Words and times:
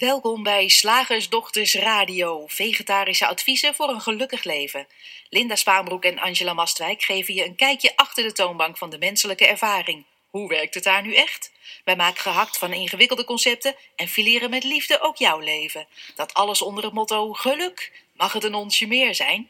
Welkom 0.00 0.42
bij 0.42 0.68
Slagersdochters 0.68 1.74
Radio, 1.74 2.46
vegetarische 2.46 3.26
adviezen 3.26 3.74
voor 3.74 3.88
een 3.88 4.00
gelukkig 4.00 4.44
leven. 4.44 4.86
Linda 5.28 5.54
Spaanbroek 5.54 6.04
en 6.04 6.18
Angela 6.18 6.52
Mastwijk 6.52 7.02
geven 7.02 7.34
je 7.34 7.44
een 7.44 7.54
kijkje 7.54 7.96
achter 7.96 8.24
de 8.24 8.32
toonbank 8.32 8.78
van 8.78 8.90
de 8.90 8.98
menselijke 8.98 9.46
ervaring. 9.46 10.04
Hoe 10.30 10.48
werkt 10.48 10.74
het 10.74 10.84
daar 10.84 11.02
nu 11.02 11.14
echt? 11.14 11.52
Wij 11.84 11.96
maken 11.96 12.20
gehakt 12.20 12.58
van 12.58 12.72
ingewikkelde 12.72 13.24
concepten 13.24 13.74
en 13.96 14.08
fileren 14.08 14.50
met 14.50 14.64
liefde 14.64 15.00
ook 15.00 15.16
jouw 15.16 15.38
leven. 15.38 15.86
Dat 16.14 16.34
alles 16.34 16.62
onder 16.62 16.84
het 16.84 16.92
motto 16.92 17.32
geluk. 17.32 18.04
Mag 18.16 18.32
het 18.32 18.44
een 18.44 18.54
onsje 18.54 18.86
meer 18.86 19.14
zijn? 19.14 19.48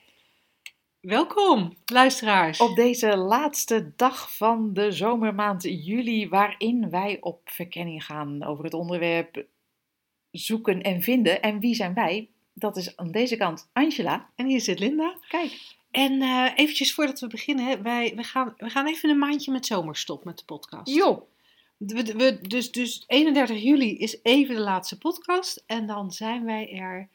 Welkom, 1.00 1.76
luisteraars. 1.84 2.60
Op 2.60 2.76
deze 2.76 3.16
laatste 3.16 3.92
dag 3.96 4.36
van 4.36 4.72
de 4.72 4.92
zomermaand 4.92 5.62
juli, 5.62 6.28
waarin 6.28 6.90
wij 6.90 7.16
op 7.20 7.40
verkenning 7.44 8.04
gaan 8.04 8.44
over 8.44 8.64
het 8.64 8.74
onderwerp 8.74 9.44
zoeken 10.30 10.82
en 10.82 11.02
vinden. 11.02 11.42
En 11.42 11.60
wie 11.60 11.74
zijn 11.74 11.94
wij? 11.94 12.28
Dat 12.52 12.76
is 12.76 12.96
aan 12.96 13.10
deze 13.10 13.36
kant 13.36 13.68
Angela. 13.72 14.30
En 14.36 14.46
hier 14.46 14.60
zit 14.60 14.78
Linda. 14.78 15.16
Kijk. 15.28 15.78
En 15.90 16.22
eh, 16.22 16.46
eventjes 16.56 16.94
voordat 16.94 17.20
we 17.20 17.26
beginnen, 17.26 17.82
wij, 17.82 18.12
we, 18.16 18.22
gaan, 18.22 18.54
we 18.56 18.70
gaan 18.70 18.86
even 18.86 19.10
een 19.10 19.18
maandje 19.18 19.52
met 19.52 19.66
zomerstop 19.66 20.24
met 20.24 20.38
de 20.38 20.44
podcast. 20.44 20.94
Jo. 20.94 21.28
We, 21.76 22.02
we, 22.02 22.38
dus, 22.40 22.72
dus 22.72 23.04
31 23.06 23.62
juli 23.62 23.98
is 23.98 24.18
even 24.22 24.54
de 24.54 24.60
laatste 24.60 24.98
podcast. 24.98 25.62
En 25.66 25.86
dan 25.86 26.12
zijn 26.12 26.44
wij 26.44 26.72
er 26.72 27.08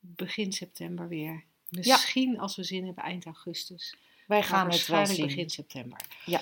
begin 0.00 0.52
september 0.52 1.08
weer. 1.08 1.44
Misschien 1.68 2.38
als 2.38 2.56
we 2.56 2.64
zin 2.64 2.84
hebben 2.84 3.04
eind 3.04 3.24
augustus. 3.24 3.96
Wij 4.26 4.42
gaan 4.42 4.70
het 4.70 4.86
wel 4.86 5.06
zien. 5.06 5.26
begin 5.26 5.50
september. 5.50 6.00
Ja. 6.24 6.40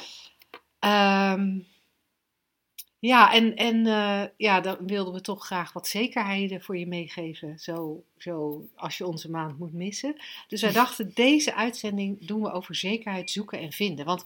Ehm, 0.78 1.58
ja, 3.00 3.32
en, 3.32 3.56
en 3.56 3.86
uh, 3.86 4.22
ja, 4.36 4.60
dan 4.60 4.76
wilden 4.86 5.14
we 5.14 5.20
toch 5.20 5.46
graag 5.46 5.72
wat 5.72 5.88
zekerheden 5.88 6.62
voor 6.62 6.78
je 6.78 6.86
meegeven. 6.86 7.58
Zo, 7.58 8.02
zo 8.18 8.64
als 8.74 8.98
je 8.98 9.06
onze 9.06 9.30
maand 9.30 9.58
moet 9.58 9.72
missen. 9.72 10.16
Dus 10.48 10.60
wij 10.60 10.72
dachten, 10.72 11.10
deze 11.14 11.54
uitzending 11.54 12.26
doen 12.26 12.42
we 12.42 12.52
over 12.52 12.74
zekerheid 12.74 13.30
zoeken 13.30 13.58
en 13.58 13.72
vinden. 13.72 14.04
Want 14.04 14.24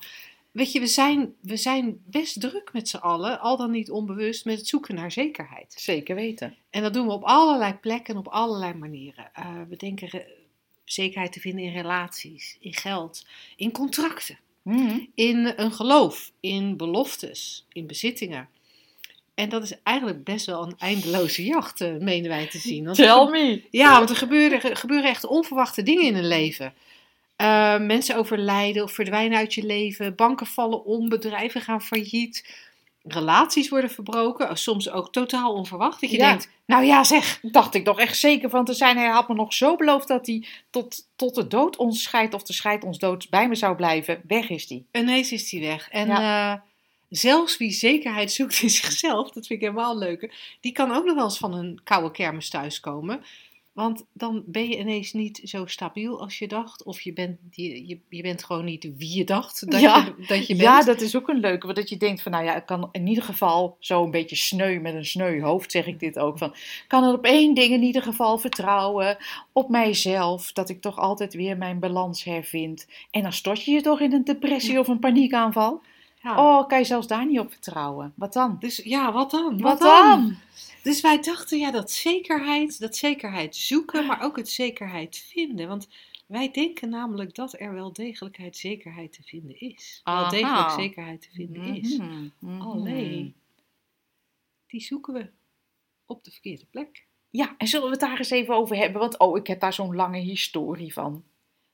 weet 0.51 0.73
je, 0.73 0.81
we 0.81 0.87
zijn, 0.87 1.35
we 1.41 1.57
zijn 1.57 2.01
best 2.07 2.41
druk 2.41 2.73
met 2.73 2.89
z'n 2.89 2.97
allen, 2.97 3.41
al 3.41 3.57
dan 3.57 3.71
niet 3.71 3.91
onbewust, 3.91 4.45
met 4.45 4.59
het 4.59 4.67
zoeken 4.67 4.95
naar 4.95 5.13
zekerheid. 5.13 5.75
Zeker 5.79 6.15
weten. 6.15 6.57
En 6.71 6.83
dat 6.83 6.95
doen 6.95 7.07
we 7.07 7.13
op 7.13 7.23
allerlei 7.23 7.75
plekken 7.75 8.15
en 8.15 8.21
op 8.21 8.29
allerlei 8.29 8.75
manieren. 8.75 9.31
Uh, 9.39 9.61
we 9.69 9.77
denken 9.77 10.27
zekerheid 10.85 11.33
te 11.33 11.41
vinden 11.41 11.65
in 11.65 11.73
relaties, 11.73 12.57
in 12.61 12.75
geld, 12.75 13.27
in 13.57 13.73
contracten, 13.73 14.39
mm. 14.63 15.09
in 15.15 15.53
een 15.57 15.73
geloof, 15.73 16.33
in 16.41 16.77
beloftes, 16.77 17.67
in 17.73 17.87
bezittingen. 17.87 18.49
En 19.35 19.49
dat 19.49 19.63
is 19.63 19.73
eigenlijk 19.83 20.25
best 20.25 20.47
wel 20.47 20.63
een 20.63 20.75
eindeloze 20.79 21.45
jacht, 21.45 21.81
uh, 21.81 21.97
menen 21.99 22.29
wij 22.31 22.47
te 22.47 22.59
zien. 22.59 22.85
Want 22.85 22.97
Tell 22.97 23.29
me! 23.31 23.63
Ja, 23.71 23.97
want 23.99 24.11
er 24.11 24.17
gebeuren, 24.17 24.77
gebeuren 24.77 25.11
echt 25.11 25.25
onverwachte 25.27 25.83
dingen 25.83 26.05
in 26.05 26.15
een 26.17 26.27
leven. 26.29 26.75
Uh, 27.43 27.79
mensen 27.79 28.17
overlijden 28.17 28.83
of 28.83 28.93
verdwijnen 28.93 29.39
uit 29.39 29.55
je 29.55 29.65
leven. 29.67 30.15
Banken 30.15 30.47
vallen 30.47 30.85
om, 30.85 31.09
bedrijven 31.09 31.61
gaan 31.61 31.83
failliet. 31.83 32.47
Relaties 33.03 33.69
worden 33.69 33.91
verbroken, 33.91 34.57
soms 34.57 34.91
ook 34.91 35.13
totaal 35.13 35.53
onverwacht. 35.53 36.01
Dat 36.01 36.11
je 36.11 36.17
Ja. 36.17 36.29
denkt, 36.29 36.49
nou 36.67 36.85
ja 36.85 37.05
zeg, 37.05 37.39
Dacht 37.43 37.75
ik 37.75 37.85
toch 37.85 37.99
echt 38.01 38.19
zeker 38.19 38.51
van 38.51 38.65
te 38.65 38.75
zijn. 38.75 38.97
Hij 38.97 39.09
had 39.09 39.29
me 39.29 39.35
nog 39.35 39.53
zo 39.55 39.77
beloofd 39.77 40.09
dat 40.09 40.27
hij 40.27 40.45
tot, 40.71 41.09
tot 41.17 41.35
de 41.35 41.47
dood 41.47 41.77
ons 41.77 42.03
scheidt, 42.03 42.35
of 42.35 42.43
de 42.43 42.53
scheid 42.53 42.85
ons 42.85 42.99
dood 42.99 43.31
bij 43.31 43.49
me 43.49 43.55
zou 43.55 43.77
blijven. 43.77 44.23
Weg 44.27 44.49
is 44.49 44.67
die. 44.67 44.87
ineens 44.93 45.33
is 45.33 45.49
die 45.49 45.61
weg. 45.61 45.89
En 45.91 46.09
eh, 46.11 46.55
zelfs 47.17 47.57
wie 47.57 47.71
zekerheid 47.71 48.33
zoekt 48.33 48.63
in 48.63 48.71
zichzelf, 48.71 49.31
dat 49.31 49.47
vind 49.47 49.61
ik 49.63 49.69
helemaal 49.69 49.99
leuker, 49.99 50.57
die 50.61 50.73
kan 50.73 50.93
ook 50.93 51.05
nog 51.05 51.15
wel 51.15 51.25
eens 51.25 51.39
van 51.39 51.55
een 51.55 51.81
koude 51.85 52.11
kermis 52.11 52.49
thuiskomen. 52.51 53.23
Want 53.73 54.05
dan 54.13 54.43
ben 54.47 54.69
je 54.69 54.79
ineens 54.79 55.13
niet 55.13 55.41
zo 55.45 55.67
stabiel 55.67 56.21
als 56.21 56.39
je 56.39 56.49
dacht. 56.49 56.85
Of 56.85 57.01
je 57.01 57.13
bent, 57.13 57.39
je, 57.51 57.87
je, 57.87 57.99
je 58.09 58.23
bent 58.23 58.45
gewoon 58.45 58.65
niet 58.65 58.89
wie 58.97 59.17
je 59.17 59.25
dacht 59.25 59.71
dat, 59.71 59.81
Ja. 59.81 59.97
je, 60.19 60.25
dat 60.27 60.47
je 60.47 60.57
bent. 60.57 60.61
Ja, 60.61 60.83
dat 60.83 61.01
is 61.01 61.17
ook 61.17 61.29
een 61.29 61.41
leuke. 61.41 61.67
Want 61.67 61.79
dat 61.79 61.89
je 61.89 61.97
denkt 61.97 62.23
van, 62.23 62.33
nou 62.33 62.45
ja, 62.45 62.57
ik 62.57 62.67
kan 62.67 62.89
in 62.93 63.07
ieder 63.07 63.25
geval 63.25 63.77
zo 63.79 64.05
een 64.05 64.11
beetje 64.11 64.37
sneu 64.37 64.81
met 64.81 64.95
een 64.95 65.05
sneu 65.05 65.41
hoofd, 65.41 65.71
zeg 65.71 65.87
ik 65.87 66.01
dit 66.01 66.19
ook. 66.19 66.39
Van, 66.39 66.55
kan 66.87 67.05
er 67.05 67.13
op 67.13 67.25
één 67.25 67.55
ding 67.55 67.73
in 67.73 67.83
ieder 67.83 68.03
geval 68.03 68.39
vertrouwen. 68.39 69.17
Op 69.53 69.69
mijzelf. 69.69 70.53
Dat 70.53 70.69
ik 70.69 70.81
toch 70.81 70.99
altijd 70.99 71.35
weer 71.35 71.57
mijn 71.57 71.79
balans 71.79 72.25
hervind. 72.25 72.87
En 73.11 73.23
dan 73.23 73.33
stort 73.33 73.65
je 73.65 73.71
je 73.71 73.81
toch 73.81 74.01
in 74.01 74.13
een 74.13 74.25
depressie 74.25 74.79
of 74.79 74.89
een 74.89 74.99
paniekaanval. 74.99 75.83
Ja. 76.25 76.39
Oh, 76.39 76.69
kan 76.69 76.79
je 76.79 76.85
zelfs 76.85 77.07
daar 77.07 77.27
niet 77.27 77.39
op 77.39 77.51
vertrouwen. 77.51 78.13
Wat 78.17 78.33
dan? 78.33 78.57
Dus 78.61 78.77
ja, 78.77 79.13
wat 79.13 79.31
dan? 79.31 79.61
Wat 79.61 79.79
dan? 79.79 80.37
Dus 80.83 81.01
wij 81.01 81.23
dachten, 81.23 81.59
ja, 81.59 81.71
dat 81.71 81.91
zekerheid, 81.91 82.81
dat 82.81 82.97
zekerheid 82.97 83.57
zoeken, 83.57 84.07
maar 84.07 84.23
ook 84.23 84.37
het 84.37 84.49
zekerheid 84.49 85.17
vinden. 85.17 85.69
Want 85.69 85.89
wij 86.27 86.51
denken 86.51 86.89
namelijk 86.89 87.35
dat 87.35 87.61
er 87.61 87.73
wel 87.73 87.93
degelijkheid 87.93 88.57
zekerheid 88.57 89.13
te 89.13 89.23
vinden 89.23 89.61
is. 89.61 90.01
Wel 90.05 90.29
degelijk 90.29 90.71
zekerheid 90.71 91.21
te 91.21 91.29
vinden 91.33 91.63
is. 91.63 91.97
Mhm, 91.97 92.29
mhm. 92.39 92.61
Alleen, 92.61 93.35
die 94.67 94.81
zoeken 94.81 95.15
we 95.15 95.31
op 96.07 96.25
de 96.25 96.31
verkeerde 96.31 96.67
plek. 96.71 97.07
Ja, 97.31 97.55
en 97.59 97.67
zullen 97.67 97.87
we 97.87 97.93
het 97.93 98.01
daar 98.01 98.19
eens 98.19 98.31
even 98.31 98.55
over 98.55 98.77
hebben? 98.77 99.01
Want 99.01 99.19
oh, 99.19 99.39
ik 99.39 99.47
heb 99.47 99.61
daar 99.61 99.73
zo'n 99.73 99.95
lange 99.95 100.19
historie 100.19 100.93
van. 100.93 101.25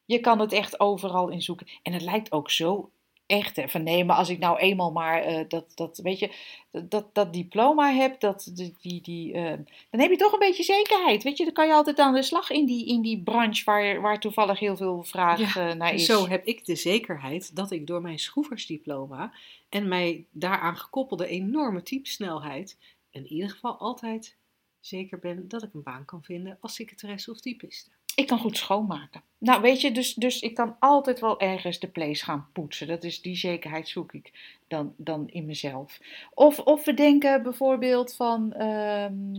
Je 0.04 0.20
kan 0.20 0.40
het 0.40 0.52
echt 0.52 0.80
overal 0.80 1.28
in 1.28 1.42
zoeken. 1.42 1.66
En 1.82 1.92
het 1.92 2.02
lijkt 2.02 2.32
ook 2.32 2.50
zo 2.50 2.90
echt. 3.30 3.78
Nee, 3.78 4.04
maar 4.04 4.16
als 4.16 4.28
ik 4.28 4.38
nou 4.38 4.58
eenmaal 4.58 4.92
maar 4.92 5.22
eh, 5.22 5.44
dat, 5.48 5.72
dat, 5.74 5.98
weet 5.98 6.18
je, 6.18 6.30
dat, 6.70 7.14
dat, 7.14 7.32
diploma 7.32 7.92
heb, 7.92 8.20
dat, 8.20 8.50
die, 8.54 8.74
die, 8.80 9.02
die, 9.02 9.32
eh, 9.32 9.58
dan 9.90 10.00
heb 10.00 10.10
je 10.10 10.16
toch 10.16 10.32
een 10.32 10.38
beetje 10.38 10.62
zekerheid. 10.62 11.22
Weet 11.22 11.36
je, 11.36 11.44
dan 11.44 11.52
kan 11.52 11.66
je 11.66 11.72
altijd 11.72 11.98
aan 11.98 12.14
de 12.14 12.22
slag 12.22 12.50
in 12.50 12.66
die, 12.66 12.86
in 12.86 13.02
die 13.02 13.22
branche 13.22 13.64
waar, 13.64 14.00
waar 14.00 14.20
toevallig 14.20 14.58
heel 14.58 14.76
veel 14.76 15.02
vraag 15.02 15.56
eh, 15.56 15.72
naar 15.72 15.94
is. 15.94 16.06
Zo 16.06 16.28
heb 16.28 16.44
ik 16.44 16.64
de 16.64 16.76
zekerheid 16.76 17.56
dat 17.56 17.70
ik 17.70 17.86
door 17.86 18.00
mijn 18.00 18.18
schroeversdiploma 18.18 19.32
en 19.68 19.88
mijn 19.88 20.26
daaraan 20.30 20.76
gekoppelde 20.76 21.26
enorme 21.26 21.82
typesnelheid 21.82 22.78
in 23.10 23.26
ieder 23.26 23.50
geval 23.50 23.78
altijd 23.78 24.36
zeker 24.80 25.18
ben 25.18 25.48
dat 25.48 25.62
ik 25.62 25.74
een 25.74 25.82
baan 25.82 26.04
kan 26.04 26.22
vinden 26.22 26.58
als 26.60 26.74
secretaresse 26.74 27.30
of 27.30 27.40
typiste. 27.40 27.90
Ik 28.14 28.26
kan 28.26 28.38
goed 28.38 28.56
schoonmaken. 28.56 29.22
Nou, 29.38 29.60
weet 29.60 29.80
je, 29.80 29.92
dus, 29.92 30.14
dus 30.14 30.40
ik 30.40 30.54
kan 30.54 30.76
altijd 30.78 31.20
wel 31.20 31.40
ergens 31.40 31.78
de 31.78 31.88
place 31.88 32.24
gaan 32.24 32.48
poetsen. 32.52 32.86
Dat 32.86 33.04
is 33.04 33.22
die 33.22 33.36
zekerheid 33.36 33.88
zoek 33.88 34.12
ik 34.12 34.32
dan, 34.68 34.94
dan 34.96 35.28
in 35.28 35.46
mezelf. 35.46 36.00
Of, 36.34 36.58
of 36.58 36.84
we 36.84 36.94
denken 36.94 37.42
bijvoorbeeld 37.42 38.14
van. 38.14 38.52
ehm, 38.52 39.32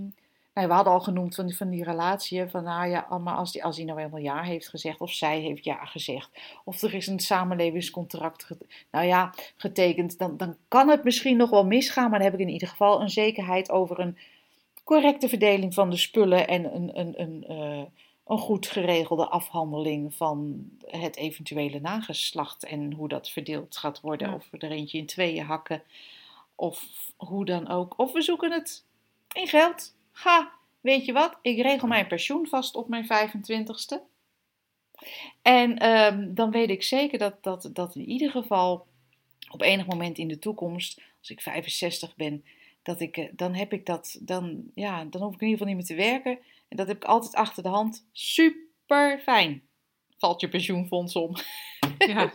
nou, 0.53 0.67
we 0.67 0.73
hadden 0.73 0.93
al 0.93 0.99
genoemd 0.99 1.35
van 1.35 1.45
die, 1.45 1.57
van 1.57 1.69
die 1.69 1.83
relatie. 1.83 2.45
Van 2.45 2.63
nou 2.63 2.89
ja, 2.89 3.17
maar 3.17 3.35
als 3.35 3.51
die, 3.51 3.63
als 3.63 3.75
die 3.75 3.85
nou 3.85 3.97
helemaal 3.97 4.21
ja 4.21 4.41
heeft 4.41 4.69
gezegd. 4.69 5.01
Of 5.01 5.11
zij 5.11 5.39
heeft 5.39 5.63
ja 5.63 5.85
gezegd. 5.85 6.29
Of 6.63 6.81
er 6.81 6.93
is 6.93 7.07
een 7.07 7.19
samenlevingscontract 7.19 8.47
nou 8.91 9.05
ja, 9.05 9.33
getekend. 9.57 10.17
Dan, 10.17 10.37
dan 10.37 10.55
kan 10.67 10.89
het 10.89 11.03
misschien 11.03 11.37
nog 11.37 11.49
wel 11.49 11.65
misgaan. 11.65 12.09
Maar 12.09 12.19
dan 12.19 12.29
heb 12.31 12.39
ik 12.39 12.45
in 12.47 12.53
ieder 12.53 12.67
geval 12.67 13.01
een 13.01 13.09
zekerheid 13.09 13.71
over 13.71 13.99
een 13.99 14.17
correcte 14.83 15.29
verdeling 15.29 15.73
van 15.73 15.89
de 15.89 15.97
spullen. 15.97 16.47
En 16.47 16.75
een, 16.75 16.99
een, 16.99 17.21
een, 17.21 17.45
eh, 17.47 17.83
een 18.31 18.37
goed 18.37 18.67
geregelde 18.67 19.27
afhandeling 19.27 20.13
van 20.13 20.69
het 20.85 21.15
eventuele 21.15 21.79
nageslacht 21.79 22.63
en 22.63 22.93
hoe 22.93 23.07
dat 23.07 23.29
verdeeld 23.29 23.77
gaat 23.77 24.01
worden. 24.01 24.29
Ja. 24.29 24.35
Of 24.35 24.47
we 24.51 24.57
er 24.57 24.71
eentje 24.71 24.97
in 24.97 25.05
tweeën 25.05 25.45
hakken, 25.45 25.83
of 26.55 26.85
hoe 27.17 27.45
dan 27.45 27.67
ook. 27.67 27.93
Of 27.97 28.11
we 28.11 28.21
zoeken 28.21 28.51
het 28.51 28.83
in 29.33 29.47
geld. 29.47 29.95
Ha, 30.11 30.51
weet 30.81 31.05
je 31.05 31.13
wat? 31.13 31.37
Ik 31.41 31.61
regel 31.61 31.87
mijn 31.87 32.07
pensioen 32.07 32.47
vast 32.47 32.75
op 32.75 32.87
mijn 32.87 33.05
25ste. 33.05 33.97
En 35.41 35.77
ehm, 35.77 36.33
dan 36.33 36.51
weet 36.51 36.69
ik 36.69 36.83
zeker 36.83 37.17
dat, 37.17 37.43
dat, 37.43 37.69
dat 37.73 37.95
in 37.95 38.09
ieder 38.09 38.31
geval 38.31 38.85
op 39.49 39.61
enig 39.61 39.85
moment 39.85 40.17
in 40.17 40.27
de 40.27 40.39
toekomst, 40.39 41.01
als 41.19 41.29
ik 41.29 41.41
65 41.41 42.15
ben, 42.15 42.43
dat 42.83 42.99
ik, 42.99 43.17
eh, 43.17 43.27
dan 43.31 43.53
heb 43.53 43.73
ik 43.73 43.85
dat, 43.85 44.17
dan, 44.21 44.63
ja, 44.75 45.05
dan 45.05 45.21
hoef 45.21 45.33
ik 45.33 45.41
in 45.41 45.47
ieder 45.47 45.65
geval 45.65 45.75
niet 45.75 45.89
meer 45.89 45.97
te 45.97 46.11
werken. 46.11 46.39
En 46.71 46.77
dat 46.77 46.87
heb 46.87 46.95
ik 46.95 47.03
altijd 47.03 47.35
achter 47.35 47.63
de 47.63 47.69
hand. 47.69 48.07
Super 48.11 49.19
fijn. 49.19 49.61
Valt 50.17 50.41
je 50.41 50.49
pensioenfonds 50.49 51.15
om. 51.15 51.35
Ja. 51.97 52.33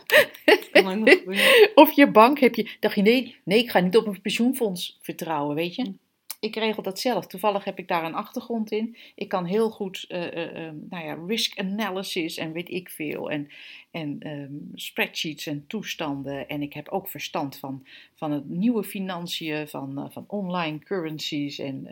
Of 1.75 1.91
je 1.91 2.11
bank 2.11 2.39
heb 2.39 2.55
je. 2.55 2.75
Dacht 2.79 2.95
je, 2.95 3.01
nee, 3.01 3.35
nee, 3.43 3.59
ik 3.59 3.69
ga 3.69 3.79
niet 3.79 3.97
op 3.97 4.07
een 4.07 4.21
pensioenfonds 4.21 4.97
vertrouwen, 5.01 5.55
weet 5.55 5.75
je. 5.75 5.93
Ik 6.39 6.55
regel 6.55 6.83
dat 6.83 6.99
zelf. 6.99 7.27
Toevallig 7.27 7.63
heb 7.63 7.79
ik 7.79 7.87
daar 7.87 8.03
een 8.03 8.13
achtergrond 8.13 8.71
in. 8.71 8.97
Ik 9.15 9.29
kan 9.29 9.45
heel 9.45 9.69
goed, 9.69 10.05
eh, 10.07 10.25
eh, 10.27 10.67
eh, 10.67 10.73
nou 10.89 11.05
ja, 11.05 11.17
risk 11.27 11.59
analysis 11.59 12.37
en 12.37 12.51
weet 12.51 12.69
ik 12.69 12.89
veel. 12.89 13.31
En, 13.31 13.49
en 13.91 14.19
ehm, 14.19 14.53
spreadsheets 14.73 15.45
en 15.45 15.67
toestanden. 15.67 16.47
En 16.47 16.61
ik 16.61 16.73
heb 16.73 16.89
ook 16.89 17.07
verstand 17.07 17.57
van, 17.57 17.85
van 18.13 18.31
het 18.31 18.49
nieuwe 18.49 18.83
financiën, 18.83 19.67
van, 19.67 20.11
van 20.11 20.23
online 20.27 20.79
currencies 20.79 21.59
en 21.59 21.87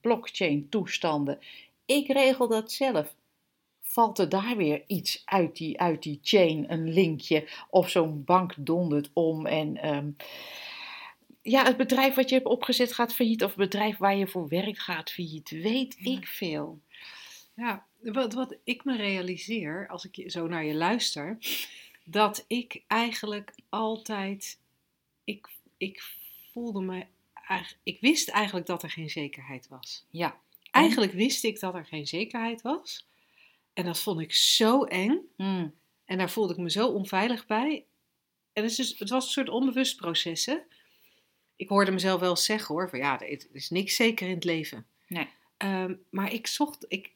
blockchain 0.00 0.68
toestanden. 0.68 1.38
Ik 1.90 2.06
regel 2.06 2.48
dat 2.48 2.72
zelf. 2.72 3.14
Valt 3.80 4.18
er 4.18 4.28
daar 4.28 4.56
weer 4.56 4.84
iets 4.86 5.22
uit 5.24 5.56
die, 5.56 5.80
uit 5.80 6.02
die 6.02 6.18
chain, 6.22 6.72
een 6.72 6.92
linkje, 6.92 7.48
of 7.70 7.90
zo'n 7.90 8.24
bank 8.24 8.54
dondert 8.58 9.10
om 9.12 9.46
en... 9.46 9.76
ehm, 9.76 10.10
ja, 11.42 11.64
het 11.64 11.76
bedrijf 11.76 12.14
wat 12.14 12.28
je 12.28 12.34
hebt 12.34 12.46
opgezet 12.46 12.92
gaat 12.92 13.14
failliet. 13.14 13.42
Of 13.44 13.48
het 13.48 13.58
bedrijf 13.58 13.96
waar 13.96 14.16
je 14.16 14.26
voor 14.26 14.48
werkt 14.48 14.80
gaat 14.80 15.10
failliet. 15.10 15.50
Weet 15.50 15.96
Ja. 15.98 16.10
ik 16.10 16.26
veel. 16.26 16.80
Ja, 17.54 17.86
wat, 18.00 18.32
wat 18.34 18.56
ik 18.64 18.84
me 18.84 18.96
realiseer 18.96 19.88
als 19.88 20.08
ik 20.10 20.30
zo 20.30 20.46
naar 20.46 20.64
je 20.64 20.74
luister, 20.74 21.38
dat 22.04 22.44
ik 22.46 22.82
eigenlijk 22.86 23.54
altijd, 23.68 24.58
ik, 25.24 25.48
ik 25.76 26.02
voelde 26.52 26.80
me, 26.80 27.06
ik 27.82 28.00
wist 28.00 28.28
eigenlijk 28.28 28.66
dat 28.66 28.82
er 28.82 28.90
geen 28.90 29.10
zekerheid 29.10 29.68
was. 29.68 30.04
Ja. 30.10 30.40
Eigenlijk 30.70 31.12
wist 31.12 31.44
ik 31.44 31.60
dat 31.60 31.74
er 31.74 31.86
geen 31.86 32.06
zekerheid 32.06 32.62
was. 32.62 33.08
En 33.72 33.84
dat 33.84 33.98
vond 33.98 34.20
ik 34.20 34.32
zo 34.34 34.84
eng. 34.84 35.20
Mm. 35.36 35.74
En 36.04 36.18
daar 36.18 36.30
voelde 36.30 36.52
ik 36.52 36.58
me 36.58 36.70
zo 36.70 36.88
onveilig 36.88 37.46
bij. 37.46 37.84
En 38.52 38.62
het, 38.62 38.70
is 38.70 38.76
dus, 38.76 38.98
het 38.98 39.10
was 39.10 39.24
een 39.24 39.30
soort 39.30 39.48
onbewust 39.48 39.96
proces. 39.96 40.46
Hè? 40.46 40.56
Ik 41.56 41.68
hoorde 41.68 41.90
mezelf 41.90 42.20
wel 42.20 42.36
zeggen 42.36 42.74
hoor, 42.74 42.90
van 42.90 42.98
ja, 42.98 43.20
er 43.20 43.46
is 43.52 43.70
niks 43.70 43.96
zeker 43.96 44.28
in 44.28 44.34
het 44.34 44.44
leven. 44.44 44.86
Nee. 45.06 45.28
Ehm, 45.56 45.94
maar 46.10 46.32
ik 46.32 46.46
zocht, 46.46 46.84
ik, 46.88 47.12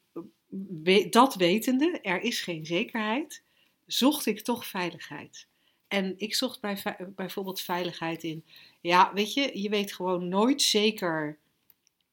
dat 1.10 1.34
wetende, 1.34 2.00
er 2.00 2.20
is 2.20 2.40
geen 2.40 2.66
zekerheid, 2.66 3.42
zocht 3.86 4.26
ik 4.26 4.40
toch 4.40 4.66
veiligheid. 4.66 5.46
En 5.88 6.14
ik 6.16 6.34
zocht 6.34 6.60
bij, 6.60 6.96
bijvoorbeeld 7.14 7.60
veiligheid 7.60 8.22
in, 8.22 8.44
ja, 8.80 9.12
weet 9.12 9.34
je, 9.34 9.60
je 9.60 9.68
weet 9.68 9.92
gewoon 9.92 10.28
nooit 10.28 10.62
zeker 10.62 11.38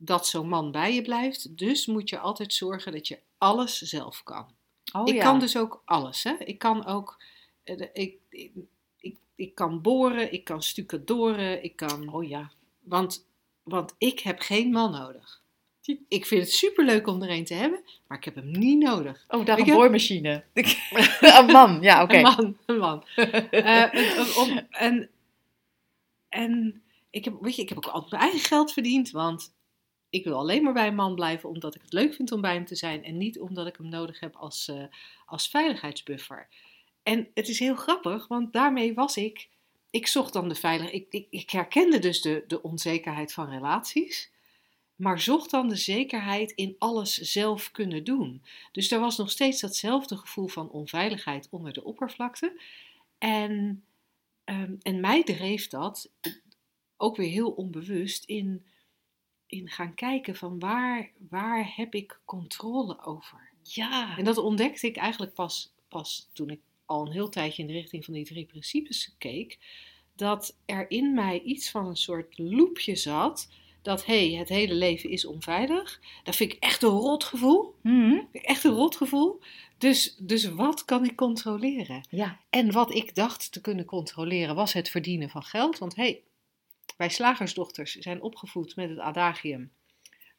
dat 0.04 0.28
zo'n 0.28 0.48
man 0.48 0.72
bij 0.72 0.94
je 0.94 1.02
blijft. 1.02 1.58
Dus 1.58 1.86
moet 1.86 2.10
je 2.10 2.20
altijd 2.20 2.54
zorgen 2.54 2.92
dat 2.92 3.08
je 3.08 3.20
alles 3.38 3.78
zelf 3.82 4.24
kan. 4.24 4.48
Oh, 4.94 5.08
ik 5.08 5.14
ja. 5.14 5.24
kan 5.24 5.40
dus 5.40 5.58
ook 5.58 5.82
alles. 5.86 6.24
Hè? 6.24 6.34
Ik 6.38 6.58
kan 6.60 6.86
ook, 6.86 7.24
eh, 7.64 7.82
ik, 7.94 8.16
ik, 8.30 8.52
ik, 8.98 9.18
ik 9.36 9.56
kan 9.56 9.82
boren, 9.82 10.34
ik 10.34 10.44
kan 10.44 10.62
stucadoren, 10.64 11.64
ik 11.64 11.76
kan, 11.76 12.14
Oh 12.14 12.28
ja. 12.28 12.52
want, 12.80 13.26
want 13.64 13.96
ik 13.98 14.20
heb 14.20 14.40
geen 14.40 14.72
man 14.72 14.92
nodig. 14.92 15.40
Ik 16.08 16.26
vind 16.26 16.42
het 16.42 16.52
superleuk 16.54 17.08
om 17.08 17.22
er 17.22 17.30
een 17.30 17.46
te 17.46 17.54
hebben, 17.54 17.84
maar 18.08 18.18
ik 18.18 18.24
heb 18.24 18.36
hem 18.36 18.52
niet 18.52 18.80
nodig. 18.80 19.26
Oh, 19.28 19.46
daar 19.46 19.60
een 19.60 19.66
heb- 19.66 19.76
boormachine. 19.76 20.44
een 21.38 21.46
man, 21.46 21.82
ja, 21.82 22.04
oké. 22.04 22.16
Een 22.16 22.22
man, 22.22 22.58
een 22.66 22.78
man. 22.78 23.04
Eh, 23.16 23.94
en- 23.94 24.36
om- 24.38 24.68
en, 24.70 25.10
en 26.30 26.82
ik 27.10 27.26
heb, 27.26 27.34
weet 27.42 27.56
je, 27.56 27.62
ik 27.62 27.70
heb 27.70 27.78
ook 27.78 27.86
altijd 27.86 28.12
mijn 28.12 28.24
eigen 28.24 28.40
geld 28.40 28.72
verdiend, 28.74 29.12
want 29.12 29.54
ik 30.12 30.24
wil 30.24 30.38
alleen 30.38 30.64
maar 30.64 30.74
bij 30.74 30.88
een 30.88 30.96
man 30.96 31.16
blijven 31.16 31.50
omdat 31.50 31.76
ik 31.76 31.82
het 31.82 31.94
leuk 31.94 32.14
vind 32.14 32.32
om 32.32 32.42
bij 32.42 32.54
hem 32.54 32.66
te 32.66 32.76
zijn 32.76 33.04
en 33.04 33.18
niet 33.18 33.40
omdat 33.40 33.68
ik 33.68 33.76
hem 33.76 33.90
nodig 33.90 34.20
heb 34.20 34.36
als, 34.36 34.68
eh, 34.68 34.84
als 35.26 35.48
veiligheidsbuffer. 35.48 36.48
En 37.04 37.28
het 37.34 37.48
is 37.48 37.60
heel 37.60 37.76
grappig, 37.76 38.28
want 38.28 38.54
daarmee 38.54 38.94
was 38.94 39.18
ik, 39.18 39.50
ik 39.90 40.08
zocht 40.08 40.34
dan 40.34 40.50
de 40.50 40.56
veiligheid, 40.56 41.06
ik, 41.10 41.28
ik, 41.30 41.50
herkende 41.50 42.00
dus 42.00 42.22
de, 42.22 42.44
de 42.48 42.62
onzekerheid 42.62 43.34
van 43.34 43.50
relaties, 43.50 44.32
maar 44.96 45.20
zocht 45.20 45.52
dan 45.52 45.70
de 45.70 45.76
zekerheid 45.76 46.52
in 46.52 46.76
alles 46.78 47.18
zelf 47.18 47.72
kunnen 47.72 48.04
doen. 48.04 48.44
Dus 48.72 48.92
er 48.92 49.00
was 49.00 49.18
nog 49.18 49.32
steeds 49.32 49.62
datzelfde 49.62 50.18
gevoel 50.18 50.48
van 50.48 50.70
onveiligheid 50.70 51.48
onder 51.52 51.74
de 51.74 51.84
oppervlakte. 51.84 52.62
En, 53.18 53.84
ehm, 54.44 54.76
en 54.82 55.00
mij 55.00 55.24
dreef 55.24 55.68
dat 55.68 56.12
ook 56.98 57.16
weer 57.16 57.30
heel 57.30 57.52
onbewust 57.52 58.24
in, 58.24 58.66
in 59.52 59.70
gaan 59.70 59.94
kijken 59.94 60.36
van 60.36 60.60
waar, 60.60 61.12
waar 61.30 61.72
heb 61.76 61.94
ik 61.94 62.20
controle 62.26 63.06
over. 63.06 63.50
Ja. 63.64 64.18
En 64.18 64.24
dat 64.24 64.38
ontdekte 64.38 64.88
ik 64.88 64.98
eigenlijk 64.98 65.34
pas, 65.34 65.74
pas 65.88 66.30
toen 66.34 66.50
ik 66.50 66.60
al 66.86 67.06
een 67.06 67.12
heel 67.12 67.30
tijdje 67.30 67.62
in 67.62 67.68
de 67.68 67.74
richting 67.74 68.06
van 68.06 68.14
die 68.14 68.26
drie 68.26 68.46
principes 68.46 69.16
keek. 69.18 69.60
Dat 70.16 70.58
er 70.66 70.90
in 70.90 71.14
mij 71.14 71.42
iets 71.42 71.70
van 71.70 71.86
een 71.88 71.96
soort 71.96 72.38
loopje 72.38 72.96
zat. 72.96 73.50
Dat 73.82 74.06
hé, 74.06 74.30
hey, 74.30 74.40
het 74.40 74.50
hele 74.50 74.74
leven 74.74 75.10
is 75.10 75.26
onveilig. 75.26 76.02
Dat 76.24 76.36
vind 76.36 76.54
ik 76.54 76.60
echt 76.60 76.84
een 76.84 76.90
rotgevoel. 76.90 77.76
Mhm. 77.82 78.10
Vind 78.10 78.28
ik 78.32 78.42
Echt 78.42 78.64
een 78.64 78.72
rotgevoel. 78.72 79.40
Dus, 79.78 80.16
dus 80.20 80.46
wat 80.46 80.86
kan 80.86 81.06
ik 81.06 81.16
controleren? 81.16 82.08
Ja. 82.10 82.40
En 82.50 82.72
wat 82.72 82.94
ik 82.94 83.16
dacht 83.16 83.52
te 83.52 83.62
kunnen 83.62 83.86
controleren 83.86 84.56
was 84.56 84.74
het 84.74 84.90
verdienen 84.90 85.30
van 85.30 85.44
geld. 85.44 85.78
Want 85.78 85.96
hé, 85.96 86.04
hey, 86.04 86.22
wij 87.02 87.10
slagersdochters 87.10 87.96
zijn 87.96 88.22
opgevoed 88.22 88.76
met 88.76 88.90
het 88.90 89.00
adagium. 89.00 89.72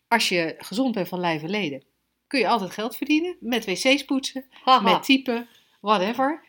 Als 0.09 0.29
je 0.29 0.55
gezond 0.59 0.95
bent 0.95 1.09
van 1.09 1.21
lijf 1.21 1.43
en 1.43 1.51
leden, 1.51 1.85
kun 2.27 2.41
je 2.41 2.49
altijd 2.49 2.71
geld 2.71 2.97
verdienen. 2.97 3.37
Met 3.41 3.65
wc's 3.65 4.05
poetsen, 4.05 4.47
Haha. 4.65 4.81
met 4.81 5.03
typen, 5.03 5.49
whatever. 5.81 6.45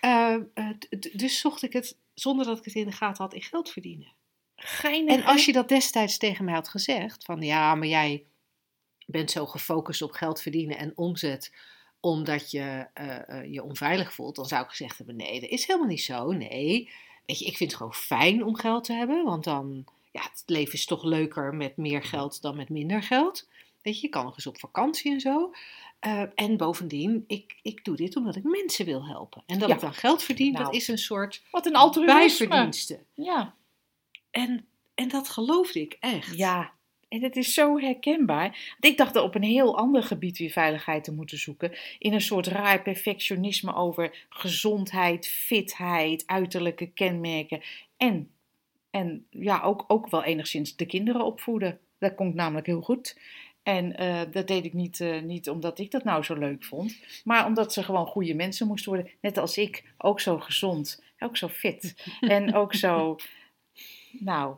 Eh, 0.00 0.34
eh, 0.54 0.68
dus 1.12 1.40
zocht 1.40 1.62
ik 1.62 1.72
het, 1.72 1.98
zonder 2.14 2.46
dat 2.46 2.58
ik 2.58 2.64
het 2.64 2.74
in 2.74 2.86
de 2.86 2.92
gaten 2.92 3.24
had, 3.24 3.34
in 3.34 3.42
geld 3.42 3.70
verdienen. 3.70 4.12
Geinig, 4.56 5.16
En 5.16 5.24
als 5.24 5.44
je 5.44 5.52
dat 5.52 5.68
destijds 5.68 6.18
tegen 6.18 6.44
mij 6.44 6.54
had 6.54 6.68
gezegd, 6.68 7.24
van 7.24 7.42
ja, 7.42 7.74
maar 7.74 7.88
jij 7.88 8.24
bent 9.06 9.30
zo 9.30 9.46
gefocust 9.46 10.02
op 10.02 10.12
geld 10.12 10.42
verdienen 10.42 10.78
en 10.78 10.92
omzet, 10.94 11.54
omdat 12.00 12.50
je 12.50 12.86
eh, 12.94 13.52
je 13.52 13.62
onveilig 13.62 14.12
voelt, 14.12 14.36
dan 14.36 14.46
zou 14.46 14.62
ik 14.62 14.70
gezegd 14.70 14.96
hebben, 14.96 15.16
nee, 15.16 15.40
dat 15.40 15.50
is 15.50 15.66
helemaal 15.66 15.88
niet 15.88 16.02
zo. 16.02 16.32
Nee, 16.32 16.90
weet 17.26 17.38
je, 17.38 17.44
ik 17.44 17.56
vind 17.56 17.70
het 17.70 17.78
gewoon 17.78 17.94
fijn 17.94 18.44
om 18.44 18.56
geld 18.56 18.84
te 18.84 18.92
hebben, 18.92 19.24
want 19.24 19.44
dan, 19.44 19.84
ja, 20.12 20.22
het 20.22 20.42
leven 20.46 20.74
is 20.74 20.84
toch 20.86 21.04
leuker 21.04 21.54
met 21.54 21.76
meer 21.76 22.02
geld 22.02 22.42
dan 22.42 22.56
met 22.56 22.68
minder 22.68 23.02
geld. 23.02 23.48
Weet 23.82 23.96
je, 24.00 24.02
je 24.06 24.08
kan 24.12 24.24
nog 24.24 24.34
eens 24.36 24.46
op 24.46 24.58
vakantie 24.58 25.12
en 25.12 25.20
zo. 25.20 25.52
Eh, 25.98 26.22
en 26.34 26.56
bovendien, 26.56 27.24
ik, 27.26 27.56
ik 27.62 27.84
doe 27.84 27.96
dit 27.96 28.16
omdat 28.16 28.36
ik 28.36 28.42
mensen 28.44 28.84
wil 28.84 29.06
helpen. 29.06 29.42
En 29.46 29.58
dat 29.58 29.68
Ja. 29.68 29.74
ik 29.74 29.80
dan 29.80 29.94
geld 29.94 30.22
verdien, 30.22 30.52
Nou. 30.52 30.64
dat 30.64 30.74
is 30.74 30.88
een 30.88 30.98
soort 30.98 31.42
Wat 31.50 31.66
een 31.66 31.74
altruïsme. 31.76 32.16
bijverdienste. 32.46 33.00
Ja. 33.14 33.54
En, 34.30 34.66
en 34.94 35.08
dat 35.08 35.28
geloofde 35.28 35.80
ik 35.80 35.96
echt. 36.00 36.36
Ja, 36.36 36.72
en 37.08 37.22
het 37.22 37.36
is 37.36 37.54
zo 37.54 37.78
herkenbaar. 37.78 38.48
Want 38.48 38.92
ik 38.92 38.96
dacht 38.96 39.16
er 39.16 39.22
op 39.22 39.34
een 39.34 39.42
heel 39.42 39.78
ander 39.78 40.02
gebied 40.02 40.38
weer 40.38 40.50
veiligheid 40.50 41.04
te 41.04 41.12
moeten 41.12 41.38
zoeken. 41.38 41.72
In 41.98 42.12
een 42.12 42.20
soort 42.20 42.46
raar 42.46 42.82
perfectionisme 42.82 43.74
over 43.74 44.26
gezondheid, 44.28 45.28
fitheid, 45.28 46.26
uiterlijke 46.26 46.86
kenmerken. 46.86 47.62
En, 47.96 48.30
en 48.90 49.26
ja, 49.30 49.62
ook, 49.62 49.84
ook 49.86 50.10
wel 50.10 50.24
enigszins 50.24 50.76
de 50.76 50.86
kinderen 50.86 51.24
opvoeden. 51.24 51.78
Dat 51.98 52.14
komt 52.14 52.34
namelijk 52.34 52.66
heel 52.66 52.80
goed. 52.82 53.16
En 53.62 53.96
eh, 53.96 54.20
dat 54.30 54.46
deed 54.46 54.64
ik 54.64 54.72
niet, 54.72 55.00
eh, 55.00 55.20
niet 55.20 55.48
omdat 55.48 55.78
ik 55.78 55.90
dat 55.90 56.04
nou 56.04 56.22
zo 56.22 56.34
leuk 56.34 56.64
vond, 56.64 56.98
maar 57.24 57.46
omdat 57.46 57.72
ze 57.72 57.82
gewoon 57.82 58.06
goede 58.06 58.34
mensen 58.34 58.66
moesten 58.66 58.92
worden. 58.92 59.12
Net 59.20 59.38
als 59.38 59.58
ik, 59.58 59.84
ook 59.98 60.20
zo 60.20 60.38
gezond, 60.38 61.02
ook 61.18 61.36
zo 61.36 61.48
fit 61.48 62.04
en 62.20 62.54
ook 62.54 62.74
zo, 62.74 63.16
nou, 64.18 64.56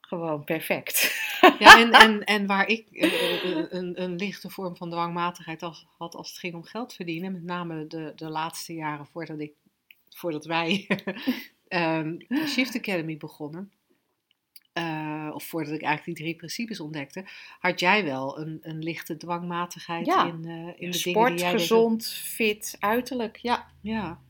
gewoon 0.00 0.44
perfect. 0.44 1.18
Ja, 1.60 1.78
en, 1.80 1.92
en, 1.92 2.24
en 2.24 2.46
waar 2.46 2.66
ik 2.68 2.86
eh, 2.90 3.44
eh, 3.58 3.66
een, 3.70 4.02
een 4.02 4.16
lichte 4.16 4.50
vorm 4.50 4.76
van 4.76 4.90
dwangmatigheid 4.90 5.62
als, 5.62 5.86
had 5.98 6.14
als 6.14 6.28
het 6.28 6.38
ging 6.38 6.54
om 6.54 6.64
geld 6.64 6.92
verdienen, 6.94 7.32
met 7.32 7.42
name 7.44 7.86
de, 7.86 8.12
de 8.16 8.28
laatste 8.28 8.74
jaren 8.74 9.06
voordat, 9.06 9.40
ik, 9.40 9.52
voordat 10.08 10.44
wij 10.44 10.86
ehm, 11.68 12.16
Shift 12.46 12.76
Academy 12.76 13.16
begonnen, 13.16 13.72
eh, 14.72 15.30
of 15.32 15.44
voordat 15.44 15.72
ik 15.74 15.82
eigenlijk 15.82 16.16
die 16.16 16.26
drie 16.26 16.36
principes 16.36 16.80
ontdekte, 16.80 17.24
had 17.58 17.80
jij 17.80 18.04
wel 18.04 18.38
een, 18.40 18.58
een 18.62 18.78
lichte 18.82 19.16
dwangmatigheid 19.16 20.06
Ja. 20.06 20.26
in, 20.26 20.32
in 20.44 20.44
de 20.66 20.74
dingen 20.76 20.94
Sport, 20.94 21.30
die 21.30 21.38
jij 21.40 21.50
deed. 21.50 21.60
gezond, 21.60 22.06
fit, 22.06 22.76
uiterlijk. 22.78 23.36
Ja, 23.36 23.70
Ja, 23.80 24.20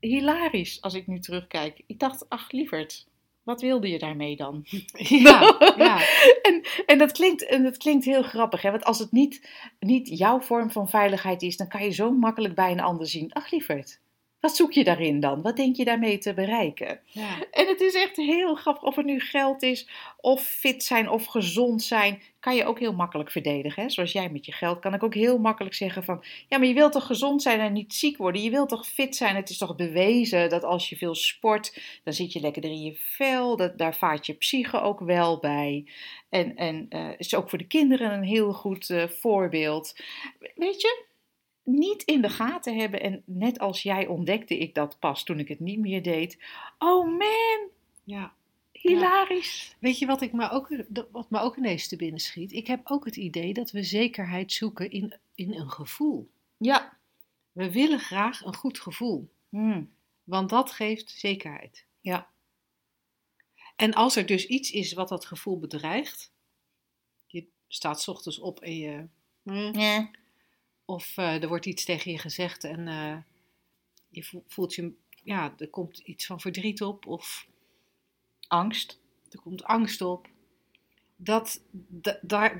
hilarisch 0.00 0.80
als 0.82 0.94
ik 0.94 1.06
nu 1.06 1.18
terugkijk. 1.18 1.82
Ik 1.86 1.98
dacht, 1.98 2.28
ach 2.28 2.50
lieverd, 2.50 3.06
wat 3.48 3.60
wilde 3.60 3.88
je 3.88 3.98
daarmee 3.98 4.36
dan? 4.36 4.64
ja, 5.26 5.56
ja. 5.76 5.98
en, 6.48 6.62
en, 6.86 6.98
dat 6.98 7.12
klinkt, 7.12 7.46
en 7.46 7.62
dat 7.62 7.76
klinkt 7.76 8.04
heel 8.04 8.22
grappig, 8.22 8.62
hè? 8.62 8.70
want 8.70 8.84
als 8.84 8.98
het 8.98 9.12
niet, 9.12 9.48
niet 9.80 10.18
jouw 10.18 10.40
vorm 10.40 10.70
van 10.70 10.88
veiligheid 10.88 11.42
is, 11.42 11.56
dan 11.56 11.68
kan 11.68 11.84
je 11.84 11.90
zo 11.90 12.12
makkelijk 12.12 12.54
bij 12.54 12.70
een 12.70 12.80
ander 12.80 13.06
zien. 13.06 13.32
Ach 13.32 13.50
lieverd, 13.50 14.00
wat 14.40 14.56
zoek 14.56 14.72
je 14.72 14.84
daarin 14.84 15.20
dan? 15.20 15.42
Wat 15.42 15.56
denk 15.56 15.76
je 15.76 15.84
daarmee 15.84 16.18
te 16.18 16.34
bereiken? 16.34 17.00
ja. 17.04 17.36
En 17.50 17.66
het 17.66 17.80
is 17.80 17.94
echt 17.94 18.16
heel 18.16 18.54
grappig, 18.54 18.82
of 18.82 18.96
het 18.96 19.06
nu 19.06 19.20
geld 19.20 19.62
is, 19.62 19.88
of 20.20 20.42
fit 20.42 20.84
zijn, 20.84 21.10
of 21.10 21.26
gezond 21.26 21.82
zijn, 21.82 22.22
kan 22.40 22.56
je 22.56 22.64
ook 22.64 22.78
heel 22.78 22.92
makkelijk 22.92 23.30
verdedigen. 23.30 23.82
Hè? 23.82 23.90
Zoals 23.90 24.12
jij 24.12 24.30
met 24.30 24.46
je 24.46 24.52
geld 24.52 24.78
kan 24.78 24.94
ik 24.94 25.02
ook 25.02 25.14
heel 25.14 25.38
makkelijk 25.38 25.74
zeggen 25.74 26.04
van, 26.04 26.24
ja, 26.48 26.58
maar 26.58 26.66
je 26.66 26.74
wilt 26.74 26.92
toch 26.92 27.06
gezond 27.06 27.42
zijn 27.42 27.60
en 27.60 27.72
niet 27.72 27.94
ziek 27.94 28.16
worden? 28.16 28.42
Je 28.42 28.50
wilt 28.50 28.68
toch 28.68 28.86
fit 28.86 29.16
zijn? 29.16 29.36
Het 29.36 29.50
is 29.50 29.58
toch 29.58 29.76
bewezen 29.76 30.48
dat 30.48 30.64
als 30.64 30.88
je 30.88 30.96
veel 30.96 31.14
sport, 31.14 32.00
dan 32.04 32.12
zit 32.12 32.32
je 32.32 32.40
lekkerder 32.40 32.70
in 32.70 32.82
je 32.82 32.96
vel, 32.96 33.56
dat, 33.56 33.78
daar 33.78 33.94
vaart 33.94 34.26
je 34.26 34.32
psyche 34.32 34.80
ook 34.80 35.00
wel 35.00 35.38
bij. 35.38 35.86
En, 36.28 36.56
en 36.56 36.86
eh, 36.88 37.08
is 37.16 37.34
ook 37.34 37.48
voor 37.48 37.58
de 37.58 37.66
kinderen 37.66 38.12
een 38.12 38.24
heel 38.24 38.52
goed 38.52 38.90
eh, 38.90 39.08
voorbeeld. 39.08 39.96
Weet 40.54 40.80
je, 40.80 41.06
niet 41.68 42.02
in 42.02 42.22
de 42.22 42.30
gaten 42.30 42.76
hebben. 42.78 43.00
En 43.00 43.22
net 43.24 43.58
als 43.58 43.82
jij 43.82 44.06
ontdekte 44.06 44.58
ik 44.58 44.74
dat 44.74 44.98
pas 44.98 45.24
toen 45.24 45.38
ik 45.38 45.48
het 45.48 45.60
niet 45.60 45.78
meer 45.78 46.02
deed. 46.02 46.38
Oh 46.78 47.06
man, 47.18 47.68
ja. 48.04 48.32
hilarisch. 48.72 49.76
Weet 49.78 49.98
je 49.98 50.06
wat, 50.06 50.22
ik 50.22 50.32
me 50.32 50.50
ook, 50.50 50.68
wat 51.10 51.30
me 51.30 51.38
ook 51.38 51.56
ineens 51.56 51.88
te 51.88 51.96
binnen 51.96 52.20
schiet? 52.20 52.52
Ik 52.52 52.66
heb 52.66 52.80
ook 52.84 53.04
het 53.04 53.16
idee 53.16 53.52
dat 53.52 53.70
we 53.70 53.82
zekerheid 53.82 54.52
zoeken 54.52 54.90
in, 54.90 55.14
in 55.34 55.54
een 55.54 55.70
gevoel. 55.70 56.30
Ja. 56.56 56.96
We 57.52 57.72
willen 57.72 58.00
graag 58.00 58.44
een 58.44 58.54
goed 58.54 58.80
gevoel, 58.80 59.28
Hmm. 59.48 59.90
want 60.24 60.50
dat 60.50 60.72
geeft 60.72 61.10
zekerheid. 61.10 61.84
Ja. 62.00 62.28
En 63.76 63.94
als 63.94 64.16
er 64.16 64.26
dus 64.26 64.46
iets 64.46 64.70
is 64.70 64.92
wat 64.92 65.08
dat 65.08 65.26
gevoel 65.26 65.58
bedreigt, 65.58 66.32
je 67.26 67.46
staat 67.68 68.08
ochtends 68.08 68.38
op 68.38 68.60
en 68.60 68.76
je. 68.76 69.06
Ja. 69.72 70.10
Of 70.88 71.16
eh, 71.16 71.42
er 71.42 71.48
wordt 71.48 71.66
iets 71.66 71.84
tegen 71.84 72.10
je 72.12 72.18
gezegd 72.18 72.64
en 72.64 72.88
eh, 72.88 73.16
je 74.08 74.24
vo- 74.24 74.44
voelt 74.46 74.74
je. 74.74 74.92
Ja, 75.24 75.54
er 75.58 75.68
komt 75.68 75.98
iets 75.98 76.26
van 76.26 76.40
verdriet 76.40 76.82
op 76.82 77.06
of 77.06 77.46
Angst. 78.46 79.00
er 79.30 79.40
komt 79.40 79.64
angst 79.64 80.00
op. 80.00 80.28
Dat, 81.16 81.62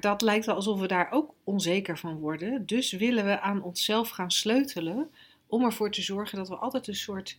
dat 0.00 0.22
lijkt 0.22 0.46
wel 0.46 0.54
alsof 0.54 0.80
we 0.80 0.86
daar 0.86 1.10
ook 1.10 1.34
onzeker 1.44 1.98
van 1.98 2.18
worden. 2.18 2.66
Dus 2.66 2.92
willen 2.92 3.24
we 3.24 3.40
aan 3.40 3.62
onszelf 3.62 4.08
gaan 4.08 4.30
sleutelen 4.30 5.10
om 5.46 5.64
ervoor 5.64 5.90
te 5.90 6.02
zorgen 6.02 6.38
dat 6.38 6.48
we 6.48 6.56
altijd 6.56 6.86
een 6.88 6.94
soort, 6.94 7.38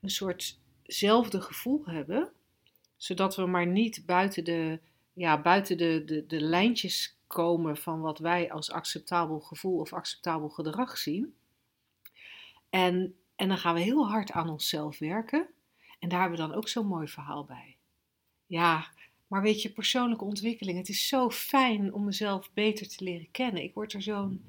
een 0.00 0.10
soortzelfde 0.10 1.40
gevoel 1.40 1.82
hebben. 1.84 2.32
Zodat 2.96 3.36
we 3.36 3.46
maar 3.46 3.66
niet 3.66 4.02
buiten 4.06 4.44
de, 4.44 4.78
ja, 5.12 5.40
buiten 5.42 5.78
de, 5.78 6.02
de, 6.06 6.26
de 6.26 6.40
lijntjes 6.40 7.16
komen 7.30 7.76
van 7.76 8.00
wat 8.00 8.18
wij 8.18 8.52
als 8.52 8.70
acceptabel 8.70 9.40
gevoel 9.40 9.78
of 9.78 9.92
acceptabel 9.92 10.48
gedrag 10.48 10.98
zien. 10.98 11.34
En, 12.70 13.14
en 13.36 13.48
dan 13.48 13.58
gaan 13.58 13.74
we 13.74 13.80
heel 13.80 14.08
hard 14.08 14.32
aan 14.32 14.48
onszelf 14.48 14.98
werken. 14.98 15.46
En 15.98 16.08
daar 16.08 16.20
hebben 16.20 16.38
we 16.38 16.46
dan 16.46 16.54
ook 16.54 16.68
zo'n 16.68 16.86
mooi 16.86 17.08
verhaal 17.08 17.44
bij. 17.44 17.76
Ja, 18.46 18.86
maar 19.26 19.42
weet 19.42 19.62
je, 19.62 19.72
persoonlijke 19.72 20.24
ontwikkeling, 20.24 20.78
het 20.78 20.88
is 20.88 21.08
zo 21.08 21.30
fijn 21.30 21.94
om 21.94 22.04
mezelf 22.04 22.50
beter 22.54 22.88
te 22.88 23.04
leren 23.04 23.30
kennen. 23.30 23.62
Ik 23.62 23.74
word 23.74 23.92
er 23.92 24.02
zo'n 24.02 24.44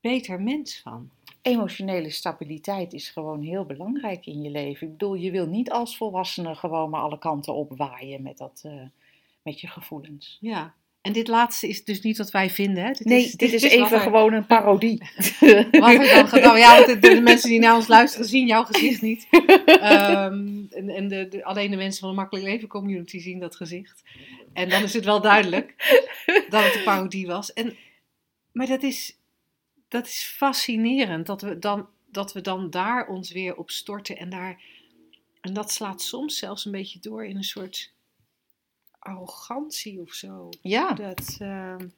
beter 0.00 0.40
mens 0.40 0.80
van. 0.80 1.10
Emotionele 1.42 2.10
stabiliteit 2.10 2.92
is 2.92 3.10
gewoon 3.10 3.42
heel 3.42 3.64
belangrijk 3.64 4.26
in 4.26 4.42
je 4.42 4.50
leven. 4.50 4.86
Ik 4.86 4.92
bedoel, 4.92 5.14
je 5.14 5.30
wil 5.30 5.46
niet 5.46 5.70
als 5.70 5.96
volwassene 5.96 6.54
gewoon 6.54 6.90
maar 6.90 7.00
alle 7.00 7.18
kanten 7.18 7.54
op 7.54 7.76
waaien 7.76 8.22
met, 8.22 8.38
dat, 8.38 8.60
eh, 8.64 8.86
met 9.42 9.60
je 9.60 9.66
gevoelens. 9.66 10.38
Ja. 10.40 10.74
En 11.02 11.12
dit 11.12 11.28
laatste 11.28 11.68
is 11.68 11.84
dus 11.84 12.00
niet 12.00 12.18
wat 12.18 12.30
wij 12.30 12.50
vinden. 12.50 12.84
Hè? 12.84 12.92
Dit 12.92 13.04
Nee, 13.04 13.32
dit 13.36 13.52
is 13.52 13.62
wat 13.62 13.70
even 13.72 14.00
gewoon 14.00 14.32
een 14.32 14.46
parodie. 14.46 14.98
Wat 15.70 15.94
er 15.94 16.14
dan 16.14 16.28
gedaan 16.28 16.58
Ja, 16.58 16.74
want 16.74 16.86
de, 16.86 16.98
de 16.98 17.20
mensen 17.20 17.48
die 17.48 17.58
naar 17.58 17.74
ons 17.74 17.86
luisteren 17.88 18.26
zien 18.26 18.46
jouw 18.46 18.64
gezicht 18.64 19.02
niet. 19.02 19.26
Ehm, 19.66 20.64
en 20.70 20.88
en 20.88 21.08
de, 21.08 21.28
de- 21.28 21.44
alleen 21.44 21.70
de 21.70 21.76
mensen 21.76 22.00
van 22.00 22.08
de 22.08 22.14
Makkelijk 22.14 22.46
Leven 22.46 22.68
Community 22.68 23.18
zien 23.18 23.40
dat 23.40 23.56
gezicht. 23.56 24.02
En 24.52 24.68
dan 24.68 24.82
is 24.82 24.92
het 24.92 25.04
wel 25.04 25.20
duidelijk 25.20 25.74
dat 26.48 26.64
het 26.64 26.74
een 26.74 26.82
parodie 26.84 27.26
was. 27.26 27.52
En, 27.52 27.76
maar 28.52 28.66
dat 28.66 28.82
is, 28.82 29.16
dat 29.88 30.06
is 30.06 30.22
fascinerend 30.36 31.26
dat 31.26 31.42
we, 31.42 31.58
dan, 31.58 31.86
dat 32.10 32.32
we 32.32 32.40
dan 32.40 32.70
daar 32.70 33.06
ons 33.06 33.32
weer 33.32 33.56
op 33.56 33.70
storten. 33.70 34.16
En, 34.16 34.30
daar, 34.30 34.60
en 35.40 35.52
dat 35.54 35.72
slaat 35.72 36.02
soms 36.02 36.38
zelfs 36.38 36.64
een 36.64 36.72
beetje 36.72 36.98
door 37.00 37.24
in 37.24 37.36
een 37.36 37.44
soort 37.44 37.92
arrogantie 39.02 40.00
of 40.00 40.12
zo. 40.12 40.48
Ja, 40.60 40.92
Dat, 40.92 41.36
ehm, 41.38 41.88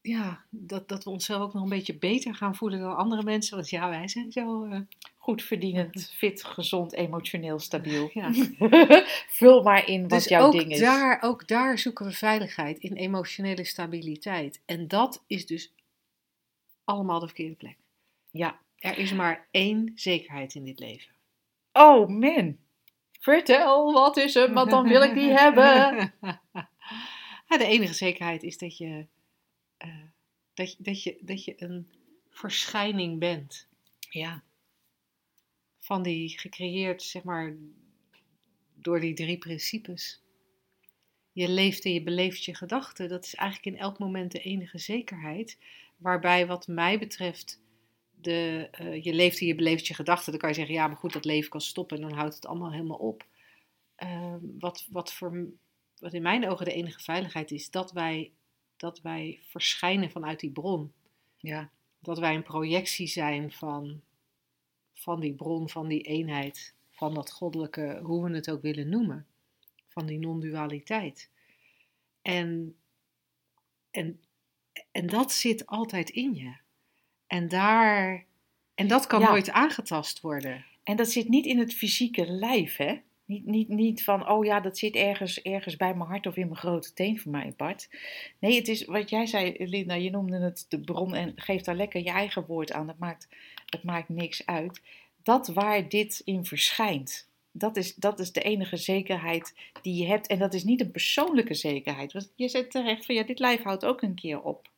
ja, 0.00 0.44
dat, 0.50 0.88
dat 0.88 1.04
we 1.04 1.10
onszelf 1.10 1.42
ook 1.42 1.52
nog 1.52 1.62
een 1.62 1.68
beetje 1.68 1.98
beter 1.98 2.34
gaan 2.34 2.54
voelen 2.56 2.80
dan 2.80 2.96
andere 2.96 3.22
mensen. 3.22 3.56
Want 3.56 3.70
ja, 3.70 3.88
wij 3.88 4.08
zijn 4.08 4.32
zo. 4.32 4.64
eh, 4.64 4.80
goed 5.16 5.42
verdienend, 5.42 6.10
fit, 6.14 6.44
gezond, 6.44 6.92
emotioneel 6.92 7.58
stabiel. 7.58 8.10
ja. 8.12 8.32
Vul 9.28 9.62
maar 9.62 9.88
in 9.88 10.00
wat 10.00 10.10
Dus 10.10 10.24
jouw 10.28 10.46
ook 10.46 10.52
ding 10.52 10.70
is. 10.70 10.78
daar, 10.80 11.22
ook 11.22 11.48
daar 11.48 11.78
zoeken 11.78 12.06
we 12.06 12.12
veiligheid 12.12 12.78
in 12.78 12.92
emotionele 12.96 13.64
stabiliteit. 13.64 14.60
En 14.66 14.88
dat 14.88 15.24
is 15.26 15.46
dus 15.46 15.72
allemaal 16.84 17.20
de 17.20 17.26
verkeerde 17.26 17.54
plek. 17.54 17.76
Ja. 18.30 18.58
Er 18.76 18.98
is 18.98 19.12
maar 19.12 19.46
één 19.50 19.92
zekerheid 19.94 20.54
in 20.54 20.64
dit 20.64 20.78
leven. 20.78 21.12
Oh 21.72 22.08
man, 22.08 22.56
vertel 23.34 23.92
wat 23.92 24.16
is 24.16 24.34
hem, 24.34 24.52
want 24.54 24.70
dan 24.70 24.88
wil 24.88 25.02
ik 25.02 25.14
die 25.14 25.30
hebben. 25.30 26.12
Ja, 27.48 27.56
de 27.58 27.64
enige 27.66 27.94
zekerheid 27.94 28.42
is 28.42 28.58
dat 28.58 28.76
je, 28.76 29.06
eh, 29.76 30.02
dat, 30.54 30.72
je- 30.72 30.82
dat, 30.82 31.02
je, 31.02 31.18
dat 31.20 31.44
je 31.44 31.62
een 31.62 31.88
verschijning 32.30 33.18
bent. 33.18 33.68
Ja, 34.10 34.42
van 35.78 36.02
die 36.02 36.38
gecreëerd, 36.38 37.02
zeg 37.02 37.22
maar, 37.22 37.54
door 38.74 39.00
die 39.00 39.14
drie 39.14 39.38
principes. 39.38 40.22
Je 41.32 41.48
leeft 41.48 41.84
en 41.84 41.92
je 41.92 42.02
beleeft 42.02 42.44
je 42.44 42.54
gedachten. 42.54 43.08
Dat 43.08 43.24
is 43.24 43.34
eigenlijk 43.34 43.76
in 43.76 43.82
elk 43.82 43.98
moment 43.98 44.32
de 44.32 44.40
enige 44.40 44.78
zekerheid. 44.78 45.58
Waarbij, 45.96 46.46
wat 46.46 46.66
mij 46.66 46.98
betreft, 46.98 47.60
de, 48.20 48.68
eh, 48.70 49.04
je 49.04 49.14
leeft 49.14 49.40
en 49.40 49.46
je 49.46 49.54
beleeft 49.54 49.86
je 49.86 49.94
gedachten. 49.94 50.30
Dan 50.30 50.40
kan 50.40 50.48
je 50.48 50.54
zeggen, 50.54 50.74
ja, 50.74 50.86
maar 50.86 50.96
goed, 50.96 51.12
dat 51.12 51.24
leven 51.24 51.50
kan 51.50 51.60
stoppen 51.60 51.96
en 51.96 52.08
dan 52.08 52.18
houdt 52.18 52.34
het 52.34 52.46
allemaal 52.46 52.72
helemaal 52.72 52.96
op. 52.96 53.26
Ehm, 53.94 54.38
wat, 54.58 54.86
wat, 54.90 55.12
voor, 55.12 55.46
wat 55.98 56.12
in 56.12 56.22
mijn 56.22 56.48
ogen 56.48 56.64
de 56.64 56.72
enige 56.72 57.00
veiligheid 57.00 57.50
is, 57.50 57.70
dat 57.70 57.92
wij, 57.92 58.32
dat 58.76 59.00
wij 59.00 59.40
verschijnen 59.42 60.10
vanuit 60.10 60.40
die 60.40 60.50
bron. 60.50 60.92
ja, 61.36 61.70
Dat 61.98 62.18
wij 62.18 62.34
een 62.34 62.42
projectie 62.42 63.06
zijn 63.06 63.52
van, 63.52 64.02
van 64.94 65.20
die 65.20 65.34
bron, 65.34 65.68
van 65.68 65.88
die 65.88 66.02
eenheid, 66.02 66.74
van 66.90 67.14
dat 67.14 67.32
goddelijke, 67.32 68.00
hoe 68.02 68.24
we 68.24 68.34
het 68.34 68.50
ook 68.50 68.62
willen 68.62 68.88
noemen, 68.88 69.26
van 69.88 70.06
die 70.06 70.18
non-dualiteit. 70.18 71.30
En, 72.22 72.76
en, 73.90 74.20
en 74.92 75.06
dat 75.06 75.32
zit 75.32 75.66
altijd 75.66 76.10
in 76.10 76.34
je. 76.34 76.64
En 77.26 77.48
daar, 77.48 78.24
en 78.74 78.86
dat 78.86 79.06
kan 79.06 79.20
Ja. 79.20 79.28
nooit 79.30 79.50
aangetast 79.50 80.20
worden. 80.20 80.64
En 80.82 80.96
dat 80.96 81.10
zit 81.10 81.28
niet 81.28 81.46
in 81.46 81.58
het 81.58 81.74
fysieke 81.74 82.26
lijf, 82.26 82.76
hè? 82.76 82.96
Niet, 83.24 83.46
niet, 83.46 83.68
niet 83.68 84.04
van, 84.04 84.28
oh 84.28 84.44
ja, 84.44 84.60
dat 84.60 84.78
zit 84.78 84.94
ergens, 84.94 85.42
ergens 85.42 85.76
bij 85.76 85.94
mijn 85.94 86.08
hart 86.08 86.26
of 86.26 86.36
in 86.36 86.46
mijn 86.46 86.58
grote 86.58 86.92
teen 86.92 87.20
voor 87.20 87.30
mij 87.30 87.46
apart. 87.46 87.88
Nee, 88.38 88.56
het 88.56 88.68
is 88.68 88.84
wat 88.84 89.10
jij 89.10 89.26
zei, 89.26 89.54
Linda, 89.58 89.94
je 89.94 90.10
noemde 90.10 90.38
het 90.38 90.66
de 90.68 90.80
bron 90.80 91.14
en 91.14 91.32
geef 91.36 91.62
daar 91.62 91.74
lekker 91.74 92.02
je 92.02 92.10
eigen 92.10 92.46
woord 92.46 92.72
aan. 92.72 92.88
Het 92.88 92.98
maakt, 92.98 93.28
het 93.66 93.82
maakt 93.82 94.08
niks 94.08 94.46
uit. 94.46 94.82
Dat 95.22 95.48
waar 95.48 95.88
dit 95.88 96.22
in 96.24 96.44
verschijnt, 96.44 97.28
dat 97.52 97.76
is, 97.76 97.94
dat 97.94 98.18
is 98.18 98.32
de 98.32 98.42
enige 98.42 98.76
zekerheid 98.76 99.54
die 99.82 99.94
je 100.02 100.06
hebt. 100.06 100.26
En 100.26 100.38
dat 100.38 100.54
is 100.54 100.64
niet 100.64 100.80
een 100.80 100.90
persoonlijke 100.90 101.54
zekerheid. 101.54 102.12
Want 102.12 102.32
je 102.36 102.48
zegt 102.48 102.70
terecht 102.70 103.06
van, 103.06 103.14
ja, 103.14 103.22
dit 103.22 103.38
lijf 103.38 103.62
houdt 103.62 103.84
ook 103.84 104.02
een 104.02 104.14
keer 104.14 104.42
op. 104.42 104.68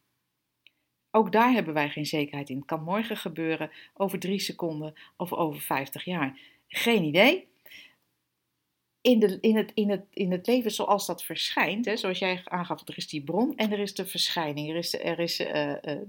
Ook 1.11 1.33
daar 1.33 1.53
hebben 1.53 1.75
wij 1.75 1.91
geen 1.91 2.07
zekerheid 2.07 2.51
in. 2.51 2.57
Het 2.57 2.67
kan 2.67 2.83
morgen 2.83 3.17
gebeuren, 3.17 3.71
over 3.95 4.19
drie 4.19 4.39
seconden 4.39 4.95
of 5.17 5.33
over 5.33 5.61
50 5.61 6.05
jaar. 6.05 6.39
Geen 6.69 7.05
idee. 7.05 7.47
In, 9.01 9.19
de, 9.19 9.39
in, 9.41 9.57
het, 9.57 9.71
in, 9.75 9.91
het, 9.91 10.07
in 10.13 10.33
het 10.33 10.47
leven 10.47 10.71
zoals 10.71 11.07
dat 11.07 11.25
verschijnt, 11.25 11.85
hè, 11.85 11.97
zoals 11.97 12.19
jij 12.19 12.41
aangaf, 12.45 12.89
er 12.89 12.97
is 12.97 13.09
die 13.09 13.23
bron 13.25 13.57
en 13.57 13.73
er 13.73 13.79
is 13.79 13.95
de 13.95 14.07
verschijning. 14.07 14.69
Er 14.71 14.77
is, 14.77 14.91
de- 14.91 14.99
er 14.99 15.19
is 15.19 15.39
eh, 15.39 15.93
eh, 15.93 16.01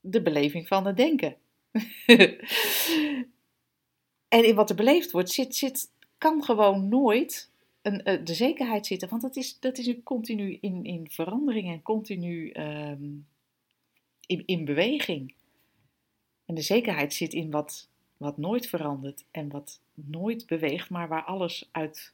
de 0.00 0.22
beleving 0.22 0.68
van 0.68 0.86
het 0.86 0.96
denken. 0.96 1.36
en 4.28 4.44
in 4.44 4.54
wat 4.54 4.70
er 4.70 4.76
beleefd 4.76 5.10
wordt, 5.10 5.30
zit, 5.30 5.54
zit, 5.54 5.90
kan 6.18 6.42
gewoon 6.44 6.88
nooit 6.88 7.50
een, 7.82 8.02
eh, 8.02 8.24
de 8.24 8.34
zekerheid 8.34 8.86
zitten. 8.86 9.08
Want 9.08 9.22
dat 9.22 9.36
is, 9.36 9.58
dat 9.58 9.78
is 9.78 9.86
een 9.86 10.02
continu 10.02 10.58
in, 10.60 10.84
in 10.84 11.10
verandering 11.10 11.70
en 11.70 11.82
continu 11.82 12.50
ehm, 12.50 13.04
in, 14.32 14.42
in 14.46 14.64
beweging. 14.64 15.34
En 16.44 16.54
de 16.54 16.62
zekerheid 16.62 17.14
zit 17.14 17.32
in 17.32 17.50
wat, 17.50 17.88
wat 18.16 18.36
nooit 18.36 18.68
verandert 18.68 19.24
en 19.30 19.48
wat 19.48 19.80
nooit 19.94 20.46
beweegt, 20.46 20.90
maar 20.90 21.08
waar 21.08 21.24
alles 21.24 21.68
uit 21.72 22.12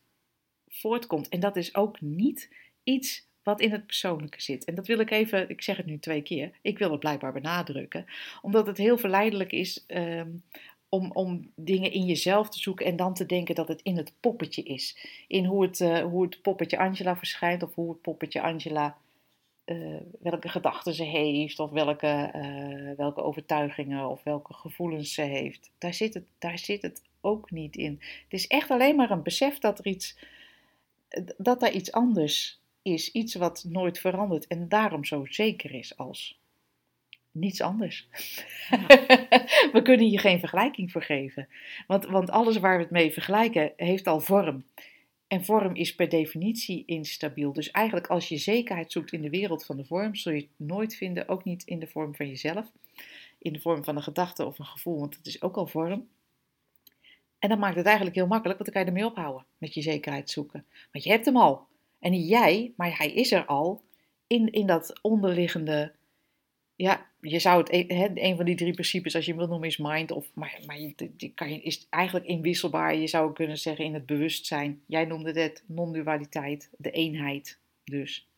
voortkomt. 0.68 1.28
En 1.28 1.40
dat 1.40 1.56
is 1.56 1.74
ook 1.74 2.00
niet 2.00 2.50
iets 2.82 3.26
wat 3.42 3.60
in 3.60 3.72
het 3.72 3.86
persoonlijke 3.86 4.42
zit. 4.42 4.64
En 4.64 4.74
dat 4.74 4.86
wil 4.86 4.98
ik 4.98 5.10
even, 5.10 5.50
ik 5.50 5.62
zeg 5.62 5.76
het 5.76 5.86
nu 5.86 5.98
twee 5.98 6.22
keer, 6.22 6.50
ik 6.62 6.78
wil 6.78 6.90
het 6.90 7.00
blijkbaar 7.00 7.32
benadrukken, 7.32 8.06
omdat 8.42 8.66
het 8.66 8.78
heel 8.78 8.98
verleidelijk 8.98 9.52
is 9.52 9.84
ehm, 9.86 10.30
om, 10.88 11.10
om 11.12 11.50
dingen 11.54 11.92
in 11.92 12.04
jezelf 12.04 12.48
te 12.48 12.58
zoeken 12.58 12.86
en 12.86 12.96
dan 12.96 13.14
te 13.14 13.26
denken 13.26 13.54
dat 13.54 13.68
het 13.68 13.82
in 13.82 13.96
het 13.96 14.12
poppetje 14.20 14.62
is. 14.62 14.96
In 15.28 15.44
hoe 15.44 15.62
het, 15.62 15.80
eh, 15.80 15.98
hoe 15.98 16.22
het 16.22 16.42
poppetje 16.42 16.78
Angela 16.78 17.16
verschijnt 17.16 17.62
of 17.62 17.74
hoe 17.74 17.90
het 17.90 18.00
poppetje 18.00 18.42
Angela 18.42 18.96
eh, 19.68 19.96
welke 20.20 20.48
gedachten 20.48 20.94
ze 20.94 21.04
heeft, 21.04 21.58
of 21.58 21.70
welke, 21.70 22.30
eh, 22.32 22.96
welke 22.96 23.22
overtuigingen 23.22 24.08
of 24.08 24.22
welke 24.22 24.54
gevoelens 24.54 25.14
ze 25.14 25.22
heeft. 25.22 25.70
Daar 25.78 25.94
zit, 25.94 26.14
het, 26.14 26.24
daar 26.38 26.58
zit 26.58 26.82
het 26.82 27.02
ook 27.20 27.50
niet 27.50 27.76
in. 27.76 27.92
Het 28.00 28.32
is 28.32 28.46
echt 28.46 28.70
alleen 28.70 28.96
maar 28.96 29.10
een 29.10 29.22
besef 29.22 29.58
dat 29.58 29.78
er 29.78 29.86
iets, 29.86 30.18
dat 31.36 31.62
er 31.62 31.72
iets 31.72 31.92
anders 31.92 32.60
is, 32.82 33.12
iets 33.12 33.34
wat 33.34 33.64
nooit 33.68 33.98
verandert 33.98 34.46
en 34.46 34.68
daarom 34.68 35.04
zo 35.04 35.24
zeker 35.24 35.74
is 35.74 35.96
als 35.96 36.40
niets 37.30 37.60
anders. 37.60 38.08
we 39.74 39.80
kunnen 39.82 40.06
hier 40.06 40.20
geen 40.20 40.38
vergelijking 40.40 40.92
voor 40.92 41.02
geven, 41.02 41.48
want, 41.86 42.06
want 42.06 42.30
alles 42.30 42.56
waar 42.56 42.76
we 42.76 42.82
het 42.82 42.92
mee 42.92 43.12
vergelijken 43.12 43.72
heeft 43.76 44.06
al 44.06 44.20
vorm. 44.20 44.64
En 45.28 45.44
vorm 45.44 45.74
is 45.74 45.94
per 45.94 46.08
definitie 46.08 46.82
instabiel. 46.86 47.52
Dus 47.52 47.70
eigenlijk 47.70 48.06
als 48.06 48.28
je 48.28 48.36
zekerheid 48.36 48.92
zoekt 48.92 49.12
in 49.12 49.22
de 49.22 49.30
wereld 49.30 49.64
van 49.64 49.76
de 49.76 49.84
vorm, 49.84 50.14
zul 50.14 50.32
je 50.32 50.40
het 50.40 50.50
nooit 50.56 50.94
vinden, 50.96 51.28
ook 51.28 51.44
niet 51.44 51.62
in 51.64 51.78
de 51.78 51.86
vorm 51.86 52.14
van 52.14 52.28
jezelf, 52.28 52.72
in 53.38 53.52
de 53.52 53.60
vorm 53.60 53.84
van 53.84 53.96
een 53.96 54.02
gedachte 54.02 54.46
of 54.46 54.58
een 54.58 54.64
gevoel, 54.64 54.98
want 54.98 55.16
het 55.16 55.26
is 55.26 55.42
ook 55.42 55.56
al 55.56 55.66
vorm. 55.66 56.08
En 57.38 57.48
dan 57.48 57.58
maakt 57.58 57.76
het 57.76 57.86
eigenlijk 57.86 58.16
heel 58.16 58.26
makkelijk, 58.26 58.58
want 58.58 58.72
dan 58.72 58.84
kan 58.84 58.92
je 58.92 58.98
ermee 58.98 59.16
ophouden 59.16 59.46
met 59.58 59.74
je 59.74 59.82
zekerheid 59.82 60.30
zoeken. 60.30 60.66
Want 60.92 61.04
je 61.04 61.10
hebt 61.10 61.24
hem 61.24 61.36
al. 61.36 61.66
En 61.98 62.10
niet 62.10 62.28
jij, 62.28 62.72
maar 62.76 62.96
hij 62.96 63.12
is 63.12 63.32
er 63.32 63.44
al 63.44 63.82
in, 64.26 64.52
in 64.52 64.66
dat 64.66 64.98
onderliggende. 65.02 65.92
Ja, 66.78 67.06
je 67.20 67.38
zou 67.38 67.58
het, 67.58 67.70
hè, 67.92 68.10
een 68.14 68.36
van 68.36 68.44
die 68.44 68.54
drie 68.54 68.72
principes, 68.72 69.14
als 69.14 69.24
je 69.24 69.34
wil 69.34 69.46
noemen, 69.46 69.68
is 69.68 69.76
mind. 69.76 70.10
Of, 70.10 70.30
maar 70.34 70.58
maar 70.66 70.80
je, 70.80 70.94
die 71.16 71.32
kan 71.34 71.52
je, 71.52 71.60
is 71.60 71.86
eigenlijk 71.90 72.26
inwisselbaar. 72.26 72.96
Je 72.96 73.06
zou 73.06 73.32
kunnen 73.32 73.58
zeggen 73.58 73.84
in 73.84 73.94
het 73.94 74.06
bewustzijn. 74.06 74.82
Jij 74.86 75.04
noemde 75.04 75.40
het 75.40 75.64
non-dualiteit, 75.66 76.70
de 76.76 76.90
eenheid. 76.90 77.58
Dus. 77.84 78.28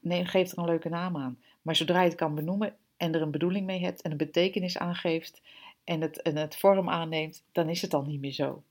Nee, 0.00 0.24
geef 0.24 0.52
er 0.52 0.58
een 0.58 0.64
leuke 0.64 0.88
naam 0.88 1.16
aan. 1.16 1.38
Maar 1.62 1.76
zodra 1.76 2.00
je 2.00 2.08
het 2.08 2.18
kan 2.18 2.34
benoemen 2.34 2.76
en 2.96 3.14
er 3.14 3.22
een 3.22 3.30
bedoeling 3.30 3.66
mee 3.66 3.80
hebt 3.80 4.02
en 4.02 4.10
een 4.10 4.16
betekenis 4.16 4.78
aangeeft 4.78 5.42
en 5.84 6.00
het, 6.00 6.22
en 6.22 6.36
het 6.36 6.56
vorm 6.56 6.88
aanneemt, 6.90 7.44
dan 7.52 7.68
is 7.68 7.82
het 7.82 7.90
dan 7.90 8.06
niet 8.06 8.20
meer 8.20 8.32
zo. 8.32 8.62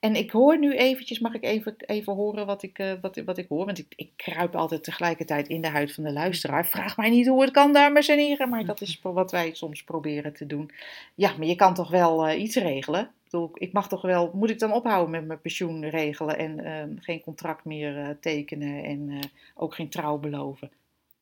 En 0.00 0.14
ik 0.14 0.30
hoor 0.30 0.58
nu 0.58 0.76
eventjes, 0.76 1.18
mag 1.18 1.34
ik 1.34 1.44
even, 1.44 1.74
even 1.78 2.14
horen 2.14 2.46
wat 2.46 2.62
ik, 2.62 2.78
uh, 2.78 2.92
wat, 3.00 3.16
wat 3.24 3.38
ik 3.38 3.48
hoor? 3.48 3.66
Want 3.66 3.78
ik, 3.78 3.92
ik 3.96 4.10
kruip 4.16 4.56
altijd 4.56 4.84
tegelijkertijd 4.84 5.48
in 5.48 5.60
de 5.60 5.68
huid 5.68 5.92
van 5.92 6.04
de 6.04 6.12
luisteraar. 6.12 6.66
Vraag 6.66 6.96
mij 6.96 7.10
niet 7.10 7.26
hoe 7.26 7.42
het 7.42 7.50
kan, 7.50 7.72
dames 7.72 8.08
en 8.08 8.18
heren. 8.18 8.48
Maar 8.48 8.64
dat 8.64 8.80
is 8.80 9.00
wat 9.02 9.30
wij 9.30 9.54
soms 9.54 9.84
proberen 9.84 10.32
te 10.32 10.46
doen. 10.46 10.70
Ja, 11.14 11.36
maar 11.36 11.46
je 11.46 11.54
kan 11.54 11.74
toch 11.74 11.90
wel 11.90 12.28
uh, 12.28 12.42
iets 12.42 12.56
regelen? 12.56 13.00
Ik, 13.00 13.30
bedoel, 13.30 13.50
ik 13.54 13.72
mag 13.72 13.88
toch 13.88 14.02
wel, 14.02 14.30
moet 14.34 14.50
ik 14.50 14.58
dan 14.58 14.72
ophouden 14.72 15.10
met 15.10 15.26
mijn 15.26 15.40
pensioen 15.40 15.88
regelen 15.88 16.38
en 16.38 16.58
uh, 16.58 17.02
geen 17.02 17.20
contract 17.20 17.64
meer 17.64 18.16
tekenen 18.20 18.84
en 18.84 19.30
ook 19.54 19.74
geen 19.74 19.88
trouw 19.88 20.18
beloven? 20.18 20.70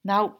Nou, 0.00 0.30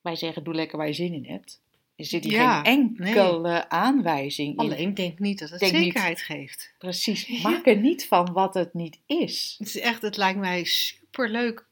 wij 0.00 0.16
zeggen 0.16 0.44
doe 0.44 0.54
lekker 0.54 0.78
waar 0.78 0.86
je 0.86 0.92
zin 0.92 1.12
in 1.12 1.26
hebt. 1.26 1.60
Er 1.96 2.04
zit 2.04 2.24
hier 2.24 2.32
Ja, 2.32 2.60
geen 2.62 2.96
enkele 2.98 3.68
aanwijzing 3.68 4.48
in. 4.52 4.58
Alleen 4.58 4.94
denk 4.94 5.18
niet 5.18 5.38
dat 5.38 5.50
het 5.50 5.60
Denk 5.60 5.72
niet. 5.72 5.82
zekerheid 5.82 6.20
geeft. 6.22 6.72
Precies. 6.78 7.28
Maak 7.42 7.66
er 7.66 7.76
niet 7.76 8.06
van 8.06 8.32
wat 8.32 8.54
het 8.54 8.74
niet 8.74 8.98
is. 9.06 9.54
Het 9.58 9.68
is 9.68 9.78
echt, 9.80 10.02
het 10.02 10.16
lijkt 10.16 10.38
mij 10.38 10.64
superleuk 10.64 11.64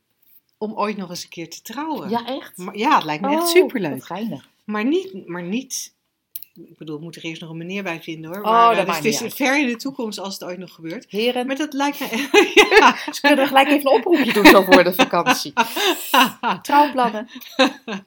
om 0.58 0.72
ooit 0.72 0.96
nog 0.96 1.10
eens 1.10 1.22
een 1.22 1.28
keer 1.28 1.50
te 1.50 1.62
trouwen. 1.62 2.10
Ja, 2.10 2.26
echt? 2.26 2.56
Maar, 2.56 2.76
ja 2.76 2.94
het 2.94 3.04
lijkt 3.04 3.22
me 3.22 3.30
echt 3.32 3.42
Oh, 3.42 3.48
superleuk. 3.48 4.04
geinig. 4.04 4.48
Maar 4.64 4.84
niet, 4.84 5.26
maar 5.28 5.42
niet. 5.42 5.92
Ik 6.54 6.78
bedoel, 6.78 6.96
ik 6.96 7.02
moet 7.02 7.16
er 7.16 7.24
eerst 7.24 7.40
nog 7.40 7.50
een 7.50 7.56
meneer 7.56 7.82
bij 7.82 8.02
vinden 8.02 8.30
hoor. 8.34 8.42
Oh, 8.42 8.50
Maar, 8.50 8.60
dat 8.60 8.70
eh, 8.70 8.76
dus 8.76 8.86
maakt 8.86 9.04
het 9.04 9.14
is 9.14 9.22
uit. 9.22 9.34
ver 9.34 9.60
in 9.60 9.66
de 9.66 9.76
toekomst 9.76 10.18
als 10.18 10.32
het 10.34 10.44
ooit 10.44 10.58
nog 10.58 10.72
gebeurt. 10.72 11.06
Heren, 11.08 11.46
Maar 11.46 11.56
dat 11.56 11.72
lijkt 11.72 12.00
me. 12.00 12.28
ja. 12.78 12.96
ze 13.12 13.20
kunnen 13.20 13.46
gelijk 13.46 13.68
even 13.68 13.80
een 13.90 13.96
oproepje 13.98 14.32
doen 14.32 14.46
zo 14.46 14.62
voor 14.62 14.84
de 14.84 14.94
vakantie. 14.94 15.52
Trouwplannen. 16.62 17.28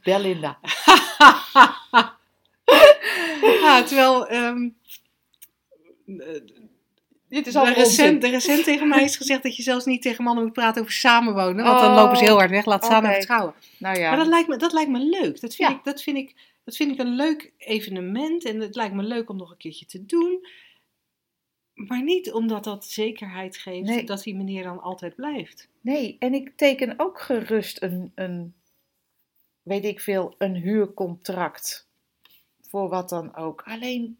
Bel 0.03 0.19
Linda. 0.19 0.59
Ja, 3.63 3.84
terwijl. 3.84 4.27
ehm, 4.27 4.70
Dit 7.29 7.48
is 7.48 7.53
de, 7.53 7.60
allemaal 7.60 7.77
recent, 7.77 8.22
de 8.22 8.29
recent 8.29 8.63
tegen 8.63 8.88
mij 8.88 9.03
is 9.03 9.15
gezegd 9.17 9.44
dat 9.44 9.56
je 9.56 9.63
zelfs 9.63 9.86
niet 9.86 10.01
tegen 10.01 10.24
mannen 10.24 10.44
moet 10.44 10.53
praten 10.53 10.82
over 10.82 10.94
samenwonen. 10.94 11.65
Want 11.65 11.79
dan 11.79 11.89
Oh, 11.91 11.96
lopen 11.96 12.17
ze 12.17 12.24
heel 12.24 12.38
hard 12.38 12.50
weg. 12.50 12.65
Laat 12.65 12.86
staan 12.86 13.03
oké. 13.03 13.10
over 13.10 13.22
trouwen. 13.25 13.53
Nou 13.79 14.00
ja. 14.00 14.10
Maar 14.10 14.17
dat 14.17 14.27
lijkt 14.27 14.48
me, 14.48 14.58
dat 14.58 14.74
lijkt 14.74 14.89
me 14.91 15.00
leuk. 15.00 15.41
Dat 15.41 15.56
vind, 15.56 15.70
Ja. 15.70 15.77
ik, 15.77 15.84
dat, 15.84 16.01
vind 16.01 16.17
ik, 16.17 16.36
dat 16.63 16.75
vind 16.75 16.91
ik 16.91 17.00
een 17.00 17.15
leuk 17.15 17.53
evenement. 17.58 18.46
En 18.46 18.60
het 18.60 18.75
lijkt 18.75 18.94
me 18.96 19.03
leuk 19.03 19.29
om 19.29 19.38
nog 19.38 19.51
een 19.51 19.58
keertje 19.58 19.86
te 19.86 20.06
doen. 20.06 20.48
Maar 21.74 22.03
niet 22.03 22.32
omdat 22.32 22.63
dat 22.63 22.86
zekerheid 22.86 23.58
geeft 23.58 23.88
Nee. 23.88 24.03
dat 24.03 24.24
die 24.24 24.36
meneer 24.36 24.63
dan 24.63 24.82
altijd 24.82 25.15
blijft. 25.15 25.70
Nee, 25.82 26.15
en 26.20 26.34
ik 26.34 26.51
teken 26.56 26.94
ook 26.98 27.20
gerust 27.22 27.82
een, 27.82 28.12
een, 28.15 28.53
weet 29.62 29.86
ik 29.86 30.00
veel, 30.00 30.36
een 30.38 30.56
huurcontract. 30.56 31.87
Voor 32.67 32.89
wat 32.89 33.09
dan 33.09 33.36
ook. 33.36 33.62
Alleen, 33.65 34.17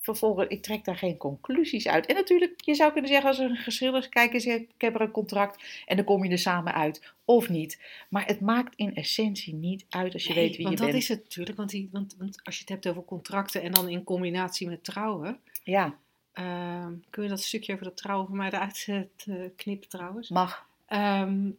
vervolgens, 0.00 0.48
ik 0.48 0.62
trek 0.62 0.84
daar 0.84 0.96
geen 0.96 1.16
conclusies 1.16 1.88
uit. 1.88 2.06
En 2.06 2.14
natuurlijk, 2.14 2.60
je 2.60 2.74
zou 2.74 2.92
kunnen 2.92 3.10
zeggen 3.10 3.28
als 3.28 3.38
er 3.38 3.50
een 3.50 3.56
geschil 3.56 3.96
is, 3.96 4.08
kijk 4.08 4.32
eens, 4.32 4.46
ik 4.46 4.70
heb 4.78 4.94
er 4.94 5.00
een 5.00 5.10
contract 5.10 5.82
en 5.86 5.96
dan 5.96 6.04
kom 6.04 6.24
je 6.24 6.30
er 6.30 6.38
samen 6.38 6.74
uit. 6.74 7.14
Of 7.24 7.48
niet. 7.48 7.82
Maar 8.08 8.26
het 8.26 8.40
maakt 8.40 8.74
in 8.76 8.94
essentie 8.94 9.54
niet 9.54 9.86
uit 9.88 10.12
als 10.12 10.24
je 10.24 10.34
Nee, 10.34 10.44
weet 10.46 10.56
wie 10.56 10.64
want 10.66 10.78
je 10.78 10.84
dat 10.84 10.92
bent. 10.92 11.02
is 11.02 11.08
het 11.08 11.22
natuurlijk. 11.22 11.56
Want, 11.56 11.70
die, 11.70 11.88
want, 11.92 12.14
want 12.18 12.40
als 12.44 12.54
je 12.54 12.60
het 12.60 12.70
hebt 12.70 12.86
over 12.86 13.04
contracten 13.04 13.62
en 13.62 13.72
dan 13.72 13.88
in 13.88 14.04
combinatie 14.04 14.68
met 14.68 14.84
trouwen. 14.84 15.40
Ja, 15.62 15.98
ehm, 16.32 16.92
kun 17.10 17.22
je 17.22 17.28
dat 17.28 17.42
stukje 17.42 17.72
over 17.72 17.84
dat 17.84 17.96
trouwen 17.96 18.26
voor 18.26 18.36
mij 18.36 18.50
eruit 18.50 18.86
eh, 18.88 19.34
knippen 19.56 19.88
trouwens? 19.88 20.28
mag. 20.28 20.66
Ehm, 20.86 21.50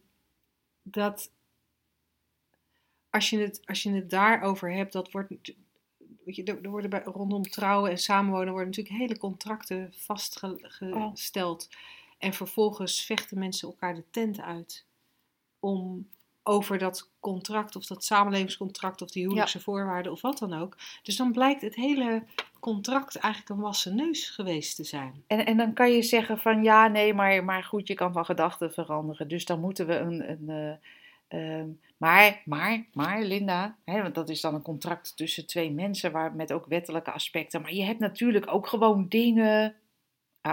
dat 0.84 1.32
als 3.15 3.30
je, 3.30 3.39
het, 3.39 3.62
als 3.65 3.84
je 3.84 3.91
het 3.91 4.10
daarover 4.10 4.73
hebt, 4.73 4.93
dat 4.93 5.12
wordt. 5.12 5.30
Weet 6.23 6.36
je, 6.36 6.43
er, 6.43 6.69
worden 6.69 6.89
bij, 6.89 7.04
rondom 7.04 7.43
trouwen 7.43 7.91
en 7.91 7.97
samenwonen 7.97 8.51
worden 8.51 8.69
natuurlijk 8.69 8.97
hele 8.97 9.17
contracten 9.17 9.93
vastgesteld. 9.97 11.69
En 12.17 12.34
vervolgens 12.34 13.06
vechten 13.06 13.39
mensen 13.39 13.67
elkaar 13.67 13.95
de 13.95 14.04
tent 14.12 14.39
uit 14.39 14.86
om 15.60 16.10
over 16.43 16.78
dat 16.78 17.10
contract 17.19 17.75
of 17.75 17.86
dat 17.86 18.04
samenlevingscontract 18.04 19.01
of 19.01 19.12
die 19.12 19.23
huwelijkse 19.23 19.60
voorwaarden 19.60 20.12
of 20.12 20.21
wat 20.21 20.38
dan 20.38 20.54
ook. 20.54 20.78
Dus 21.04 21.15
dan 21.15 21.32
blijkt 21.32 21.62
het 21.62 21.75
hele 21.75 22.23
contract 22.60 23.15
eigenlijk 23.15 23.54
een 23.54 23.65
wassen 23.65 23.95
neus 23.95 24.30
geweest 24.30 24.75
te 24.75 24.84
zijn. 24.84 25.23
En, 25.28 25.45
en 25.45 25.58
dan 25.58 25.73
kan 25.73 25.91
je 25.91 26.01
zeggen 26.01 26.38
van 26.38 26.63
ja, 26.63 26.88
nee, 26.88 27.13
maar, 27.13 27.43
maar 27.43 27.63
goed, 27.63 27.88
je 27.88 27.93
kan 27.93 28.13
van 28.13 28.25
gedachten 28.25 28.73
veranderen. 28.73 29.28
Dus 29.28 29.45
dan 29.45 29.60
moeten 29.60 29.88
we 29.88 29.95
een. 29.95 30.30
een 30.30 30.80
eh, 31.27 31.59
ehm, 31.59 31.69
maar, 31.97 32.41
maar, 32.45 32.85
maar, 32.93 33.23
Linda, 33.23 33.77
hè, 33.85 34.01
want 34.01 34.15
dat 34.15 34.29
is 34.29 34.41
dan 34.41 34.53
een 34.55 34.61
contract 34.61 35.17
tussen 35.17 35.47
twee 35.47 35.71
mensen 35.71 36.11
waar, 36.11 36.35
met 36.35 36.53
ook 36.53 36.65
wettelijke 36.65 37.11
aspecten. 37.11 37.61
Maar 37.61 37.73
je 37.73 37.83
hebt 37.83 37.99
natuurlijk 37.99 38.53
ook 38.53 38.67
gewoon 38.67 39.07
dingen. 39.07 39.75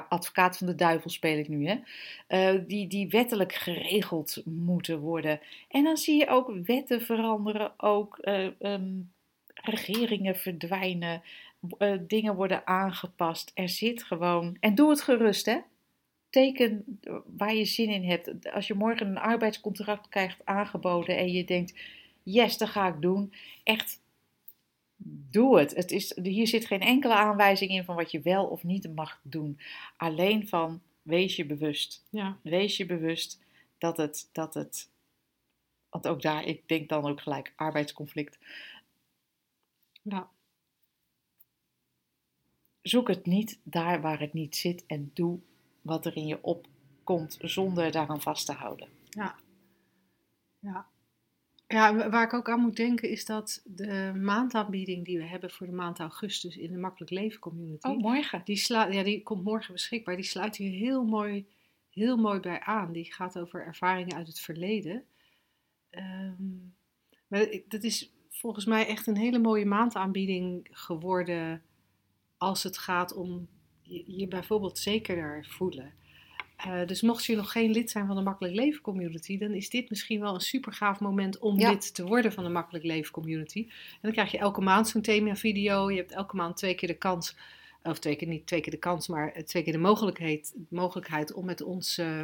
Advocaat 0.09 0.59
van 0.59 0.67
de 0.67 0.75
duivel 0.75 1.11
speel 1.11 1.39
ik 1.39 1.49
nu, 1.49 1.69
hè? 1.69 1.79
eh, 2.27 2.61
die, 2.67 2.87
die 2.87 3.09
wettelijk 3.09 3.53
geregeld 3.53 4.43
moeten 4.45 4.99
worden. 4.99 5.41
En 5.69 5.85
dan 5.85 5.97
zie 5.97 6.19
je 6.19 6.29
ook 6.29 6.53
wetten 6.65 7.01
veranderen, 7.03 7.73
ook 7.77 8.19
eh, 8.19 8.61
ehm, 8.61 9.01
regeringen 9.55 10.37
verdwijnen 10.37 11.23
eh, 11.79 11.99
dingen 12.01 12.35
worden 12.35 12.67
aangepast. 12.67 13.51
Er 13.55 13.69
zit 13.69 14.03
gewoon. 14.03 14.57
En 14.61 14.75
doe 14.75 14.91
het 14.91 15.03
gerust, 15.03 15.47
hè? 15.47 15.59
Teken 16.33 17.01
waar 17.37 17.55
je 17.55 17.65
zin 17.65 17.91
in 17.91 18.05
hebt. 18.05 18.53
Als 18.53 18.67
je 18.67 18.75
morgen 18.75 19.07
een 19.07 19.19
arbeidscontract 19.19 20.09
krijgt 20.09 20.41
aangeboden 20.45 21.17
en 21.17 21.33
je 21.33 21.45
denkt: 21.45 21.75
yes, 22.23 22.59
dat 22.59 22.69
ga 22.69 22.89
ik 22.89 23.01
doen. 23.01 23.33
Echt, 23.65 24.01
doe 25.31 25.59
het. 25.59 25.75
het 25.75 25.91
is, 25.91 26.17
hier 26.23 26.47
zit 26.47 26.67
geen 26.67 26.81
enkele 26.81 27.15
aanwijzing 27.15 27.71
in 27.71 27.85
van 27.85 27.97
wat 27.97 28.11
je 28.11 28.21
wel 28.21 28.47
of 28.47 28.63
niet 28.63 28.95
mag 28.95 29.21
doen. 29.23 29.59
Alleen 29.97 30.49
van 30.49 30.81
wees 31.03 31.37
je 31.37 31.47
bewust. 31.47 32.05
Ja. 32.11 32.39
Wees 32.43 32.77
je 32.77 32.87
bewust 32.87 33.41
dat 33.79 33.97
het. 33.97 34.29
Dat 34.33 34.55
het 34.55 34.91
want 35.91 36.07
ook 36.07 36.23
daar, 36.23 36.45
ik 36.45 36.69
denk 36.69 36.89
dan 36.89 37.07
ook 37.07 37.21
gelijk 37.21 37.53
arbeidsconflict. 37.57 38.39
ja. 40.03 40.31
zoek 42.83 43.09
het 43.09 43.27
niet 43.27 43.61
daar 43.63 44.01
waar 44.01 44.21
het 44.21 44.33
niet 44.33 44.57
zit 44.57 44.87
en 44.87 45.11
doe 45.15 45.41
wat 45.83 46.07
er 46.07 46.17
in 46.17 46.27
je 46.27 46.43
opkomt 46.43 47.39
zonder 47.41 47.91
daaraan 47.93 48.21
vast 48.23 48.47
te 48.47 48.53
houden. 48.53 48.89
Ja. 49.11 49.35
Ja. 50.59 50.87
Ja, 51.67 51.95
wa- 51.97 52.11
waar 52.11 52.25
ik 52.25 52.33
ook 52.33 52.49
aan 52.51 52.61
moet 52.61 52.77
denken 52.77 53.09
is 53.11 53.25
dat 53.25 53.63
de 53.65 54.13
maandaanbieding 54.21 55.05
die 55.05 55.19
we 55.19 55.25
hebben 55.25 55.51
voor 55.51 55.67
de 55.67 55.73
maand 55.73 55.99
augustus 55.99 56.57
in 56.57 56.73
de 56.73 56.79
Makkelijk 56.79 57.11
Leven 57.11 57.39
Community, 57.41 57.89
Oh, 57.89 57.99
morgen. 57.99 58.41
die, 58.45 58.57
sla, 58.57 58.87
ja, 58.87 59.03
die 59.03 59.23
komt 59.23 59.45
morgen 59.45 59.73
beschikbaar. 59.73 60.17
Die 60.17 60.25
sluit 60.25 60.57
hier 60.57 60.71
heel 60.71 61.05
mooi, 61.05 61.47
heel 61.91 62.17
mooi 62.17 62.41
bij 62.41 62.61
aan. 62.61 62.93
Die 62.93 63.13
gaat 63.13 63.39
over 63.39 63.67
ervaringen 63.67 64.17
uit 64.17 64.27
het 64.27 64.41
verleden. 64.41 65.05
Ehm, 65.91 66.57
maar 67.29 67.47
dat 67.69 67.83
is 67.83 68.13
volgens 68.31 68.65
mij 68.65 68.87
echt 68.87 69.07
een 69.07 69.17
hele 69.17 69.39
mooie 69.39 69.67
maandaanbieding 69.67 70.69
geworden 70.71 71.63
als 72.37 72.63
het 72.63 72.79
gaat 72.79 73.15
om 73.15 73.49
je, 74.07 74.29
bijvoorbeeld 74.29 74.79
zekerder 74.79 75.47
voelen. 75.49 75.93
Eh, 76.57 76.87
dus 76.87 77.01
mocht 77.03 77.25
je 77.25 77.37
nog 77.37 77.53
geen 77.53 77.71
lid 77.71 77.91
zijn 77.91 78.07
van 78.07 78.17
de 78.17 78.23
Makkelijk 78.23 78.55
Leven 78.55 78.81
Community, 78.83 79.39
dan 79.39 79.53
is 79.53 79.71
dit 79.71 79.91
misschien 79.91 80.21
wel 80.21 80.35
een 80.35 80.41
super 80.41 80.73
gaaf 80.73 81.01
moment 81.01 81.39
om 81.39 81.59
Ja. 81.59 81.71
lid 81.71 81.95
te 81.95 82.05
worden 82.05 82.33
van 82.33 82.45
de 82.45 82.51
Makkelijk 82.51 82.85
Leven 82.85 83.13
Community. 83.13 83.67
En 83.69 83.99
dan 84.01 84.13
krijg 84.13 84.31
je 84.31 84.39
elke 84.39 84.61
maand 84.61 84.89
zo'n 84.89 85.03
thema-video. 85.03 85.91
Je 85.91 85.97
hebt 85.97 86.13
elke 86.13 86.37
maand 86.37 86.57
twee 86.57 86.75
keer 86.75 86.89
de 86.89 86.95
kans, 86.95 87.37
of 87.83 87.99
twee 87.99 88.17
keer 88.17 88.29
niet 88.29 88.47
twee 88.47 88.61
keer 88.61 88.73
de 88.73 88.79
kans, 88.79 89.09
maar 89.09 89.45
twee 89.45 89.63
keer 89.63 89.73
de 89.73 89.79
mogelijkheid, 89.79 90.55
mogelijkheid 90.69 91.33
om 91.33 91.45
met 91.45 91.63
ons 91.63 91.99
eh, 91.99 92.23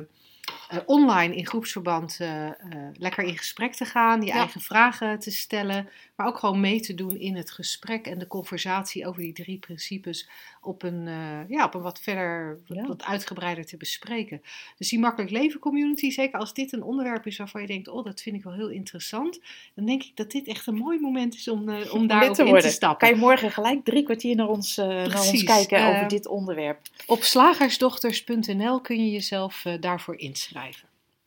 eh, 0.68 0.78
online 0.86 1.34
in 1.36 1.46
groepsverband 1.46 2.16
eh, 2.20 2.46
eh, 2.46 2.54
lekker 2.92 3.24
in 3.24 3.36
gesprek 3.36 3.74
te 3.74 3.84
gaan, 3.84 4.20
je 4.20 4.26
Ja. 4.26 4.34
eigen 4.34 4.60
vragen 4.60 5.18
te 5.18 5.30
stellen, 5.30 5.88
maar 6.16 6.26
ook 6.26 6.38
gewoon 6.38 6.60
mee 6.60 6.80
te 6.80 6.94
doen 6.94 7.16
in 7.16 7.36
het 7.36 7.50
gesprek 7.50 8.06
en 8.06 8.18
de 8.18 8.26
conversatie 8.26 9.06
over 9.06 9.20
die 9.22 9.32
drie 9.32 9.58
principes 9.58 10.28
op 10.60 10.82
een, 10.82 11.08
ja, 11.48 11.64
op 11.64 11.74
een 11.74 11.80
wat 11.80 12.00
verder, 12.00 12.58
wat, 12.66 12.76
Ja. 12.76 12.86
wat 12.86 13.04
uitgebreider 13.04 13.66
te 13.66 13.76
bespreken. 13.76 14.42
Dus 14.78 14.88
die 14.88 14.98
makkelijk 14.98 15.30
leven 15.32 15.60
community, 15.60 16.10
zeker 16.10 16.38
als 16.38 16.54
dit 16.54 16.72
een 16.72 16.82
onderwerp 16.82 17.26
is 17.26 17.36
waarvan 17.36 17.60
je 17.60 17.66
denkt, 17.66 17.88
oh, 17.88 18.04
dat 18.04 18.20
vind 18.20 18.36
ik 18.36 18.42
wel 18.42 18.52
heel 18.52 18.68
interessant, 18.68 19.40
dan 19.74 19.86
denk 19.86 20.02
ik 20.02 20.16
dat 20.16 20.30
dit 20.30 20.46
echt 20.46 20.66
een 20.66 20.74
mooi 20.74 21.00
moment 21.00 21.34
is 21.34 21.48
om, 21.48 21.70
om 21.90 22.06
daarop 22.06 22.34
te 22.34 22.44
in 22.44 22.58
te 22.60 22.68
stappen. 22.68 23.08
Kan 23.08 23.16
je 23.16 23.22
morgen 23.24 23.50
gelijk 23.50 23.84
drie 23.84 24.02
kwartier 24.02 24.36
naar 24.36 24.48
ons, 24.48 24.76
naar 24.76 25.26
ons 25.26 25.44
kijken 25.44 25.86
over 25.86 26.08
dit 26.08 26.26
onderwerp. 26.26 26.80
Op 27.06 27.22
slagersdochters.nl 27.22 28.80
kun 28.80 29.04
je 29.04 29.10
jezelf 29.10 29.64
daarvoor 29.80 30.16
inschrijven. 30.18 30.57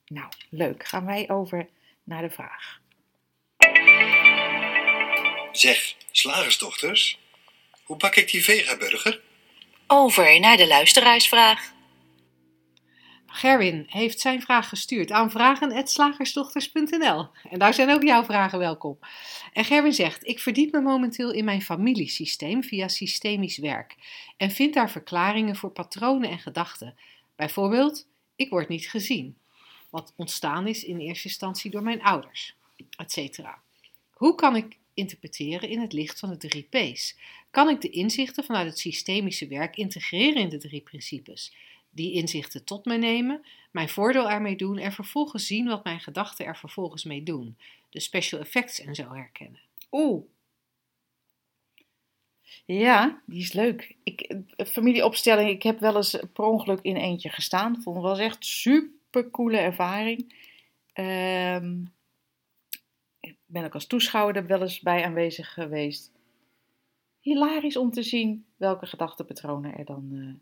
Nou, 0.05 0.27
leuk. 0.49 0.85
Gaan 0.87 1.05
wij 1.05 1.29
over 1.29 1.67
naar 2.03 2.21
de 2.21 2.29
vraag. 2.29 2.79
Zeg, 5.51 5.95
slagersdochters, 6.11 7.19
hoe 7.83 7.97
bak 7.97 8.15
ik 8.15 8.31
die 8.31 8.43
vegaburger? 8.43 9.21
Over 9.87 10.39
naar 10.39 10.57
de 10.57 10.67
luisteraarsvraag. 10.67 11.71
Gerwin 13.25 13.85
heeft 13.87 14.19
zijn 14.19 14.41
vraag 14.41 14.69
gestuurd 14.69 15.11
aan 15.11 15.31
vragen.slagersdochters.nl. 15.31 17.27
En 17.49 17.59
daar 17.59 17.73
zijn 17.73 17.89
ook 17.89 18.03
jouw 18.03 18.23
vragen 18.23 18.59
welkom. 18.59 18.99
En 19.53 19.65
Gerwin 19.65 19.93
zegt: 19.93 20.27
Ik 20.27 20.39
verdiep 20.39 20.71
me 20.71 20.81
momenteel 20.81 21.31
in 21.31 21.45
mijn 21.45 21.61
familiesysteem 21.61 22.63
via 22.63 22.87
systemisch 22.87 23.57
werk 23.57 23.95
en 24.37 24.51
vind 24.51 24.73
daar 24.73 24.91
verklaringen 24.91 25.55
voor 25.55 25.71
patronen 25.71 26.29
en 26.29 26.39
gedachten. 26.39 26.95
Bijvoorbeeld, 27.35 28.07
ik 28.35 28.49
word 28.49 28.67
niet 28.67 28.89
gezien, 28.89 29.37
wat 29.89 30.13
ontstaan 30.15 30.67
is 30.67 30.83
in 30.83 30.99
eerste 30.99 31.27
instantie 31.27 31.71
door 31.71 31.83
mijn 31.83 32.01
ouders, 32.01 32.55
etc. 32.97 33.39
Hoe 34.13 34.35
kan 34.35 34.55
ik 34.55 34.77
interpreteren 34.93 35.69
in 35.69 35.79
het 35.79 35.93
licht 35.93 36.19
van 36.19 36.29
de 36.29 36.37
drie 36.37 36.67
P's? 36.69 37.15
Kan 37.51 37.69
ik 37.69 37.81
de 37.81 37.89
inzichten 37.89 38.43
vanuit 38.43 38.67
het 38.67 38.79
systemische 38.79 39.47
werk 39.47 39.75
integreren 39.75 40.41
in 40.41 40.49
de 40.49 40.57
drie 40.57 40.81
principes? 40.81 41.51
die 41.91 42.13
inzichten 42.13 42.63
tot 42.63 42.85
me 42.85 42.97
nemen, 42.97 43.45
mijn 43.71 43.89
voordeel 43.89 44.29
ermee 44.29 44.55
doen 44.55 44.77
en 44.77 44.91
vervolgens 44.91 45.47
zien 45.47 45.67
wat 45.67 45.83
mijn 45.83 45.99
gedachten 45.99 46.45
er 46.45 46.57
vervolgens 46.57 47.03
mee 47.03 47.23
doen. 47.23 47.57
De 47.89 47.99
special 47.99 48.41
effects 48.41 48.79
en 48.79 48.95
zo 48.95 49.13
herkennen. 49.13 49.59
Oeh. 49.91 50.23
Ja, 52.65 53.21
die 53.25 53.41
is 53.41 53.53
leuk. 53.53 53.95
Ik, 54.03 54.21
eh, 54.21 54.65
familieopstelling, 54.65 55.49
ik 55.49 55.63
heb 55.63 55.79
wel 55.79 55.95
eens 55.95 56.19
per 56.33 56.45
ongeluk 56.45 56.81
in 56.81 56.95
eentje 56.95 57.29
gestaan. 57.29 57.81
Vond 57.81 57.95
het 57.95 58.05
was 58.05 58.19
echt 58.19 58.45
super 58.45 59.29
coole 59.29 59.57
ervaring. 59.57 60.49
Ehm, 60.93 61.81
ik 63.19 63.37
ben 63.45 63.65
ook 63.65 63.73
als 63.73 63.87
toeschouwer 63.87 64.35
er 64.35 64.45
wel 64.45 64.61
eens 64.61 64.79
bij 64.79 65.05
aanwezig 65.05 65.53
geweest. 65.53 66.11
Hilarisch 67.19 67.77
om 67.77 67.91
te 67.91 68.03
zien 68.03 68.45
welke 68.57 68.85
gedachtenpatronen 68.85 69.77
er 69.77 69.85
dan 69.85 70.09
eh, 70.11 70.33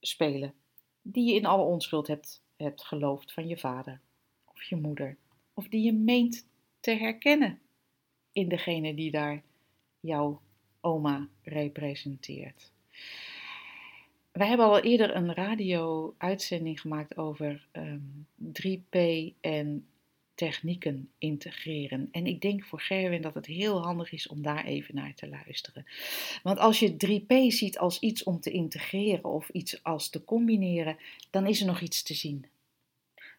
spelen. 0.00 0.54
Die 1.02 1.28
je 1.28 1.34
in 1.34 1.46
alle 1.46 1.64
onschuld 1.64 2.06
hebt, 2.06 2.42
hebt 2.56 2.84
geloofd 2.84 3.32
van 3.32 3.48
je 3.48 3.58
vader 3.58 4.00
of 4.44 4.62
je 4.62 4.76
moeder. 4.76 5.16
Of 5.54 5.68
die 5.68 5.84
je 5.84 5.92
meent 5.92 6.46
te 6.80 6.90
herkennen 6.90 7.60
in 8.32 8.48
degene 8.48 8.94
die 8.94 9.10
daar 9.10 9.42
jouw 10.00 10.40
oma 10.86 11.28
representeert. 11.42 12.72
Wij 14.32 14.46
hebben 14.46 14.66
al 14.66 14.80
eerder 14.80 15.16
een 15.16 15.34
radio-uitzending 15.34 16.80
gemaakt 16.80 17.16
over 17.16 17.66
ehm, 17.72 17.98
3P 18.36 18.98
en 19.40 19.86
technieken 20.34 21.10
integreren. 21.18 22.08
En 22.10 22.26
ik 22.26 22.40
denk 22.40 22.64
voor 22.64 22.80
Gerwin 22.80 23.22
dat 23.22 23.34
het 23.34 23.46
heel 23.46 23.82
handig 23.82 24.12
is 24.12 24.28
om 24.28 24.42
daar 24.42 24.64
even 24.64 24.94
naar 24.94 25.14
te 25.14 25.28
luisteren. 25.28 25.86
Want 26.42 26.58
als 26.58 26.78
je 26.78 26.96
3P 26.96 27.52
ziet 27.52 27.78
als 27.78 27.98
iets 27.98 28.22
om 28.22 28.40
te 28.40 28.50
integreren 28.50 29.24
of 29.24 29.48
iets 29.48 29.82
als 29.82 30.08
te 30.08 30.24
combineren, 30.24 30.96
dan 31.30 31.46
is 31.46 31.60
er 31.60 31.66
nog 31.66 31.80
iets 31.80 32.02
te 32.02 32.14
zien 32.14 32.46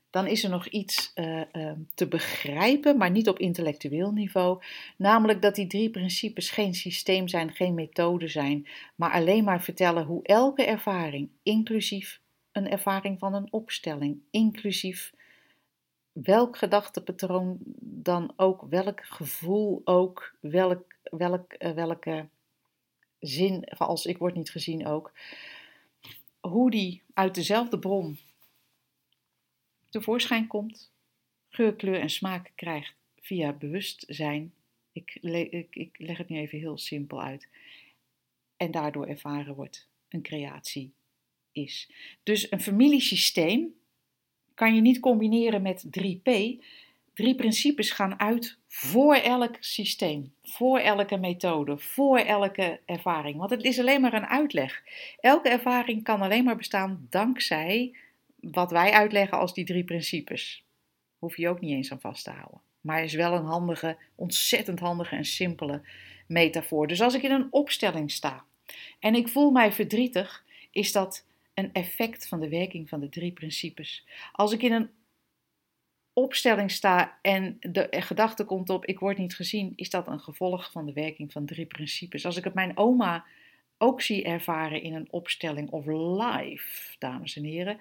dan 0.10 0.28
is 0.28 0.44
er 0.44 0.50
nog 0.50 0.68
iets 0.68 1.12
eh, 1.14 1.42
eh, 1.42 1.78
te 1.94 2.08
begrijpen, 2.08 2.98
maar 2.98 3.12
niet 3.12 3.30
op 3.30 3.40
intellectueel 3.40 4.12
niveau. 4.12 4.64
Namelijk 4.98 5.42
dat 5.42 5.56
die 5.56 5.68
drie 5.68 5.90
principes 5.90 6.50
geen 6.50 6.74
systeem 6.74 7.28
zijn, 7.28 7.54
geen 7.54 7.74
methode 7.74 8.28
zijn, 8.28 8.68
maar 8.96 9.12
alleen 9.12 9.44
maar 9.44 9.64
vertellen 9.64 10.06
hoe 10.06 10.24
elke 10.24 10.66
ervaring, 10.66 11.30
inclusief 11.44 12.22
een 12.52 12.70
ervaring 12.70 13.20
van 13.20 13.34
een 13.34 13.48
opstelling, 13.52 14.22
inclusief 14.32 15.14
welk 16.12 16.58
gedachtepatroon 16.58 17.58
dan 17.80 18.34
ook, 18.36 18.66
welk 18.70 19.06
gevoel 19.06 19.82
ook, 19.84 20.36
welk, 20.40 20.96
welk, 21.04 21.54
eh, 21.54 21.72
welke 21.72 22.28
zin, 23.20 23.64
als 23.78 24.06
ik 24.06 24.18
word 24.18 24.36
niet 24.36 24.50
gezien 24.50 24.88
ook, 24.88 25.14
hoe 26.40 26.72
die 26.72 27.02
uit 27.14 27.36
dezelfde 27.36 27.80
bron 27.80 28.18
tevoorschijn 29.90 30.48
komt, 30.48 30.92
geur, 31.50 31.76
kleur 31.76 32.00
en 32.00 32.10
smaak 32.10 32.52
krijgt 32.56 32.96
via 33.22 33.54
bewustzijn. 33.54 34.54
Ik, 34.92 35.18
ik, 35.22 35.76
ik 35.76 35.96
leg 35.98 36.18
het 36.18 36.30
nu 36.30 36.38
even 36.38 36.58
heel 36.58 36.78
simpel 36.78 37.22
uit. 37.22 37.48
En 38.58 38.72
daardoor 38.72 39.08
ervaren 39.08 39.56
wordt 39.56 39.88
een 40.10 40.22
creatie 40.22 40.94
is. 41.52 41.92
Dus 42.24 42.52
een 42.52 42.62
familiesysteem 42.62 43.74
kan 44.54 44.76
je 44.76 44.82
niet 44.82 45.00
combineren 45.00 45.62
met 45.62 45.86
3P. 45.86 46.32
Drie 47.14 47.36
principes 47.36 47.92
gaan 47.92 48.20
uit 48.20 48.58
voor 48.68 49.16
elk 49.16 49.56
systeem, 49.60 50.34
voor 50.44 50.80
elke 50.80 51.18
methode, 51.18 51.78
voor 51.78 52.18
elke 52.18 52.80
ervaring. 52.86 53.38
Want 53.38 53.50
het 53.50 53.64
is 53.64 53.80
alleen 53.80 54.02
maar 54.02 54.14
een 54.14 54.26
uitleg. 54.26 54.84
Elke 55.20 55.50
ervaring 55.50 56.04
kan 56.04 56.22
alleen 56.22 56.44
maar 56.44 56.56
bestaan 56.56 57.08
dankzij 57.10 57.96
wat 58.40 58.72
wij 58.72 58.92
uitleggen 58.92 59.38
als 59.38 59.54
die 59.54 59.66
drie 59.66 59.84
principes. 59.84 60.64
Hoef 61.18 61.38
je 61.38 61.50
ook 61.50 61.60
niet 61.60 61.72
eens 61.72 61.92
aan 61.92 62.00
vast 62.00 62.24
te 62.24 62.32
houden. 62.32 62.62
Maar 62.82 63.04
is 63.04 63.14
wel 63.14 63.34
een 63.34 63.46
handige, 63.46 63.98
ontzettend 64.16 64.80
handige 64.80 65.16
en 65.16 65.26
simpele 65.26 65.82
metafoor. 66.28 66.88
Dus 66.88 67.02
als 67.02 67.14
ik 67.14 67.24
in 67.24 67.32
een 67.32 67.48
opstelling 67.52 68.12
sta 68.12 68.46
en 69.00 69.16
ik 69.16 69.28
voel 69.28 69.52
mij 69.52 69.72
verdrietig, 69.72 70.46
is 70.72 70.92
dat 70.92 71.26
een 71.54 71.74
effect 71.74 72.28
van 72.28 72.40
de 72.40 72.50
werking 72.50 72.90
van 72.90 73.00
de 73.00 73.10
drie 73.10 73.32
principes. 73.32 74.06
Als 74.32 74.52
ik 74.54 74.64
in 74.64 74.72
een 74.72 74.90
opstelling 76.14 76.72
sta 76.72 77.20
en 77.22 77.58
de 77.60 77.88
gedachte 77.90 78.44
komt 78.44 78.70
op 78.70 78.86
ik 78.86 79.00
word 79.00 79.18
niet 79.18 79.36
gezien, 79.36 79.74
is 79.76 79.90
dat 79.90 80.08
een 80.08 80.20
gevolg 80.20 80.72
van 80.72 80.86
de 80.86 80.94
werking 80.94 81.32
van 81.32 81.46
drie 81.46 81.66
principes. 81.66 82.26
Als 82.26 82.38
ik 82.38 82.44
het 82.44 82.54
mijn 82.54 82.78
oma 82.78 83.26
ook 83.78 84.02
zie 84.02 84.24
ervaren 84.24 84.82
in 84.82 84.94
een 84.94 85.12
opstelling 85.12 85.70
of 85.70 85.86
live, 85.86 86.96
dames 87.00 87.36
en 87.36 87.44
heren, 87.44 87.80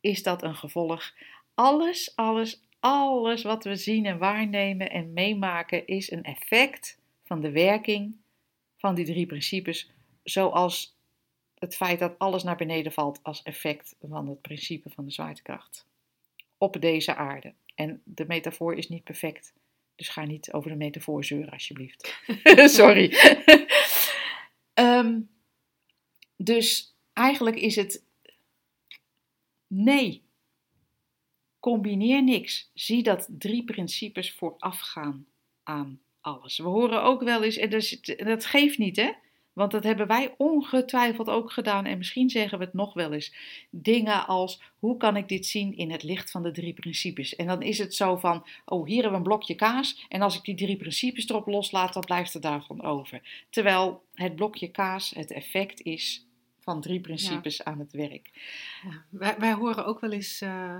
is 0.00 0.22
dat 0.22 0.42
een 0.42 0.54
gevolg. 0.54 1.14
Alles, 1.54 2.16
alles, 2.16 2.62
alles 2.80 3.42
wat 3.42 3.64
we 3.64 3.76
zien 3.76 4.06
en 4.06 4.18
waarnemen 4.18 4.90
en 4.90 5.12
meemaken 5.12 5.86
is 5.86 6.10
een 6.10 6.22
effect 6.22 6.98
van 7.24 7.40
de 7.40 7.50
werking 7.50 8.16
van 8.76 8.94
die 8.94 9.04
drie 9.04 9.26
principes, 9.26 9.90
zoals 10.22 10.96
het 11.58 11.76
feit 11.76 11.98
dat 11.98 12.18
alles 12.18 12.42
naar 12.42 12.56
beneden 12.56 12.92
valt 12.92 13.22
als 13.22 13.42
effect 13.42 13.96
van 14.00 14.28
het 14.28 14.40
principe 14.40 14.90
van 14.90 15.04
de 15.04 15.10
zwaartekracht 15.10 15.86
op 16.58 16.80
deze 16.80 17.14
aarde. 17.14 17.54
En 17.74 18.02
de 18.04 18.24
metafoor 18.26 18.74
is 18.74 18.88
niet 18.88 19.04
perfect, 19.04 19.52
dus 19.96 20.08
ga 20.08 20.24
niet 20.24 20.52
over 20.52 20.70
de 20.70 20.76
metafoor 20.76 21.24
zeuren 21.24 21.52
alsjeblieft. 21.52 22.22
Sorry. 22.78 23.12
Ehm, 24.74 25.20
dus 26.36 26.96
eigenlijk 27.12 27.56
is 27.56 27.76
het 27.76 28.04
nee. 29.68 30.22
Combineer 31.60 32.22
niks. 32.22 32.70
Zie 32.74 33.02
dat 33.02 33.26
drie 33.30 33.64
principes 33.64 34.32
voorafgaan 34.32 35.26
aan 35.62 36.00
alles. 36.20 36.58
We 36.58 36.68
horen 36.68 37.02
ook 37.02 37.22
wel 37.22 37.42
eens, 37.42 37.56
en 37.56 37.70
dat, 37.70 37.82
is- 37.82 38.00
dat 38.16 38.44
geeft 38.46 38.78
niet 38.78 38.96
hè, 38.96 39.10
want 39.52 39.70
dat 39.70 39.84
hebben 39.84 40.06
wij 40.06 40.34
ongetwijfeld 40.36 41.28
ook 41.28 41.52
gedaan 41.52 41.84
en 41.86 41.98
misschien 41.98 42.30
zeggen 42.30 42.58
we 42.58 42.64
het 42.64 42.74
nog 42.74 42.94
wel 42.94 43.12
eens. 43.12 43.34
Dingen 43.70 44.26
als, 44.26 44.62
hoe 44.78 44.96
kan 44.96 45.16
ik 45.16 45.28
dit 45.28 45.46
zien 45.46 45.76
in 45.76 45.90
het 45.90 46.02
licht 46.02 46.30
van 46.30 46.42
de 46.42 46.50
drie 46.50 46.74
principes? 46.74 47.36
En 47.36 47.46
dan 47.46 47.62
is 47.62 47.78
het 47.78 47.94
zo 47.94 48.16
van, 48.16 48.46
oh 48.64 48.86
hier 48.86 48.94
hebben 48.94 49.10
we 49.10 49.16
een 49.16 49.22
blokje 49.22 49.54
kaas 49.54 50.06
en 50.08 50.22
als 50.22 50.36
ik 50.36 50.42
die 50.44 50.54
drie 50.54 50.76
principes 50.76 51.28
erop 51.28 51.46
loslaat, 51.46 51.92
dan 51.92 52.04
blijft 52.04 52.34
er 52.34 52.40
daarvan 52.40 52.82
over. 52.82 53.46
Terwijl 53.50 54.02
het 54.14 54.36
blokje 54.36 54.68
kaas 54.70 55.10
het 55.10 55.30
effect 55.30 55.82
is 55.82 56.26
van 56.68 56.80
drie 56.80 57.00
principes 57.00 57.64
aan 57.64 57.78
het 57.78 57.92
werk. 57.92 58.30
Ja, 58.82 59.04
wij, 59.10 59.36
wij 59.38 59.52
horen 59.52 59.86
ook 59.86 60.00
wel 60.00 60.10
eens, 60.10 60.40
eh, 60.40 60.76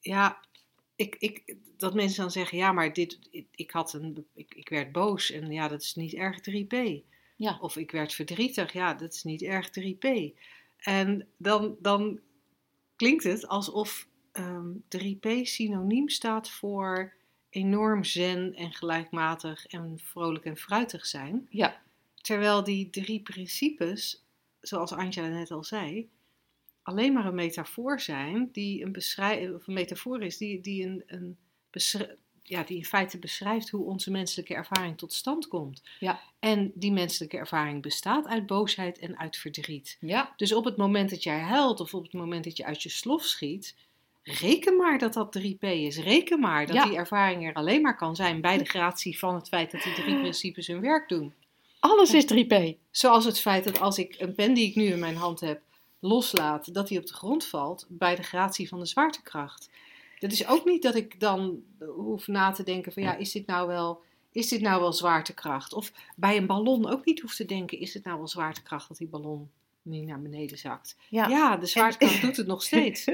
ja, 0.00 0.40
ik, 0.96 1.16
ik, 1.18 1.56
dat 1.76 1.94
mensen 1.94 2.20
dan 2.20 2.30
zeggen, 2.30 2.58
ja, 2.58 2.72
maar 2.72 2.92
dit, 2.92 3.18
ik, 3.30 3.46
ik 3.50 3.70
had 3.70 3.92
een, 3.92 4.26
ik, 4.34 4.54
ik 4.54 4.68
werd 4.68 4.92
boos 4.92 5.30
en 5.30 5.52
ja, 5.52 5.68
dat 5.68 5.82
is 5.82 5.94
niet 5.94 6.14
erg 6.14 6.38
3P. 6.50 6.76
Ja. 7.36 7.58
Of 7.60 7.76
ik 7.76 7.90
werd 7.90 8.12
verdrietig, 8.14 8.72
ja, 8.72 8.94
dat 8.94 9.14
is 9.14 9.24
niet 9.24 9.42
erg 9.42 9.70
3P. 9.80 10.38
En 10.76 11.28
dan, 11.36 11.76
dan 11.80 12.20
klinkt 12.96 13.24
het 13.24 13.48
alsof 13.48 14.08
ehm 14.32 14.72
3P 14.98 15.42
synoniem 15.42 16.08
staat 16.08 16.50
voor 16.50 17.12
enorm 17.48 18.04
zen 18.04 18.54
en 18.54 18.72
gelijkmatig 18.72 19.66
en 19.66 19.98
vrolijk 20.02 20.44
en 20.44 20.56
fruitig 20.56 21.06
zijn. 21.06 21.46
Ja, 21.48 21.82
Terwijl 22.20 22.64
die 22.64 22.90
drie 22.90 23.20
principes, 23.20 24.24
zoals 24.60 24.92
Angela 24.92 25.28
net 25.28 25.50
al 25.50 25.64
zei, 25.64 26.08
alleen 26.82 27.12
maar 27.12 27.26
een 27.26 27.34
metafoor 27.34 28.00
zijn, 28.00 28.48
die 28.52 28.84
een, 28.84 29.54
of 29.54 29.66
een 29.66 29.74
metafoor 29.74 30.22
is, 30.22 30.36
die, 30.36 30.60
die, 30.60 30.86
een, 30.86 31.02
een 31.06 31.38
ja, 32.42 32.62
die 32.62 32.76
in 32.76 32.84
feite 32.84 33.18
beschrijft 33.18 33.70
hoe 33.70 33.84
onze 33.84 34.10
menselijke 34.10 34.54
ervaring 34.54 34.98
tot 34.98 35.12
stand 35.12 35.48
komt. 35.48 35.82
Ja. 36.00 36.20
En 36.38 36.72
die 36.74 36.92
menselijke 36.92 37.36
ervaring 37.36 37.82
bestaat 37.82 38.26
uit 38.26 38.46
boosheid 38.46 38.98
en 38.98 39.18
uit 39.18 39.36
verdriet. 39.36 39.96
ja, 40.00 40.32
Dus 40.36 40.52
op 40.52 40.64
het 40.64 40.76
moment 40.76 41.10
dat 41.10 41.22
jij 41.22 41.40
huilt 41.40 41.80
of 41.80 41.94
op 41.94 42.02
het 42.02 42.12
moment 42.12 42.44
dat 42.44 42.56
je 42.56 42.64
uit 42.64 42.82
je 42.82 42.88
slof 42.88 43.24
schiet, 43.24 43.76
reken 44.22 44.76
maar 44.76 44.98
dat 44.98 45.12
dat 45.12 45.38
3P 45.38 45.60
is. 45.60 45.98
Reken 45.98 46.40
maar 46.40 46.66
dat 46.66 46.76
Ja. 46.76 46.84
die 46.84 46.96
ervaring 46.96 47.46
er 47.46 47.54
alleen 47.54 47.82
maar 47.82 47.96
kan 47.96 48.16
zijn 48.16 48.40
bij 48.40 48.58
de 48.58 48.64
gratie 48.64 49.18
van 49.18 49.34
het 49.34 49.48
feit 49.48 49.70
dat 49.70 49.82
die 49.82 49.92
drie 49.94 50.18
principes 50.20 50.66
hun 50.66 50.80
werk 50.80 51.08
doen. 51.08 51.34
Alles 51.80 52.14
is 52.14 52.24
3P. 52.34 52.78
Zoals 52.90 53.24
het 53.24 53.40
feit 53.40 53.64
dat 53.64 53.80
als 53.80 53.98
ik 53.98 54.16
een 54.18 54.34
pen 54.34 54.54
die 54.54 54.68
ik 54.68 54.74
nu 54.74 54.84
in 54.84 54.98
mijn 54.98 55.16
hand 55.16 55.40
heb 55.40 55.62
loslaat, 55.98 56.74
dat 56.74 56.88
die 56.88 56.98
op 56.98 57.06
de 57.06 57.14
grond 57.14 57.44
valt 57.44 57.86
bij 57.88 58.16
de 58.16 58.22
gratie 58.22 58.68
van 58.68 58.78
de 58.78 58.86
zwaartekracht. 58.86 59.70
Dat 60.18 60.32
is 60.32 60.46
ook 60.46 60.64
niet 60.64 60.82
dat 60.82 60.94
ik 60.94 61.20
dan 61.20 61.62
hoef 61.96 62.26
na 62.26 62.50
te 62.50 62.62
denken 62.62 62.92
van 62.92 63.02
ja, 63.02 63.16
is 63.16 63.32
dit 63.32 63.46
nou 63.46 63.66
wel, 63.66 64.02
is 64.32 64.48
dit 64.48 64.60
nou 64.60 64.80
wel 64.80 64.92
zwaartekracht? 64.92 65.72
Of 65.72 65.92
bij 66.16 66.36
een 66.36 66.46
ballon 66.46 66.90
ook 66.90 67.04
niet 67.04 67.20
hoef 67.20 67.34
te 67.34 67.44
denken, 67.44 67.78
is 67.78 67.94
het 67.94 68.04
nou 68.04 68.18
wel 68.18 68.28
zwaartekracht 68.28 68.88
dat 68.88 68.96
die 68.96 69.08
ballon 69.08 69.50
niet 69.82 70.06
naar 70.06 70.22
beneden 70.22 70.58
zakt? 70.58 70.96
Ja. 71.08 71.28
Ja, 71.28 71.56
de 71.56 71.66
zwaartekracht 71.66 72.20
doet 72.26 72.36
het 72.36 72.46
nog 72.46 72.62
steeds. 72.62 73.04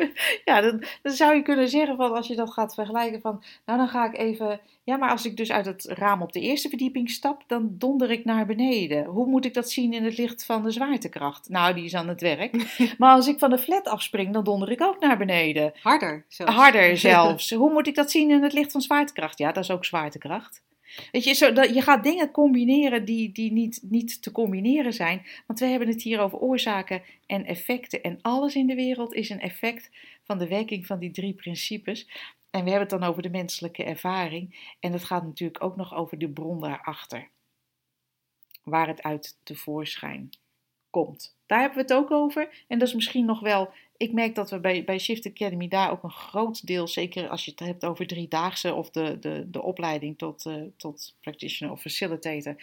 Ja, 0.44 0.60
dan, 0.60 0.84
dan 1.02 1.12
zou 1.12 1.34
je 1.34 1.42
kunnen 1.42 1.68
zeggen 1.68 1.96
van 1.96 2.12
als 2.12 2.26
je 2.26 2.36
dat 2.36 2.52
gaat 2.52 2.74
vergelijken 2.74 3.20
van, 3.20 3.42
nou 3.64 3.78
dan 3.78 3.88
ga 3.88 4.06
ik 4.06 4.16
even, 4.16 4.60
ja 4.84 4.96
maar 4.96 5.10
als 5.10 5.24
ik 5.26 5.36
dus 5.36 5.52
uit 5.52 5.66
het 5.66 5.84
raam 5.84 6.22
op 6.22 6.32
de 6.32 6.40
eerste 6.40 6.68
verdieping 6.68 7.10
stap, 7.10 7.44
dan 7.46 7.68
donder 7.70 8.10
ik 8.10 8.24
naar 8.24 8.46
beneden. 8.46 9.04
Hoe 9.04 9.26
moet 9.26 9.44
ik 9.44 9.54
dat 9.54 9.70
zien 9.70 9.92
in 9.92 10.04
het 10.04 10.18
licht 10.18 10.44
van 10.44 10.62
de 10.62 10.70
zwaartekracht? 10.70 11.48
Nou, 11.48 11.74
die 11.74 11.84
is 11.84 11.94
aan 11.94 12.08
het 12.08 12.20
werk. 12.20 12.54
Maar 12.98 13.14
als 13.14 13.26
ik 13.26 13.38
van 13.38 13.50
de 13.50 13.58
flat 13.58 13.88
afspring, 13.88 14.32
dan 14.32 14.44
donder 14.44 14.70
ik 14.70 14.82
ook 14.82 15.00
naar 15.00 15.18
beneden. 15.18 15.72
Harder 15.82 16.24
zelfs. 16.28 16.52
Harder 16.54 16.96
zelfs. 17.10 17.50
Hoe 17.50 17.72
moet 17.72 17.86
ik 17.86 17.94
dat 17.94 18.10
zien 18.10 18.30
in 18.30 18.42
het 18.42 18.52
licht 18.52 18.72
van 18.72 18.80
zwaartekracht? 18.80 19.38
Ja, 19.38 19.52
dat 19.52 19.64
is 19.64 19.70
ook 19.70 19.84
zwaartekracht. 19.84 20.62
Weet 21.12 21.24
je, 21.24 21.32
zo, 21.32 21.52
dat, 21.52 21.74
je 21.74 21.82
gaat 21.82 22.04
dingen 22.04 22.30
combineren 22.30 23.04
die, 23.04 23.32
die 23.32 23.52
niet, 23.52 23.80
niet 23.82 24.22
te 24.22 24.32
combineren 24.32 24.92
zijn. 24.92 25.26
Want 25.46 25.58
we 25.58 25.66
hebben 25.66 25.88
het 25.88 26.02
hier 26.02 26.20
over 26.20 26.38
oorzaken 26.38 27.02
en 27.26 27.44
effecten. 27.44 28.02
En 28.02 28.18
alles 28.22 28.54
in 28.54 28.66
de 28.66 28.74
wereld 28.74 29.14
is 29.14 29.30
een 29.30 29.40
effect 29.40 29.90
van 30.24 30.38
de 30.38 30.48
werking 30.48 30.86
van 30.86 30.98
die 30.98 31.10
drie 31.10 31.34
principes. 31.34 32.08
En 32.50 32.64
we 32.64 32.70
hebben 32.70 32.88
het 32.88 33.00
dan 33.00 33.08
over 33.08 33.22
de 33.22 33.30
menselijke 33.30 33.84
ervaring. 33.84 34.74
En 34.80 34.92
dat 34.92 35.04
gaat 35.04 35.24
natuurlijk 35.24 35.64
ook 35.64 35.76
nog 35.76 35.94
over 35.94 36.18
de 36.18 36.28
bron 36.28 36.60
daarachter. 36.60 37.28
Waar 38.62 38.86
het 38.86 39.02
uit 39.02 39.38
tevoorschijn 39.42 40.30
komt. 41.04 41.36
Daar 41.46 41.60
hebben 41.60 41.76
we 41.78 41.82
het 41.82 42.02
ook 42.02 42.10
over. 42.10 42.64
En 42.68 42.78
dat 42.78 42.88
is 42.88 42.94
misschien 42.94 43.24
nog 43.24 43.40
wel. 43.40 43.70
Ik 43.96 44.12
merk 44.12 44.34
dat 44.34 44.50
we 44.50 44.60
bij, 44.60 44.84
bij 44.84 44.98
Shift 44.98 45.26
Academy 45.26 45.68
daar 45.68 45.90
ook 45.90 46.02
een 46.02 46.10
groot 46.10 46.66
deel, 46.66 46.88
zeker 46.88 47.28
als 47.28 47.44
je 47.44 47.50
het 47.50 47.60
hebt 47.60 47.84
over 47.84 48.06
driedaagse 48.06 48.74
of 48.74 48.90
de, 48.90 49.18
de, 49.18 49.50
de 49.50 49.62
opleiding 49.62 50.18
tot, 50.18 50.46
eh, 50.46 50.54
tot 50.76 51.14
practitioner 51.20 51.74
of 51.74 51.80
facilitator, 51.80 52.56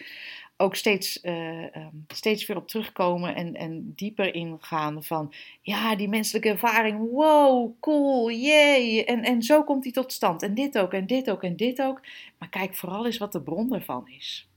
ook 0.56 0.74
steeds, 0.74 1.20
eh, 1.20 1.76
ehm, 1.76 1.96
steeds 2.08 2.46
weer 2.46 2.56
op 2.56 2.68
terugkomen 2.68 3.34
en, 3.34 3.54
en 3.54 3.92
dieper 3.96 4.34
ingaan 4.34 5.04
van, 5.04 5.32
ja, 5.62 5.96
die 5.96 6.08
menselijke 6.08 6.48
ervaring, 6.48 7.10
wow, 7.10 7.80
cool, 7.80 8.30
yay, 8.30 9.04
en, 9.04 9.22
en 9.22 9.42
zo 9.42 9.64
komt 9.64 9.82
die 9.82 9.92
tot 9.92 10.12
stand. 10.12 10.42
En 10.42 10.54
dit 10.54 10.78
ook, 10.78 10.92
en 10.92 11.06
dit 11.06 11.30
ook, 11.30 11.42
en 11.42 11.56
dit 11.56 11.82
ook. 11.82 12.00
Maar 12.38 12.48
kijk 12.48 12.74
vooral 12.74 13.06
eens 13.06 13.18
wat 13.18 13.32
de 13.32 13.42
bron 13.42 13.74
ervan 13.74 14.08
is. 14.08 14.48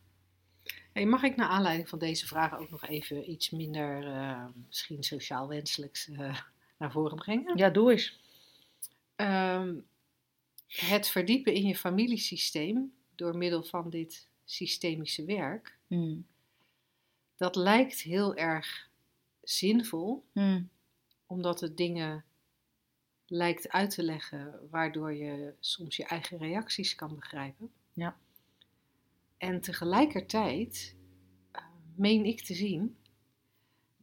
Hey, 0.98 1.06
mag 1.06 1.24
ik 1.24 1.36
naar 1.36 1.48
aanleiding 1.48 1.90
van 1.90 2.00
deze 2.00 2.28
vraag 2.28 2.58
ook 2.60 2.70
nog 2.70 2.88
even 2.88 3.32
iets 3.32 3.50
minder 3.50 4.08
eh, 4.08 4.46
misschien 4.68 5.04
sociaal 5.04 5.48
wenselijks 5.48 6.10
eh, 6.10 6.40
naar 6.80 6.92
voren 6.92 7.18
brengen? 7.18 7.58
Ja, 7.58 7.70
doe 7.70 7.92
eens. 7.92 8.20
Ehm, 9.16 9.76
het 10.68 11.08
verdiepen 11.10 11.54
in 11.54 11.68
je 11.68 11.76
familiesysteem 11.76 12.94
door 13.16 13.38
middel 13.38 13.64
van 13.64 13.90
dit 13.90 14.30
systemische 14.46 15.26
werk, 15.26 15.78
Hmm. 15.88 16.26
dat 17.36 17.56
lijkt 17.56 18.02
heel 18.02 18.36
erg 18.36 18.90
zinvol, 19.42 20.26
Hmm. 20.34 20.70
omdat 21.26 21.60
het 21.60 21.78
dingen 21.78 22.26
lijkt 23.28 23.70
uit 23.70 23.90
te 23.90 24.04
leggen 24.04 24.68
waardoor 24.70 25.14
je 25.14 25.54
soms 25.60 25.96
je 25.96 26.06
eigen 26.06 26.38
reacties 26.38 26.96
kan 26.96 27.16
begrijpen. 27.16 27.72
Ja. 27.94 28.18
En 29.38 29.62
tegelijkertijd 29.62 30.96
eh, 31.52 31.64
meen 31.96 32.26
ik 32.26 32.42
te 32.42 32.54
zien 32.54 32.98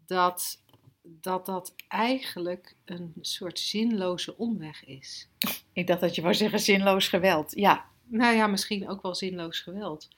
dat, 0.06 0.62
dat 1.02 1.46
dat 1.46 1.74
eigenlijk 1.88 2.76
een 2.84 3.12
soort 3.20 3.58
zinloze 3.58 4.36
omweg 4.36 4.84
is. 4.84 5.28
Ik 5.72 5.86
dacht 5.86 6.00
dat 6.00 6.14
je 6.14 6.22
wou 6.22 6.34
zeggen 6.34 6.60
zinloos 6.60 7.08
geweld. 7.08 7.52
Ja, 7.56 7.92
Nou 8.06 8.34
ja, 8.34 8.46
misschien 8.46 8.88
ook 8.88 9.02
wel 9.02 9.14
zinloos 9.14 9.60
geweld. 9.60 10.08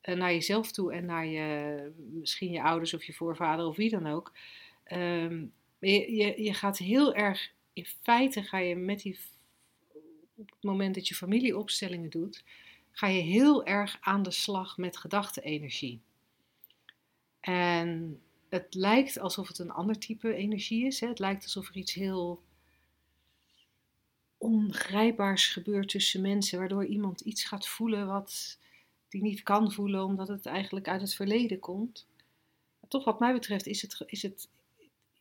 Eh, 0.00 0.16
naar 0.16 0.32
jezelf 0.32 0.72
toe 0.72 0.92
en 0.92 1.04
naar 1.04 1.26
je, 1.26 1.92
misschien 1.96 2.50
je 2.50 2.62
ouders 2.62 2.94
of 2.94 3.04
je 3.04 3.12
voorvader 3.12 3.66
of 3.66 3.76
wie 3.76 3.90
dan 3.90 4.06
ook. 4.06 4.32
Ehm, 4.84 5.46
je, 5.78 6.12
je, 6.16 6.42
je 6.42 6.54
gaat 6.54 6.78
heel 6.78 7.14
erg, 7.14 7.52
in 7.72 7.86
feite 8.02 8.42
ga 8.42 8.58
je 8.58 8.76
met 8.76 9.00
die, 9.00 9.18
op 10.36 10.50
het 10.50 10.62
moment 10.62 10.94
dat 10.94 11.08
je 11.08 11.14
familieopstellingen 11.14 12.10
doet, 12.10 12.44
ga 12.98 13.06
je 13.06 13.22
heel 13.22 13.64
erg 13.64 13.98
aan 14.00 14.22
de 14.22 14.30
slag 14.30 14.76
met 14.76 14.96
gedachte-energie. 14.96 16.00
En 17.40 18.20
het 18.48 18.74
lijkt 18.74 19.18
alsof 19.18 19.48
het 19.48 19.58
een 19.58 19.70
ander 19.70 19.98
type 19.98 20.34
energie 20.34 20.86
is. 20.86 21.00
Hè? 21.00 21.08
Het 21.08 21.18
lijkt 21.18 21.42
alsof 21.42 21.68
er 21.68 21.76
iets 21.76 21.94
heel 21.94 22.42
ongrijpbaars 24.38 25.46
gebeurt 25.46 25.88
tussen 25.88 26.20
mensen, 26.20 26.58
waardoor 26.58 26.84
iemand 26.84 27.20
iets 27.20 27.44
gaat 27.44 27.68
voelen 27.68 28.06
wat 28.06 28.58
die 29.08 29.22
niet 29.22 29.42
kan 29.42 29.72
voelen, 29.72 30.04
omdat 30.04 30.28
het 30.28 30.46
eigenlijk 30.46 30.88
uit 30.88 31.00
het 31.00 31.14
verleden 31.14 31.58
komt. 31.58 32.06
Toch, 32.88 33.04
wat 33.04 33.20
mij 33.20 33.32
betreft, 33.32 33.66
is 33.66 33.82
het, 33.82 34.02
is 34.06 34.22
het, 34.22 34.48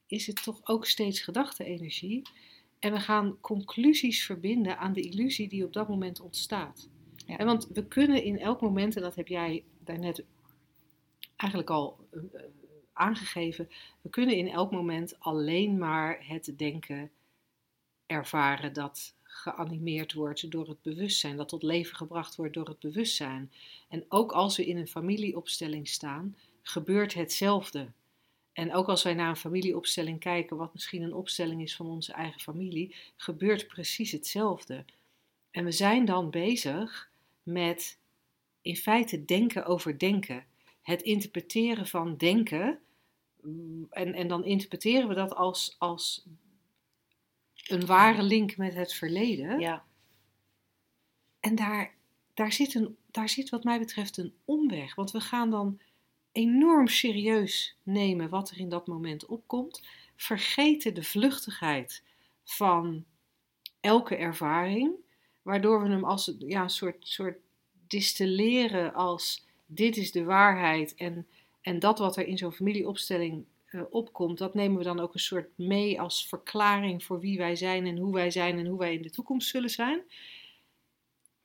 is 0.08 0.28
het 0.28 0.44
toch 0.44 0.60
ook 0.64 0.86
steeds 0.86 1.20
gedachte-energie. 1.20 2.22
En 2.80 2.92
we 2.92 3.00
gaan 3.00 3.40
conclusies 3.42 4.26
verbinden 4.26 4.78
aan 4.78 4.94
de 4.94 5.02
illusie 5.02 5.48
die 5.48 5.66
op 5.66 5.74
dat 5.74 5.88
moment 5.88 6.20
ontstaat. 6.20 6.90
Ja. 7.28 7.46
Want 7.46 7.68
we 7.74 7.86
kunnen 7.86 8.24
in 8.24 8.40
elk 8.40 8.62
moment, 8.62 8.96
en 8.96 9.02
dat 9.02 9.16
heb 9.16 9.28
jij 9.28 9.64
daarnet 9.80 10.24
eigenlijk 11.36 11.70
al 11.70 11.98
eh, 12.12 12.20
eh, 12.20 12.42
aangegeven, 12.94 13.70
we 14.02 14.10
kunnen 14.10 14.36
in 14.36 14.48
elk 14.48 14.72
moment 14.72 15.20
alleen 15.20 15.78
maar 15.78 16.18
het 16.28 16.54
denken 16.58 17.12
ervaren 18.06 18.74
dat 18.74 19.16
geanimeerd 19.24 20.14
wordt 20.14 20.52
door 20.52 20.68
het 20.68 20.82
bewustzijn, 20.82 21.38
dat 21.38 21.50
tot 21.50 21.64
leven 21.64 21.96
gebracht 21.96 22.36
wordt 22.36 22.54
door 22.54 22.68
het 22.68 22.80
bewustzijn. 22.80 23.52
En 23.90 24.06
ook 24.08 24.32
als 24.32 24.58
we 24.58 24.66
in 24.66 24.78
een 24.78 24.88
familieopstelling 24.88 25.88
staan, 25.88 26.38
gebeurt 26.62 27.14
hetzelfde. 27.14 27.88
En 28.54 28.74
ook 28.74 28.88
als 28.88 29.04
wij 29.04 29.14
naar 29.14 29.30
een 29.30 29.36
familieopstelling 29.36 30.20
kijken, 30.20 30.58
wat 30.58 30.74
misschien 30.74 31.02
een 31.02 31.14
opstelling 31.14 31.62
is 31.62 31.76
van 31.76 31.86
onze 31.86 32.14
eigen 32.14 32.42
familie, 32.42 32.96
gebeurt 33.16 33.68
precies 33.68 34.12
hetzelfde. 34.12 34.86
En 35.52 35.64
we 35.64 35.72
zijn 35.72 36.06
dan 36.06 36.30
bezig 36.30 37.10
met 37.48 38.00
in 38.62 38.76
feite 38.76 39.26
denken 39.26 39.66
over 39.66 39.98
denken. 40.00 40.46
Het 40.82 41.02
interpreteren 41.02 41.88
van 41.88 42.18
denken. 42.18 42.80
mm, 43.42 43.88
En, 43.90 44.14
en 44.14 44.28
dan 44.28 44.46
interpreteren 44.46 45.08
we 45.08 45.14
dat 45.14 45.36
als, 45.36 45.76
als 45.78 46.26
een 47.68 47.86
ware 47.86 48.24
link 48.24 48.58
met 48.58 48.74
het 48.74 48.94
verleden. 48.94 49.60
ja. 49.60 49.86
En 51.40 51.56
daar, 51.56 51.96
daar, 52.34 52.52
zit 52.52 52.74
een, 52.74 52.98
daar 53.12 53.30
zit 53.30 53.50
wat 53.50 53.64
mij 53.64 53.80
betreft 53.80 54.18
een 54.18 54.34
omweg. 54.46 54.96
Want 54.96 55.12
we 55.12 55.20
gaan 55.20 55.50
dan 55.50 55.80
enorm 56.32 56.88
serieus 56.88 57.78
nemen 57.84 58.30
wat 58.30 58.50
er 58.50 58.60
in 58.60 58.70
dat 58.70 58.88
moment 58.88 59.26
opkomt. 59.26 59.88
Vergeten 60.16 60.94
de 60.94 61.04
vluchtigheid 61.04 62.04
van 62.44 63.06
elke 63.80 64.16
ervaring. 64.16 65.06
Waardoor 65.48 65.82
we 65.84 65.90
hem 65.90 66.04
als 66.04 66.34
ja, 66.40 66.62
een 66.64 66.70
soort, 66.70 66.96
soort 67.00 67.38
distilleren 67.88 68.94
als 68.94 69.46
dit 69.66 69.98
is 69.98 70.12
de 70.12 70.24
waarheid. 70.24 70.96
En, 70.96 71.28
en 71.62 71.80
dat 71.80 72.00
wat 72.00 72.18
er 72.18 72.28
in 72.28 72.38
zo'n 72.38 72.52
familieopstelling 72.52 73.46
eh, 73.66 73.82
opkomt, 73.90 74.38
dat 74.38 74.54
nemen 74.54 74.78
we 74.78 74.84
dan 74.84 75.00
ook 75.00 75.14
een 75.14 75.20
soort 75.20 75.48
mee 75.58 76.02
als 76.02 76.28
verklaring 76.28 77.04
voor 77.04 77.20
wie 77.20 77.38
wij 77.38 77.56
zijn 77.56 77.86
en 77.86 77.98
hoe 77.98 78.14
wij 78.14 78.32
zijn 78.32 78.58
en 78.58 78.66
hoe 78.66 78.80
wij 78.80 78.94
in 78.94 79.02
de 79.02 79.10
toekomst 79.10 79.50
zullen 79.50 79.70
zijn. 79.70 80.02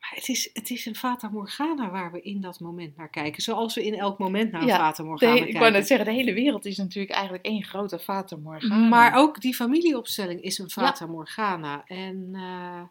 Maar 0.00 0.12
het 0.14 0.28
is, 0.28 0.50
het 0.52 0.70
is 0.70 0.86
een 0.86 0.96
Fata 0.96 1.28
Morgana 1.28 1.90
waar 1.90 2.12
we 2.12 2.20
in 2.22 2.40
dat 2.40 2.60
moment 2.60 2.96
naar 2.96 3.10
kijken. 3.10 3.42
Zoals 3.42 3.74
we 3.74 3.84
in 3.84 3.94
elk 3.94 4.18
moment 4.18 4.52
naar 4.52 4.60
een 4.60 4.66
Ja, 4.66 4.76
Fata 4.76 5.02
De 5.02 5.08
Morgana 5.08 5.32
he- 5.32 5.36
ik 5.38 5.42
wou 5.42 5.52
kijken. 5.52 5.72
net 5.72 5.86
zeggen, 5.86 6.06
de 6.06 6.12
hele 6.12 6.32
wereld 6.32 6.64
is 6.64 6.76
natuurlijk 6.76 7.14
eigenlijk 7.14 7.44
één 7.44 7.62
grote 7.64 7.98
Fata 7.98 8.36
Morgana. 8.36 8.88
Maar 8.88 9.14
ook 9.14 9.40
die 9.40 9.54
familieopstelling 9.54 10.40
is 10.42 10.58
een 10.58 10.70
Fata 10.70 11.06
Morgana. 11.06 11.84
En 11.86 12.30
eh, 12.32 12.82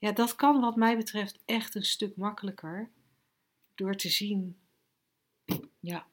ja, 0.00 0.12
dat 0.12 0.36
kan 0.36 0.60
wat 0.60 0.76
mij 0.76 0.96
betreft 0.96 1.38
echt 1.44 1.74
een 1.74 1.84
stuk 1.84 2.16
makkelijker. 2.16 2.90
Door 3.74 3.94
te 3.94 4.08
zien 4.08 4.56
Ja. 5.80 6.06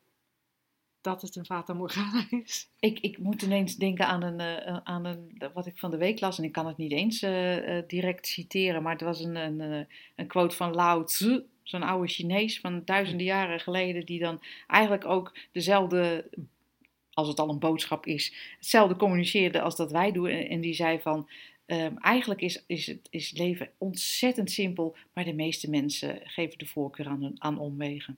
dat 1.02 1.22
het 1.22 1.36
een 1.36 1.46
Fata 1.46 1.74
Morgana 1.74 2.26
is. 2.30 2.70
Ik, 2.80 3.00
ik 3.00 3.18
moet 3.18 3.42
ineens 3.42 3.76
denken 3.76 4.08
aan, 4.08 4.24
een, 4.24 4.40
eh, 4.40 4.78
aan 4.84 5.06
een, 5.06 5.42
wat 5.54 5.66
ik 5.66 5.78
van 5.78 5.92
de 5.92 5.98
week 5.98 6.20
las. 6.20 6.38
En 6.38 6.44
ik 6.44 6.52
kan 6.52 6.68
het 6.68 6.78
niet 6.78 6.92
eens 6.92 7.22
eh, 7.22 7.78
eh, 7.78 7.88
direct 7.88 8.28
citeren. 8.28 8.84
Maar 8.84 8.92
het 8.92 9.02
was 9.02 9.20
een, 9.20 9.36
een, 9.36 9.62
eh, 9.62 9.86
een 10.16 10.28
quote 10.28 10.56
van 10.56 10.76
Lao 10.76 11.04
Tzu. 11.04 11.42
Zo'n 11.64 11.84
oude 11.84 12.08
Chinees 12.08 12.60
van 12.60 12.82
duizenden 12.86 13.26
jaren 13.26 13.60
geleden. 13.60 14.06
Die 14.06 14.20
dan 14.20 14.42
eigenlijk 14.68 15.06
ook 15.06 15.38
dezelfde, 15.52 16.30
als 17.14 17.28
het 17.28 17.40
al 17.40 17.50
een 17.50 17.60
boodschap 17.60 18.06
is, 18.06 18.34
hetzelfde 18.58 18.96
communiceerde 18.96 19.62
als 19.62 19.76
dat 19.76 19.92
wij 19.92 20.12
doen. 20.12 20.28
En, 20.28 20.50
en 20.50 20.62
die 20.62 20.74
zei 20.74 21.00
van... 21.00 21.30
ehm, 21.68 21.98
eigenlijk 21.98 22.42
is, 22.42 22.64
is 22.68 22.86
het 22.86 23.08
is 23.10 23.32
leven 23.32 23.70
ontzettend 23.78 24.52
simpel, 24.52 24.96
maar 25.14 25.24
de 25.24 25.34
meeste 25.34 25.70
mensen 25.70 26.22
geven 26.24 26.58
de 26.58 26.66
voorkeur 26.66 27.08
aan, 27.08 27.34
aan 27.38 27.60
omwegen. 27.60 28.18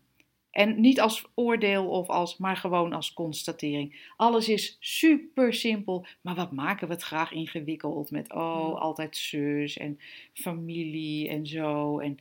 En 0.51 0.81
niet 0.81 0.99
als 0.99 1.25
oordeel 1.33 1.89
of 1.89 2.07
als, 2.07 2.37
maar 2.37 2.57
gewoon 2.57 2.93
als 2.93 3.13
constatering. 3.13 4.11
Alles 4.15 4.49
is 4.49 4.77
super 4.79 5.53
simpel, 5.53 6.05
maar 6.21 6.35
wat 6.35 6.51
maken 6.51 6.87
we 6.87 6.93
het 6.93 7.03
graag 7.03 7.31
ingewikkeld 7.31 8.11
met, 8.11 8.33
oh, 8.33 8.81
altijd 8.81 9.17
zus 9.17 9.77
en 9.77 9.99
familie 10.33 11.29
en 11.29 11.47
zo. 11.47 11.99
En 11.99 12.17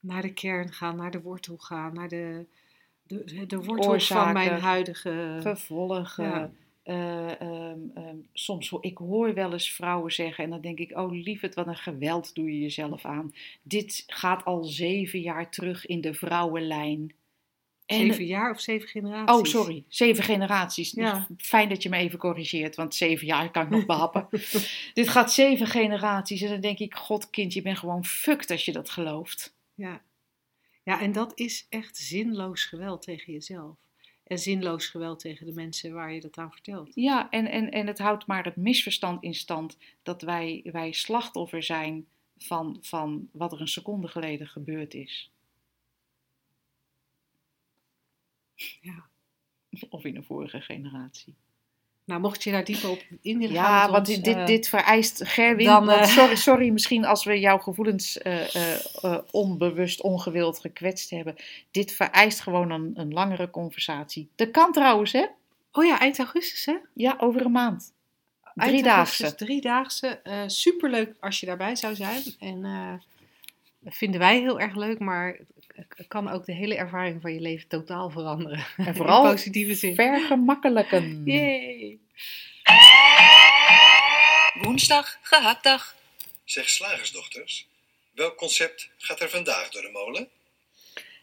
Naar 0.00 0.22
de 0.22 0.32
kern 0.32 0.72
gaan, 0.72 0.96
naar 0.96 1.10
de 1.10 1.20
wortel 1.20 1.56
gaan, 1.56 1.94
naar 1.94 2.08
de, 2.08 2.46
de, 3.02 3.46
de 3.46 3.56
wortel 3.56 3.90
Oorzaken, 3.90 4.24
van 4.24 4.32
mijn 4.32 4.60
huidige... 4.60 5.38
vervolgen. 5.40 6.24
ja. 6.24 6.50
Eh, 6.84 7.40
ehm, 7.40 7.78
ehm, 7.94 8.16
soms 8.32 8.68
hoor 8.68 8.84
ik 8.84 8.98
hoor 8.98 9.34
wel 9.34 9.52
eens 9.52 9.72
vrouwen 9.72 10.12
zeggen 10.12 10.44
en 10.44 10.50
dan 10.50 10.60
denk 10.60 10.78
ik, 10.78 10.96
oh 10.96 11.12
lieverd, 11.12 11.54
wat 11.54 11.66
een 11.66 11.76
geweld 11.76 12.34
doe 12.34 12.52
je 12.52 12.58
jezelf 12.58 13.04
aan. 13.04 13.34
Dit 13.62 14.04
gaat 14.06 14.44
al 14.44 14.64
zeven 14.64 15.20
jaar 15.20 15.50
terug 15.50 15.86
in 15.86 16.00
de 16.00 16.14
vrouwenlijn. 16.14 17.14
En 17.86 17.98
Zeven 17.98 18.24
jaar 18.24 18.50
of 18.50 18.60
zeven 18.60 18.88
generaties? 18.88 19.36
Oh, 19.36 19.60
sorry. 19.60 19.84
Zeven 19.88 20.24
generaties. 20.24 20.90
Ja. 20.90 21.26
Fijn 21.36 21.68
dat 21.68 21.82
je 21.82 21.88
me 21.88 21.96
even 21.96 22.18
corrigeert, 22.18 22.76
want 22.76 22.94
zeven 22.94 23.26
jaar 23.26 23.50
kan 23.50 23.62
ik 23.62 23.70
nog 23.70 23.86
behappen. 23.96 24.28
Dit 24.94 25.08
gaat 25.08 25.32
zeven 25.32 25.66
generaties. 25.66 26.42
En 26.42 26.48
dan 26.48 26.60
denk 26.60 26.78
ik, 26.78 26.94
god 26.94 27.30
kind, 27.30 27.52
je 27.52 27.62
bent 27.62 27.78
gewoon 27.78 28.04
fucked 28.04 28.50
als 28.50 28.64
je 28.64 28.72
dat 28.72 28.90
gelooft. 28.90 29.56
Ja. 29.74 30.02
ja, 30.82 31.00
en 31.00 31.12
dat 31.12 31.32
is 31.34 31.66
echt 31.68 31.96
zinloos 31.96 32.64
geweld 32.64 33.02
tegen 33.02 33.32
jezelf. 33.32 33.76
En 34.24 34.38
zinloos 34.38 34.86
geweld 34.86 35.20
tegen 35.20 35.46
de 35.46 35.52
mensen 35.52 35.92
waar 35.92 36.12
je 36.12 36.20
dat 36.20 36.38
aan 36.38 36.52
vertelt. 36.52 36.94
Ja, 36.94 37.30
en, 37.30 37.50
en, 37.50 37.70
en 37.70 37.86
het 37.86 37.98
houdt 37.98 38.26
maar 38.26 38.44
het 38.44 38.56
misverstand 38.56 39.22
in 39.22 39.34
stand 39.34 39.78
dat 40.02 40.22
wij, 40.22 40.60
wij 40.72 40.92
slachtoffer 40.92 41.62
zijn 41.62 42.06
van, 42.38 42.78
van 42.80 43.28
wat 43.32 43.52
er 43.52 43.60
een 43.60 43.68
seconde 43.68 44.08
geleden 44.08 44.46
gebeurd 44.46 44.94
is. 44.94 45.30
Ja. 48.80 49.08
Of 49.88 50.04
in 50.04 50.16
een 50.16 50.24
vorige 50.24 50.60
generatie. 50.60 51.34
Nou, 52.04 52.20
mocht 52.20 52.42
je 52.42 52.50
daar 52.50 52.64
dieper 52.64 52.90
op 52.90 53.02
in 53.22 53.38
willen 53.38 53.56
gaan. 53.56 53.64
Ja, 53.64 53.90
want 53.90 54.08
ons, 54.08 54.16
dit, 54.16 54.24
dit, 54.24 54.36
eh, 54.36 54.46
dit 54.46 54.68
vereist, 54.68 55.24
Gerwin, 55.24 55.66
dan, 55.66 55.90
eh, 55.90 56.04
sorry, 56.04 56.34
sorry 56.48 56.68
misschien 56.68 57.04
als 57.04 57.24
we 57.24 57.40
jouw 57.40 57.58
gevoelens 57.58 58.18
eh, 58.18 59.18
onbewust, 59.30 60.00
ongewild 60.00 60.58
gekwetst 60.58 61.10
hebben. 61.10 61.34
Dit 61.70 61.92
vereist 61.92 62.40
gewoon 62.40 62.70
een, 62.70 62.92
een 62.94 63.12
langere 63.12 63.50
conversatie. 63.50 64.28
Dat 64.34 64.50
kan 64.50 64.72
trouwens, 64.72 65.12
hè? 65.12 65.26
Oh 65.72 65.84
ja, 65.84 66.00
eind 66.00 66.18
augustus 66.18 66.64
hè? 66.64 66.76
Ja, 66.92 67.16
over 67.18 67.44
een 67.44 67.52
maand. 67.52 67.92
Eind 68.54 68.78
Drie 68.78 68.90
augustus, 68.90 69.18
daagse. 69.18 69.44
Driedaagse. 69.44 70.20
eh 70.22 70.42
superleuk 70.46 71.14
als 71.20 71.40
je 71.40 71.46
daarbij 71.46 71.76
zou 71.76 71.94
zijn. 71.94 72.22
En 72.38 72.64
dat 73.84 73.94
vinden 73.94 74.20
wij 74.20 74.38
heel 74.40 74.60
erg 74.60 74.74
leuk, 74.74 74.98
maar 74.98 75.38
het 75.74 76.06
kan 76.08 76.28
ook 76.28 76.44
de 76.44 76.52
hele 76.54 76.76
ervaring 76.76 77.20
van 77.20 77.32
je 77.32 77.40
leven 77.40 77.68
totaal 77.68 78.10
veranderen. 78.10 78.64
En 78.76 78.94
vooral 78.96 79.24
in 79.24 79.30
positieve 79.30 79.74
zin. 79.74 79.94
vergemakkelijken. 79.94 81.24
Yay! 81.24 81.98
Woensdag, 84.62 85.18
gehaktdag. 85.22 85.96
Zeg 86.44 86.68
slagersdochters, 86.68 87.68
welk 88.12 88.36
concept 88.36 88.90
gaat 88.96 89.20
er 89.20 89.30
vandaag 89.30 89.68
door 89.70 89.82
de 89.82 89.90
molen? 89.92 90.28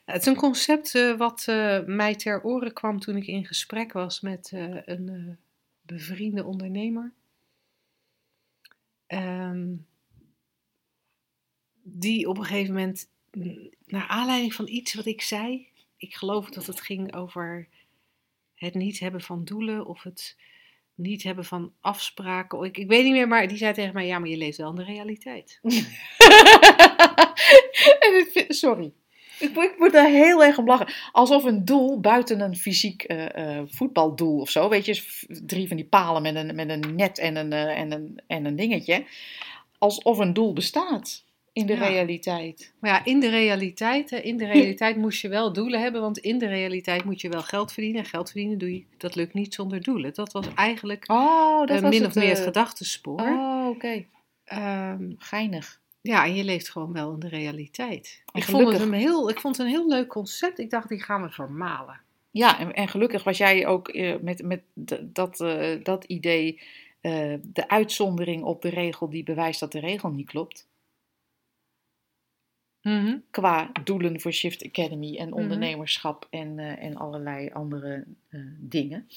Het 0.05 0.21
is 0.21 0.27
een 0.27 0.35
concept 0.35 0.95
eh, 0.95 1.17
wat 1.17 1.43
eh, 1.47 1.79
mij 1.85 2.15
ter 2.15 2.43
oren 2.43 2.73
kwam 2.73 2.99
toen 2.99 3.15
ik 3.15 3.27
in 3.27 3.45
gesprek 3.45 3.91
was 3.93 4.21
met 4.21 4.51
eh, 4.53 4.75
een 4.85 5.09
eh, 5.09 5.35
bevriende 5.81 6.43
ondernemer. 6.43 7.11
Ehm, 9.07 9.73
die 11.83 12.29
op 12.29 12.37
een 12.37 12.45
gegeven 12.45 12.73
moment, 12.73 13.09
mm, 13.31 13.69
naar 13.85 14.07
aanleiding 14.07 14.53
van 14.53 14.67
iets 14.67 14.93
wat 14.93 15.05
ik 15.05 15.21
zei, 15.21 15.67
ik 15.97 16.15
geloof 16.15 16.49
dat 16.49 16.65
het 16.65 16.81
ging 16.81 17.15
over 17.15 17.67
het 18.55 18.73
niet 18.73 18.99
hebben 18.99 19.21
van 19.21 19.43
doelen 19.43 19.85
of 19.85 20.03
het 20.03 20.37
niet 20.95 21.23
hebben 21.23 21.45
van 21.45 21.73
afspraken. 21.79 22.63
Ik, 22.63 22.77
ik 22.77 22.87
weet 22.87 23.03
niet 23.03 23.11
meer, 23.11 23.27
maar 23.27 23.47
die 23.47 23.57
zei 23.57 23.73
tegen 23.73 23.93
mij: 23.93 24.07
Ja, 24.07 24.19
maar 24.19 24.29
je 24.29 24.37
leeft 24.37 24.57
wel 24.57 24.69
in 24.69 24.75
de 24.75 24.83
realiteit. 24.83 25.59
Sorry. 28.47 28.93
Ik, 29.39 29.55
ik 29.55 29.75
moet 29.77 29.91
daar 29.91 30.09
heel 30.09 30.43
erg 30.43 30.57
om 30.57 30.65
lachen. 30.65 30.93
Alsof 31.11 31.43
een 31.43 31.65
doel 31.65 31.99
buiten 31.99 32.39
een 32.39 32.55
fysiek 32.55 33.03
eh, 33.03 33.57
eh, 33.57 33.63
voetbaldoel 33.67 34.39
of 34.39 34.49
zo. 34.49 34.69
Weet 34.69 34.85
je, 34.85 35.25
drie 35.45 35.67
van 35.67 35.77
die 35.77 35.85
palen 35.85 36.21
met 36.21 36.35
een, 36.35 36.55
met 36.55 36.69
een 36.69 36.95
net 36.95 37.17
en 37.17 37.35
een, 37.35 37.53
eh, 37.53 37.79
en, 37.79 37.91
een, 37.91 38.21
en 38.27 38.45
een 38.45 38.55
dingetje. 38.55 39.05
Alsof 39.77 40.17
een 40.17 40.33
doel 40.33 40.53
bestaat 40.53 41.23
in 41.53 41.65
de 41.65 41.73
Ja. 41.73 41.87
realiteit. 41.87 42.73
Maar 42.79 42.91
ja, 42.91 43.05
in 43.05 43.19
de 43.19 43.29
realiteit, 43.29 44.09
hè, 44.09 44.17
in 44.17 44.37
de 44.37 44.45
realiteit 44.45 44.95
moest 44.97 45.21
je 45.21 45.27
wel 45.27 45.53
doelen 45.53 45.81
hebben, 45.81 46.01
want 46.01 46.17
in 46.17 46.37
de 46.37 46.47
realiteit 46.47 47.03
moet 47.03 47.21
je 47.21 47.29
wel 47.29 47.41
geld 47.41 47.71
verdienen. 47.73 48.01
En 48.01 48.07
geld 48.07 48.31
verdienen 48.31 48.57
doe 48.57 48.73
je, 48.73 48.83
dat 48.97 49.15
lukt 49.15 49.33
niet 49.33 49.53
zonder 49.53 49.81
doelen. 49.81 50.13
Dat 50.13 50.31
was 50.31 50.53
eigenlijk 50.53 51.03
Oh, 51.11 51.59
dat 51.59 51.69
eh, 51.69 51.81
was 51.81 51.97
min 51.97 52.05
of 52.05 52.15
meer 52.15 52.29
het 52.29 52.37
eh, 52.37 52.43
gedachtespoor. 52.43 53.21
Oh, 53.21 53.67
oké. 53.69 54.05
Ehm, 54.43 55.11
Geinig. 55.17 55.79
ja, 56.01 56.25
en 56.25 56.35
je 56.35 56.43
leeft 56.43 56.69
gewoon 56.69 56.93
wel 56.93 57.13
in 57.13 57.19
de 57.19 57.27
realiteit. 57.27 58.21
En 58.33 58.39
Ik 58.41 58.47
vond, 58.47 58.71
het 58.71 58.81
een 58.81 58.93
heel, 58.93 59.29
ik 59.29 59.39
vond 59.39 59.57
het 59.57 59.65
een 59.65 59.71
heel 59.71 59.87
leuk 59.87 60.07
concept. 60.07 60.59
Ik 60.59 60.69
dacht, 60.69 60.89
die 60.89 61.03
gaan 61.03 61.21
we 61.21 61.29
vermalen. 61.29 61.99
Ja, 62.31 62.59
en, 62.59 62.73
en 62.73 62.87
gelukkig 62.87 63.23
was 63.23 63.37
jij 63.37 63.67
ook 63.67 63.87
eh, 63.87 64.15
met, 64.21 64.43
met 64.43 64.61
dat, 64.99 65.37
dat 65.83 66.03
idee 66.03 66.61
de 67.41 67.63
uitzondering 67.67 68.43
op 68.43 68.61
de 68.61 68.69
regel 68.69 69.09
die 69.09 69.23
bewijst 69.23 69.59
dat 69.59 69.71
de 69.71 69.79
regel 69.79 70.09
niet 70.09 70.27
klopt. 70.29 70.67
Qua 73.31 73.71
doelen 73.83 74.21
voor 74.21 74.31
Shift 74.31 74.65
Academy 74.65 75.17
en 75.17 75.33
ondernemerschap 75.33 76.27
en, 76.29 76.59
eh, 76.59 76.83
en 76.83 76.95
allerlei 76.95 77.49
andere 77.53 78.03
eh, 78.29 78.39
dingen. 78.59 79.07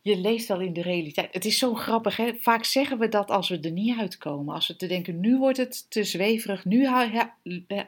Je 0.00 0.16
leeft 0.16 0.46
wel 0.46 0.60
in 0.60 0.72
de 0.72 0.82
realiteit. 0.82 1.28
Het 1.32 1.44
is 1.44 1.58
zo 1.58 1.74
grappig, 1.74 2.16
hè? 2.16 2.32
Vaak 2.40 2.64
zeggen 2.64 2.98
we 2.98 3.08
dat 3.08 3.30
als 3.30 3.48
we 3.48 3.60
er 3.60 3.70
niet 3.70 3.98
uitkomen. 3.98 4.54
Als 4.54 4.66
we 4.66 4.76
te 4.76 4.86
denken, 4.86 5.20
nu 5.20 5.38
wordt 5.38 5.56
het 5.56 5.90
te 5.90 6.04
zweverig. 6.04 6.64
Nu 6.64 6.80
ja, 6.80 7.34
eh, 7.66 7.80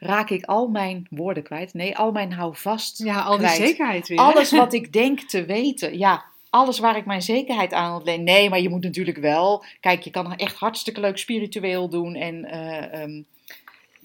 raak 0.00 0.30
ik 0.30 0.44
al 0.44 0.68
mijn 0.68 1.06
woorden 1.10 1.42
kwijt. 1.42 1.74
Nee, 1.74 1.96
al 1.96 2.12
mijn 2.12 2.32
houvast 2.32 2.98
Ja, 2.98 3.20
al 3.20 3.38
die 3.38 3.48
zekerheid 3.48 4.08
weer. 4.08 4.18
Alles 4.18 4.50
wat 4.50 4.72
ik 4.72 4.92
denk 4.92 5.20
te 5.20 5.44
weten. 5.44 5.98
Ja, 5.98 6.24
alles 6.50 6.78
waar 6.78 6.96
ik 6.96 7.06
mijn 7.06 7.22
zekerheid 7.22 7.72
aan 7.72 7.94
ontleen. 7.94 8.24
Nee, 8.24 8.48
maar 8.48 8.60
je 8.60 8.68
moet 8.68 8.82
natuurlijk 8.82 9.18
wel. 9.18 9.64
Kijk, 9.80 10.02
je 10.02 10.10
kan 10.10 10.36
echt 10.36 10.56
hartstikke 10.56 11.00
leuk 11.00 11.18
spiritueel 11.18 11.88
doen. 11.88 12.14
En 12.14 12.44
eh, 12.44 13.02
ehm, 13.02 13.22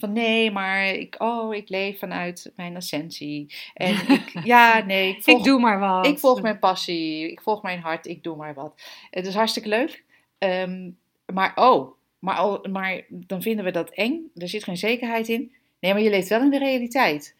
van 0.04 0.14
nee, 0.14 0.52
maar 0.52 0.86
ik, 0.88 1.16
oh, 1.18 1.54
ik 1.54 1.70
leef 1.70 2.00
vanuit 2.00 2.52
mijn 2.56 2.76
ascensie. 2.76 3.54
En 3.74 3.94
ik, 4.08 4.32
ja, 4.44 4.86
nee, 4.86 5.10
ik 5.16 5.24
volg, 5.24 5.38
ik 5.38 5.44
doe 5.44 5.60
maar 5.60 5.80
wat. 5.80 6.08
ik 6.08 6.20
volg 6.20 6.42
mijn 6.42 6.60
passie. 6.60 7.32
Ik 7.32 7.42
volg 7.42 7.62
mijn 7.62 7.80
hart. 7.80 8.06
Ik 8.06 8.24
doe 8.24 8.36
maar 8.36 8.54
wat. 8.54 8.82
Het 9.10 9.26
is 9.28 9.34
hartstikke 9.36 9.70
leuk. 9.70 10.04
Ehm, 10.38 10.90
maar 11.34 11.52
oh, 11.56 11.92
maar, 12.20 12.36
al- 12.36 12.68
maar 12.72 13.02
dan 13.10 13.42
vinden 13.42 13.66
we 13.66 13.72
dat 13.72 13.90
eng. 13.90 14.32
Er 14.36 14.50
zit 14.50 14.64
geen 14.64 14.78
zekerheid 14.78 15.28
in. 15.28 15.52
Nee, 15.80 15.94
maar 15.94 16.02
je 16.02 16.10
leeft 16.10 16.30
wel 16.30 16.42
in 16.42 16.50
de 16.50 16.58
realiteit. 16.58 17.36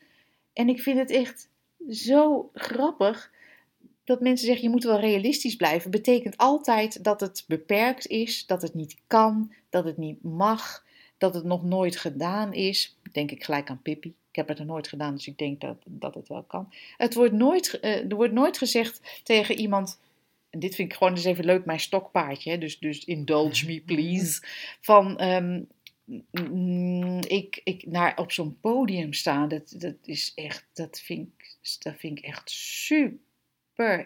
En 0.54 0.70
ik 0.70 0.82
vind 0.82 0.98
het 0.98 1.12
echt 1.12 1.50
zo 1.90 2.50
grappig 2.54 3.32
dat 4.04 4.22
mensen 4.22 4.46
zeggen: 4.48 4.64
je 4.66 4.70
moet 4.70 4.84
wel 4.84 5.00
realistisch 5.00 5.56
blijven. 5.56 5.92
Betekent 5.92 6.38
altijd 6.38 7.04
dat 7.04 7.20
het 7.20 7.44
beperkt 7.48 8.08
is, 8.08 8.46
dat 8.46 8.62
het 8.62 8.74
niet 8.74 8.96
kan, 9.08 9.54
dat 9.70 9.84
het 9.86 9.98
niet 9.98 10.24
mag, 10.24 10.86
dat 11.24 11.34
het 11.34 11.44
nog 11.44 11.64
nooit 11.64 11.98
gedaan 11.98 12.54
is. 12.54 12.96
Denk 13.12 13.32
ik 13.32 13.44
gelijk 13.44 13.70
aan 13.70 13.82
Pippi. 13.82 14.10
Ik 14.30 14.36
heb 14.36 14.48
het 14.48 14.60
er 14.60 14.66
nooit 14.66 14.88
gedaan, 14.88 15.16
dus 15.16 15.28
ik 15.28 15.38
denk 15.38 15.62
dat, 15.62 15.78
dat 15.86 16.16
het 16.16 16.28
wel 16.28 16.44
kan. 16.44 16.74
Het 16.98 17.14
wordt 17.14 17.34
nooit, 17.34 17.80
eh, 17.80 18.10
er 18.10 18.16
wordt 18.16 18.34
nooit 18.34 18.58
gezegd 18.58 19.22
tegen 19.24 19.56
iemand: 19.56 20.00
en 20.50 20.60
dit 20.60 20.76
vind 20.76 20.92
ik 20.92 20.98
gewoon 20.98 21.14
eens 21.14 21.24
even 21.24 21.46
leuk, 21.46 21.66
mijn 21.66 21.80
stokpaardje. 21.80 22.58
Dus, 22.58 22.80
dus 22.80 23.06
indulge 23.06 23.66
me 23.66 23.82
please. 23.82 24.42
Van, 24.82 25.18
ehm, 25.18 25.62
mm, 26.32 27.20
ik, 27.28 27.62
ik 27.64 27.86
naar 27.86 28.18
op 28.18 28.32
zo'n 28.32 28.58
podium 28.60 29.14
staan, 29.14 29.48
dat, 29.48 29.74
dat 29.78 29.96
is 30.06 30.32
echt, 30.36 30.66
dat 30.74 31.00
vind, 31.00 31.28
ik, 31.38 31.58
dat 31.80 31.96
vind 31.98 32.18
ik 32.18 32.26
echt 32.26 32.50
super 32.50 33.20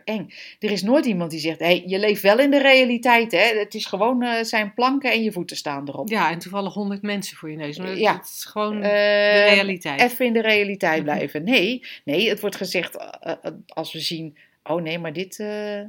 eng. 0.03 0.33
Er 0.59 0.71
is 0.71 0.81
nooit 0.81 1.05
iemand 1.05 1.31
die 1.31 1.39
zegt, 1.39 1.59
hey, 1.59 1.83
je 1.85 1.99
leeft 1.99 2.21
wel 2.21 2.39
in 2.39 2.51
de 2.51 2.61
realiteit, 2.61 3.31
hè. 3.31 3.59
Het 3.59 3.73
is 3.73 3.85
gewoon 3.85 4.23
eh, 4.23 4.43
zijn 4.43 4.73
planken 4.73 5.11
en 5.11 5.23
je 5.23 5.31
voeten 5.31 5.57
staan 5.57 5.87
erop. 5.87 6.09
Ja, 6.09 6.31
en 6.31 6.39
toevallig 6.39 6.73
honderd 6.73 7.01
mensen 7.01 7.37
voor 7.37 7.49
je 7.51 7.57
neus. 7.57 7.77
Maar 7.77 7.97
Ja. 7.97 8.15
Het 8.15 8.25
is 8.25 8.45
gewoon 8.45 8.75
Eh, 8.75 8.81
de 8.81 9.43
realiteit. 9.53 10.01
Even 10.01 10.25
in 10.25 10.33
de 10.33 10.41
realiteit 10.41 11.03
blijven. 11.03 11.43
Nee, 11.43 11.83
nee 12.05 12.29
het 12.29 12.39
wordt 12.39 12.55
gezegd 12.55 12.97
eh, 12.97 13.31
eh, 13.41 13.51
als 13.67 13.93
we 13.93 13.99
zien, 13.99 14.37
oh 14.63 14.81
nee, 14.81 14.99
maar 14.99 15.13
dit, 15.13 15.39
eh, 15.39 15.81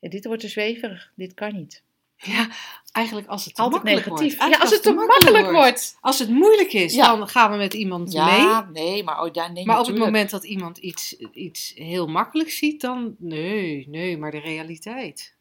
dit 0.00 0.24
wordt 0.24 0.40
te 0.40 0.48
zweverig. 0.48 1.12
Dit 1.16 1.34
kan 1.34 1.54
niet. 1.54 1.82
Ja, 2.16 2.48
eigenlijk 2.92 3.26
als 3.28 3.44
het 3.44 3.54
te 3.54 3.62
Altijd 3.62 3.82
makkelijk 3.82 4.06
negatief. 4.10 4.38
wordt. 4.38 4.54
Ja, 4.54 4.60
als 4.60 4.70
het 4.70 4.82
te 4.82 4.92
makkelijk 4.92 5.50
wordt. 5.50 5.96
Als 6.00 6.18
het 6.18 6.28
moeilijk 6.30 6.72
is, 6.72 6.94
Ja. 6.94 7.16
dan 7.16 7.28
gaan 7.28 7.50
we 7.50 7.56
met 7.56 7.74
iemand 7.74 8.06
mee. 8.06 8.14
Ja, 8.24 8.68
nee, 8.72 9.04
maar, 9.04 9.22
oh, 9.22 9.28
ja, 9.32 9.48
nee, 9.48 9.64
Maar 9.66 9.80
op 9.80 9.86
het 9.86 9.98
moment 9.98 10.30
dat 10.30 10.44
iemand 10.44 10.78
iets, 10.78 11.16
iets 11.32 11.72
heel 11.74 12.06
makkelijk 12.06 12.50
ziet, 12.50 12.80
dan 12.80 13.14
nee, 13.18 13.88
nee, 13.88 14.18
maar 14.18 14.30
de 14.30 14.38
realiteit. 14.38 15.34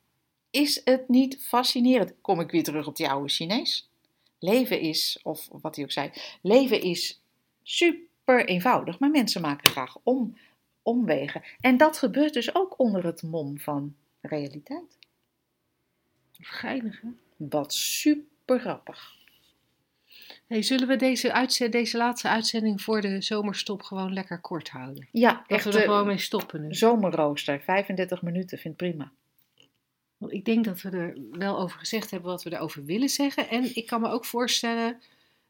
Is 0.50 0.82
het 0.84 1.10
niet 1.10 1.38
fascinerend? 1.48 2.14
Kom 2.22 2.40
ik 2.40 2.52
weer 2.52 2.64
terug 2.64 2.88
op 2.88 2.96
die 2.96 3.10
oude 3.10 3.30
Chinees. 3.30 3.90
Leven 4.40 4.80
is, 4.80 5.20
of 5.24 5.48
wat 5.62 5.76
hij 5.76 5.86
ook 5.86 5.92
zei, 5.92 6.12
leven 6.42 6.82
is 6.82 7.22
super 7.64 8.46
eenvoudig, 8.46 9.00
maar 9.00 9.10
mensen 9.10 9.42
maken 9.42 9.72
graag 9.72 9.96
om, 10.04 10.38
omwegen. 10.82 11.44
En 11.60 11.78
dat 11.78 11.98
gebeurt 11.98 12.34
dus 12.34 12.56
ook 12.56 12.74
onder 12.80 13.06
het 13.06 13.24
mom 13.24 13.60
van 13.60 13.96
realiteit. 14.22 14.98
Geinig, 16.40 17.02
hè? 17.02 17.08
Wat 17.50 17.74
super 17.74 18.60
grappig. 18.60 19.20
Hey, 20.48 20.62
zullen 20.62 20.88
we 20.88 20.96
deze, 20.96 21.34
uitzet, 21.34 21.72
deze 21.72 21.98
laatste 21.98 22.28
uitzending 22.28 22.82
voor 22.82 23.02
de 23.02 23.22
zomerstop 23.22 23.82
gewoon 23.82 24.14
lekker 24.14 24.40
kort 24.40 24.70
houden? 24.70 25.08
Ja, 25.12 25.34
Dat 25.34 25.44
echt 25.48 25.64
we 25.64 25.70
er 25.72 25.78
eh, 25.78 25.84
gewoon 25.84 26.06
mee 26.06 26.18
stoppen 26.18 26.62
nu. 26.62 26.74
zomerrooster, 26.74 27.62
35 27.62 28.22
minuten, 28.22 28.58
vind 28.58 28.82
ik 28.82 28.90
prima. 28.90 29.12
Want 30.18 30.34
ik 30.34 30.46
denk 30.46 30.66
dat 30.66 30.82
we 30.82 30.90
er 30.90 31.18
wel 31.32 31.60
over 31.60 31.80
gezegd 31.80 32.12
hebben 32.12 32.30
wat 32.30 32.44
we 32.44 32.54
erover 32.54 32.86
willen 32.86 33.10
zeggen. 33.10 33.50
En 33.50 33.76
ik 33.76 33.86
kan 33.86 34.02
me 34.02 34.10
ook 34.10 34.26
voorstellen 34.26 35.02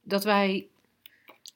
dat 0.02 0.24
wij 0.24 0.68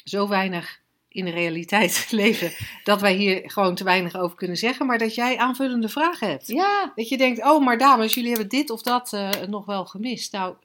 zo 0.04 0.28
weinig 0.28 0.82
in 1.16 1.26
de 1.26 1.32
realiteit 1.32 2.08
leven, 2.12 2.52
dat 2.84 3.02
wij 3.02 3.14
hier 3.14 3.42
gewoon 3.46 3.76
te 3.76 3.84
weinig 3.84 4.16
over 4.16 4.38
kunnen 4.38 4.58
zeggen. 4.58 4.86
Maar 4.86 4.98
dat 4.98 5.16
jij 5.16 5.38
aanvullende 5.38 5.90
vragen 5.90 6.30
hebt. 6.30 6.48
Ja, 6.48 6.92
Dat 6.96 7.10
je 7.10 7.18
denkt, 7.18 7.44
oh 7.44 7.66
maar 7.66 7.78
dames, 7.78 8.14
jullie 8.14 8.30
hebben 8.30 8.50
dit 8.50 8.70
of 8.70 8.82
dat 8.82 9.14
eh, 9.14 9.30
nog 9.48 9.66
wel 9.66 9.86
gemist. 9.86 10.32
Nou, 10.32 10.56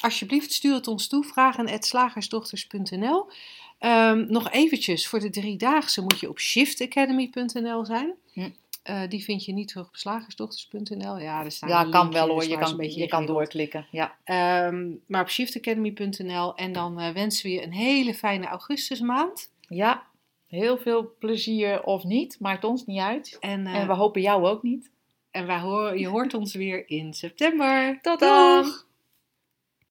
alsjeblieft 0.00 0.52
stuur 0.52 0.74
het 0.74 0.86
ons 0.86 1.08
toe, 1.08 1.24
vragen.slagersdochters.nl. 1.24 3.30
Ehm, 3.78 4.24
nog 4.28 4.50
eventjes, 4.50 5.08
voor 5.08 5.20
de 5.20 5.30
driedaagse 5.30 6.02
moet 6.02 6.20
je 6.20 6.28
op 6.28 6.38
shiftacademy.nl 6.38 7.84
zijn. 7.84 8.14
Hm. 8.32 8.50
Eh, 8.88 9.00
die 9.08 9.24
vind 9.24 9.44
je 9.44 9.52
niet 9.52 9.68
terug 9.68 9.88
op 9.88 9.96
slagersdochters.nl. 9.96 11.18
Ja, 11.18 11.44
er 11.44 11.50
staan 11.50 11.68
ja 11.68 11.84
kan 11.84 12.12
wel 12.12 12.28
hoor. 12.28 12.44
Je 12.44 12.58
kan, 12.58 12.70
een 12.70 12.76
beetje 12.76 13.00
je 13.00 13.06
kan 13.06 13.26
doorklikken. 13.26 13.86
Ja. 13.90 14.16
Ehm, 14.24 14.90
maar 15.06 15.20
op 15.20 15.28
shiftacademy.nl. 15.28 16.54
En 16.54 16.72
dan 16.72 17.00
eh, 17.00 17.12
wensen 17.12 17.46
we 17.46 17.52
je 17.52 17.62
een 17.62 17.72
hele 17.72 18.14
fijne 18.14 18.46
augustusmaand. 18.46 19.52
ja, 19.60 20.06
heel 20.46 20.78
veel 20.78 21.14
plezier 21.18 21.82
of 21.82 22.04
niet. 22.04 22.40
Maakt 22.40 22.64
ons 22.64 22.86
niet 22.86 23.00
uit. 23.00 23.36
En, 23.40 23.66
eh, 23.66 23.74
En 23.74 23.86
we 23.86 23.92
hopen 23.94 24.20
jou 24.20 24.46
ook 24.46 24.62
niet. 24.62 24.90
en 25.30 25.46
wij 25.46 25.60
horen, 25.60 25.98
je 25.98 26.08
hoort 26.08 26.34
ons 26.34 26.54
weer 26.54 26.88
in 26.88 27.14
september. 27.14 27.98
Tot 28.02 28.20
dan! 28.20 28.86